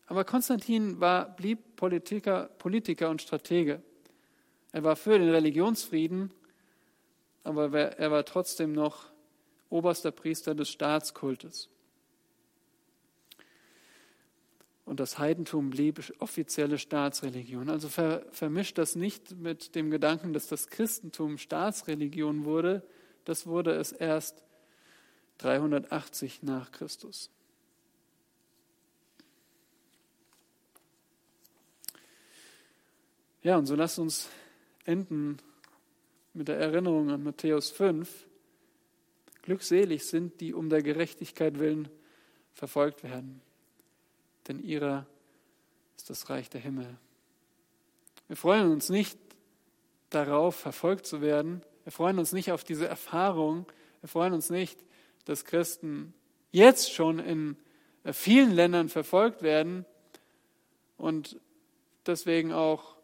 Aber 0.07 0.25
Konstantin 0.25 1.01
war, 1.01 1.35
blieb 1.35 1.77
Politiker, 1.77 2.51
Politiker 2.59 3.11
und 3.11 3.23
Stratege. 3.23 3.83
Er 4.73 4.85
war 4.85 4.97
für 4.97 5.19
den 5.19 5.31
Religionsfrieden 5.31 6.33
aber 7.45 7.73
er 7.75 8.11
war 8.11 8.25
trotzdem 8.25 8.73
noch 8.73 9.11
oberster 9.69 10.11
Priester 10.11 10.55
des 10.55 10.71
Staatskultes. 10.71 11.69
Und 14.85 15.01
das 15.01 15.19
Heidentum 15.19 15.71
blieb 15.71 16.13
offizielle 16.19 16.79
Staatsreligion. 16.79 17.71
Also 17.71 17.89
ver, 17.89 18.27
vermischt 18.33 18.77
das 18.77 18.97
nicht 18.97 19.37
mit 19.37 19.75
dem 19.75 19.91
Gedanken, 19.91 20.33
dass 20.33 20.47
das 20.47 20.69
Christentum 20.69 21.39
Staatsreligion 21.39 22.45
wurde. 22.45 22.83
Das 23.25 23.47
wurde 23.47 23.73
es 23.73 23.93
erst 23.93 24.45
380 25.39 26.43
nach 26.43 26.71
Christus. 26.71 27.31
Ja, 33.43 33.57
und 33.59 33.67
so 33.67 33.75
lasst 33.75 33.99
uns 33.99 34.29
enden 34.85 35.39
mit 36.33 36.49
der 36.49 36.59
Erinnerung 36.59 37.11
an 37.11 37.23
Matthäus 37.23 37.71
5, 37.71 38.27
glückselig 39.43 40.07
sind, 40.07 40.41
die 40.41 40.55
um 40.55 40.69
der 40.69 40.83
Gerechtigkeit 40.83 41.59
willen 41.59 41.89
verfolgt 42.55 43.03
werden, 43.03 43.41
denn 44.49 44.61
ihrer 44.61 45.07
ist 45.97 46.11
das 46.11 46.29
Reich 46.31 46.51
der 46.51 46.61
Himmel. 46.61 46.99
Wir 48.29 48.37
freuen 48.37 48.71
uns 48.71 48.89
nicht 48.89 49.19
darauf, 50.11 50.57
verfolgt 50.57 51.07
zu 51.07 51.21
werden. 51.21 51.63
Wir 51.85 51.93
freuen 51.93 52.19
uns 52.19 52.33
nicht 52.33 52.53
auf 52.53 52.65
diese 52.65 52.89
Erfahrung. 52.89 53.67
Wir 54.01 54.09
freuen 54.09 54.33
uns 54.33 54.51
nicht, 54.51 54.85
dass 55.25 55.45
Christen 55.45 56.15
jetzt 56.53 56.93
schon 56.93 57.19
in 57.19 57.57
vielen 58.13 58.53
Ländern 58.53 58.89
verfolgt 58.89 59.43
werden 59.43 59.85
und 60.97 61.41
deswegen 62.07 62.53
auch 62.53 62.97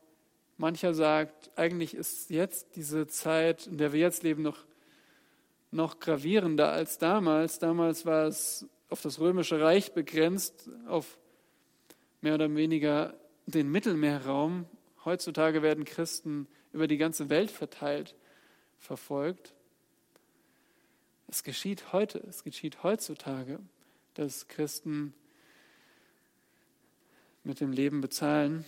Mancher 0.57 0.93
sagt, 0.93 1.51
eigentlich 1.57 1.95
ist 1.95 2.29
jetzt 2.29 2.77
diese 2.77 3.07
Zeit, 3.07 3.67
in 3.67 3.79
der 3.79 3.93
wir 3.95 4.01
jetzt 4.01 4.23
leben, 4.23 4.43
noch, 4.43 4.59
noch 5.71 6.01
gravierender 6.01 6.71
als 6.71 6.99
damals. 6.99 7.59
Damals 7.59 8.05
war 8.05 8.27
es 8.27 8.67
auf 8.91 9.01
das 9.01 9.21
römische 9.21 9.61
Reich 9.61 9.95
begrenzt, 9.95 10.69
auf 10.87 11.19
mehr 12.21 12.35
oder 12.35 12.55
weniger 12.55 13.15
den 13.47 13.71
Mittelmeerraum. 13.71 14.67
Heutzutage 15.05 15.63
werden 15.63 15.85
Christen 15.85 16.47
über 16.73 16.87
die 16.87 16.99
ganze 16.99 17.31
Welt 17.31 17.51
verteilt 17.51 18.15
verfolgt. 18.79 19.55
Es 21.29 21.43
geschieht 21.43 21.93
heute, 21.93 22.19
es 22.29 22.45
geschieht 22.45 22.83
heutzutage, 22.83 23.61
dass 24.15 24.49
Christen 24.49 25.15
mit 27.45 27.61
dem 27.61 27.73
Leben 27.73 28.01
bezahlen, 28.01 28.65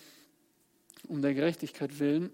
um 1.08 1.22
der 1.22 1.34
Gerechtigkeit 1.34 1.98
willen. 1.98 2.30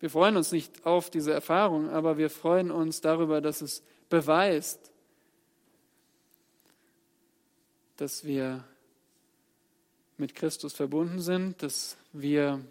Wir 0.00 0.10
freuen 0.10 0.36
uns 0.36 0.52
nicht 0.52 0.86
auf 0.86 1.10
diese 1.10 1.32
Erfahrung, 1.32 1.90
aber 1.90 2.18
wir 2.18 2.30
freuen 2.30 2.70
uns 2.70 3.00
darüber, 3.00 3.40
dass 3.40 3.60
es 3.60 3.82
beweist, 4.08 4.92
dass 7.96 8.24
wir 8.24 8.64
mit 10.18 10.34
Christus 10.34 10.74
verbunden 10.74 11.20
sind, 11.20 11.62
dass 11.62 11.96
wir 12.12 12.64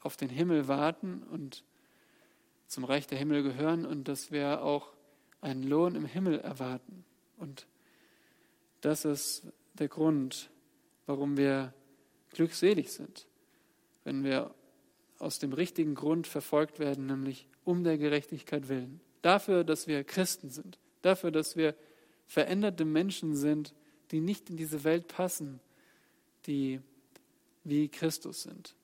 auf 0.00 0.16
den 0.16 0.28
Himmel 0.28 0.68
warten 0.68 1.22
und 1.30 1.64
zum 2.66 2.84
Reich 2.84 3.06
der 3.06 3.18
Himmel 3.18 3.42
gehören 3.42 3.86
und 3.86 4.08
dass 4.08 4.30
wir 4.30 4.62
auch 4.62 4.92
einen 5.40 5.62
Lohn 5.62 5.94
im 5.94 6.06
Himmel 6.06 6.40
erwarten. 6.40 7.04
Und 7.36 7.66
das 8.80 9.04
ist 9.04 9.46
der 9.74 9.88
Grund, 9.88 10.50
warum 11.06 11.36
wir 11.36 11.72
glückselig 12.30 12.92
sind, 12.92 13.26
wenn 14.04 14.24
wir 14.24 14.54
aus 15.18 15.38
dem 15.38 15.52
richtigen 15.52 15.94
Grund 15.94 16.26
verfolgt 16.26 16.78
werden, 16.78 17.06
nämlich 17.06 17.46
um 17.64 17.84
der 17.84 17.98
Gerechtigkeit 17.98 18.68
willen. 18.68 19.00
Dafür, 19.22 19.64
dass 19.64 19.86
wir 19.86 20.02
Christen 20.02 20.50
sind, 20.50 20.78
dafür, 21.02 21.30
dass 21.30 21.56
wir 21.56 21.74
veränderte 22.26 22.84
Menschen 22.84 23.36
sind, 23.36 23.74
die 24.10 24.20
nicht 24.20 24.50
in 24.50 24.56
diese 24.56 24.84
Welt 24.84 25.08
passen, 25.08 25.60
die 26.46 26.80
wie 27.64 27.88
Christus 27.88 28.42
sind. 28.42 28.74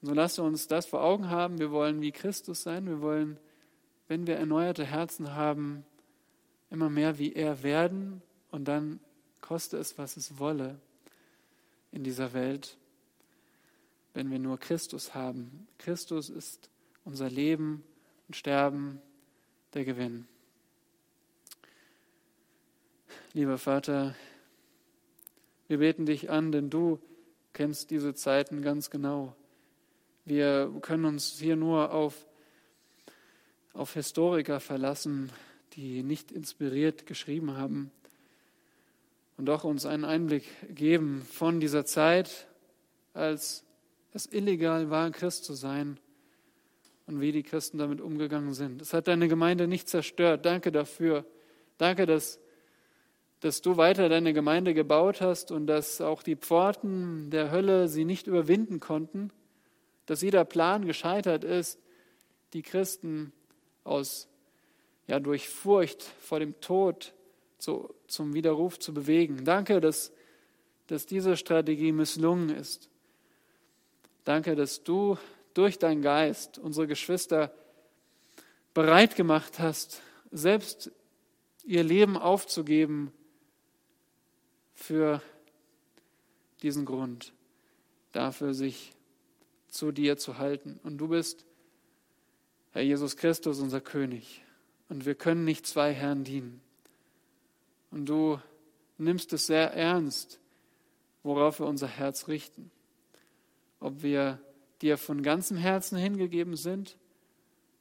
Und 0.00 0.08
so 0.08 0.14
lasst 0.14 0.38
uns 0.38 0.68
das 0.68 0.86
vor 0.86 1.02
Augen 1.02 1.30
haben. 1.30 1.58
Wir 1.58 1.70
wollen 1.70 2.00
wie 2.00 2.12
Christus 2.12 2.62
sein. 2.62 2.86
Wir 2.86 3.00
wollen, 3.00 3.38
wenn 4.08 4.26
wir 4.26 4.36
erneuerte 4.36 4.84
Herzen 4.84 5.34
haben, 5.34 5.84
immer 6.70 6.90
mehr 6.90 7.18
wie 7.18 7.32
er 7.32 7.62
werden 7.62 8.20
und 8.50 8.66
dann 8.66 9.00
koste 9.40 9.78
es, 9.78 9.96
was 9.96 10.16
es 10.16 10.38
wolle 10.38 10.80
in 11.92 12.02
dieser 12.02 12.32
Welt, 12.32 12.76
wenn 14.12 14.30
wir 14.30 14.38
nur 14.38 14.58
Christus 14.58 15.14
haben. 15.14 15.68
Christus 15.78 16.28
ist 16.28 16.68
unser 17.04 17.30
Leben 17.30 17.84
und 18.26 18.36
Sterben, 18.36 19.00
der 19.74 19.84
Gewinn. 19.84 20.26
Lieber 23.32 23.58
Vater, 23.58 24.14
wir 25.68 25.78
beten 25.78 26.06
dich 26.06 26.30
an, 26.30 26.52
denn 26.52 26.70
du 26.70 27.00
kennst 27.52 27.90
diese 27.90 28.14
Zeiten 28.14 28.62
ganz 28.62 28.90
genau. 28.90 29.34
Wir 30.24 30.72
können 30.80 31.04
uns 31.04 31.38
hier 31.38 31.56
nur 31.56 31.92
auf, 31.92 32.26
auf 33.72 33.94
Historiker 33.94 34.60
verlassen, 34.60 35.30
die 35.74 36.02
nicht 36.02 36.32
inspiriert 36.32 37.06
geschrieben 37.06 37.56
haben 37.56 37.90
und 39.36 39.46
doch 39.46 39.64
uns 39.64 39.86
einen 39.86 40.04
Einblick 40.04 40.44
geben 40.74 41.22
von 41.22 41.60
dieser 41.60 41.84
Zeit, 41.84 42.46
als 43.12 43.64
es 44.12 44.26
illegal 44.26 44.90
war, 44.90 45.10
Christ 45.10 45.44
zu 45.44 45.54
sein 45.54 45.98
und 47.06 47.20
wie 47.20 47.32
die 47.32 47.42
Christen 47.42 47.78
damit 47.78 48.00
umgegangen 48.00 48.54
sind. 48.54 48.80
Es 48.80 48.92
hat 48.92 49.08
deine 49.08 49.28
Gemeinde 49.28 49.66
nicht 49.66 49.88
zerstört. 49.88 50.46
Danke 50.46 50.72
dafür. 50.72 51.24
Danke, 51.78 52.06
dass, 52.06 52.38
dass 53.44 53.60
du 53.60 53.76
weiter 53.76 54.08
deine 54.08 54.32
Gemeinde 54.32 54.72
gebaut 54.72 55.20
hast 55.20 55.50
und 55.50 55.66
dass 55.66 56.00
auch 56.00 56.22
die 56.22 56.34
Pforten 56.34 57.28
der 57.28 57.50
Hölle 57.50 57.88
sie 57.88 58.06
nicht 58.06 58.26
überwinden 58.26 58.80
konnten, 58.80 59.30
dass 60.06 60.22
jeder 60.22 60.46
Plan 60.46 60.86
gescheitert 60.86 61.44
ist, 61.44 61.78
die 62.54 62.62
Christen 62.62 63.34
aus 63.84 64.28
ja 65.08 65.20
durch 65.20 65.50
Furcht 65.50 66.02
vor 66.20 66.40
dem 66.40 66.58
Tod 66.62 67.12
zu, 67.58 67.94
zum 68.06 68.32
Widerruf 68.32 68.78
zu 68.78 68.94
bewegen. 68.94 69.44
Danke, 69.44 69.82
dass, 69.82 70.10
dass 70.86 71.04
diese 71.04 71.36
Strategie 71.36 71.92
misslungen 71.92 72.48
ist. 72.48 72.88
Danke, 74.24 74.56
dass 74.56 74.84
du 74.84 75.18
durch 75.52 75.78
deinen 75.78 76.00
Geist 76.00 76.56
unsere 76.56 76.86
Geschwister 76.86 77.52
bereit 78.72 79.16
gemacht 79.16 79.58
hast, 79.58 80.00
selbst 80.30 80.90
ihr 81.66 81.84
Leben 81.84 82.16
aufzugeben 82.16 83.12
für 84.74 85.22
diesen 86.62 86.84
Grund, 86.84 87.32
dafür 88.12 88.54
sich 88.54 88.92
zu 89.68 89.92
dir 89.92 90.16
zu 90.16 90.38
halten. 90.38 90.78
Und 90.82 90.98
du 90.98 91.08
bist, 91.08 91.44
Herr 92.72 92.82
Jesus 92.82 93.16
Christus, 93.16 93.60
unser 93.60 93.80
König. 93.80 94.42
Und 94.88 95.06
wir 95.06 95.14
können 95.14 95.44
nicht 95.44 95.66
zwei 95.66 95.92
Herren 95.92 96.24
dienen. 96.24 96.60
Und 97.90 98.06
du 98.06 98.40
nimmst 98.98 99.32
es 99.32 99.46
sehr 99.46 99.72
ernst, 99.72 100.40
worauf 101.22 101.60
wir 101.60 101.66
unser 101.66 101.86
Herz 101.86 102.28
richten. 102.28 102.70
Ob 103.80 104.02
wir 104.02 104.40
dir 104.82 104.98
von 104.98 105.22
ganzem 105.22 105.56
Herzen 105.56 105.96
hingegeben 105.96 106.56
sind 106.56 106.98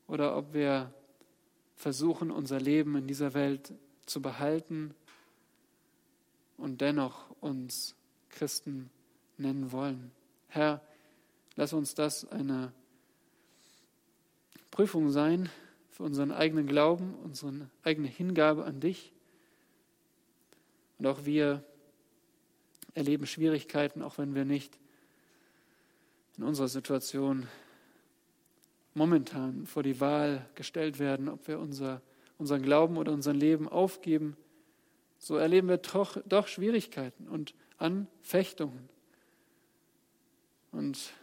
oder 0.08 0.38
ob 0.38 0.54
wir 0.54 0.94
versuchen, 1.76 2.32
unser 2.32 2.60
Leben 2.60 2.96
in 2.96 3.08
dieser 3.08 3.34
Welt 3.34 3.74
zu 4.06 4.22
behalten 4.22 4.94
und 6.58 6.82
dennoch 6.82 7.30
uns 7.42 7.96
Christen 8.30 8.90
nennen 9.38 9.72
wollen. 9.72 10.12
Herr, 10.48 10.82
lass 11.56 11.74
uns 11.74 11.96
das 11.96 12.26
eine 12.26 12.74
Prüfung 14.72 15.12
sein, 15.12 15.50
für 15.94 16.04
unseren 16.04 16.32
eigenen 16.32 16.66
Glauben, 16.66 17.14
unsere 17.24 17.70
eigene 17.84 18.08
Hingabe 18.08 18.66
an 18.66 18.80
dich. 18.80 19.14
Und 20.98 21.06
auch 21.06 21.26
wir 21.26 21.64
erleben 22.96 23.28
Schwierigkeiten, 23.28 24.02
auch 24.02 24.18
wenn 24.18 24.34
wir 24.34 24.44
nicht 24.44 24.80
in 26.38 26.44
unserer 26.44 26.68
Situation 26.68 27.48
momentan 28.96 29.68
vor 29.68 29.84
die 29.84 30.00
Wahl 30.00 30.48
gestellt 30.56 30.98
werden, 30.98 31.30
ob 31.30 31.48
wir 31.48 31.60
unser, 31.60 32.02
unseren 32.40 32.64
Glauben 32.64 32.98
oder 32.98 33.12
unser 33.12 33.34
Leben 33.34 33.70
aufgeben. 33.70 34.36
So 35.24 35.38
erleben 35.38 35.70
wir 35.70 35.78
doch, 35.78 36.18
doch 36.26 36.48
Schwierigkeiten 36.48 37.30
und 37.30 37.56
Anfechtungen. 37.78 38.90
Und 40.74 41.14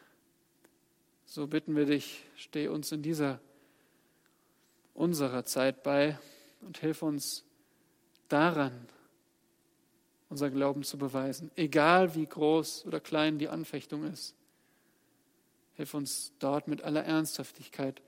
so 1.27 1.47
bitten 1.47 1.77
wir 1.77 1.85
dich, 1.85 2.25
steh 2.35 2.69
uns 2.69 2.93
in 2.93 3.03
dieser 3.03 3.41
unserer 4.95 5.45
Zeit 5.45 5.83
bei 5.83 6.19
und 6.63 6.79
hilf 6.79 7.03
uns 7.03 7.45
daran, 8.29 8.89
unser 10.31 10.49
Glauben 10.49 10.83
zu 10.83 10.97
beweisen, 10.97 11.51
egal 11.55 12.15
wie 12.15 12.25
groß 12.25 12.87
oder 12.87 13.01
klein 13.01 13.39
die 13.39 13.51
Anfechtung 13.51 14.05
ist. 14.05 14.35
Hilf 15.75 15.93
uns 15.93 16.33
dort 16.39 16.69
mit 16.69 16.81
aller 16.81 17.05
Ernsthaftigkeit 17.05 18.01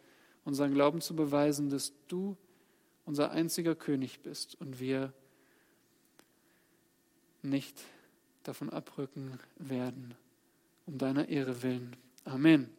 unseren 0.47 0.72
Glauben 0.72 1.03
zu 1.03 1.14
beweisen, 1.14 1.68
dass 1.68 1.93
du 2.09 2.38
unser 3.05 3.30
einziger 3.32 3.74
König 3.74 4.20
bist 4.20 4.59
und 4.59 4.80
wir 4.80 5.12
nicht 7.43 7.78
davon 8.43 8.70
abrücken 8.70 9.38
werden, 9.59 10.14
um 10.86 10.99
deiner 10.99 11.28
Ehre 11.28 11.62
willen. 11.62 11.97
Amen. 12.24 12.70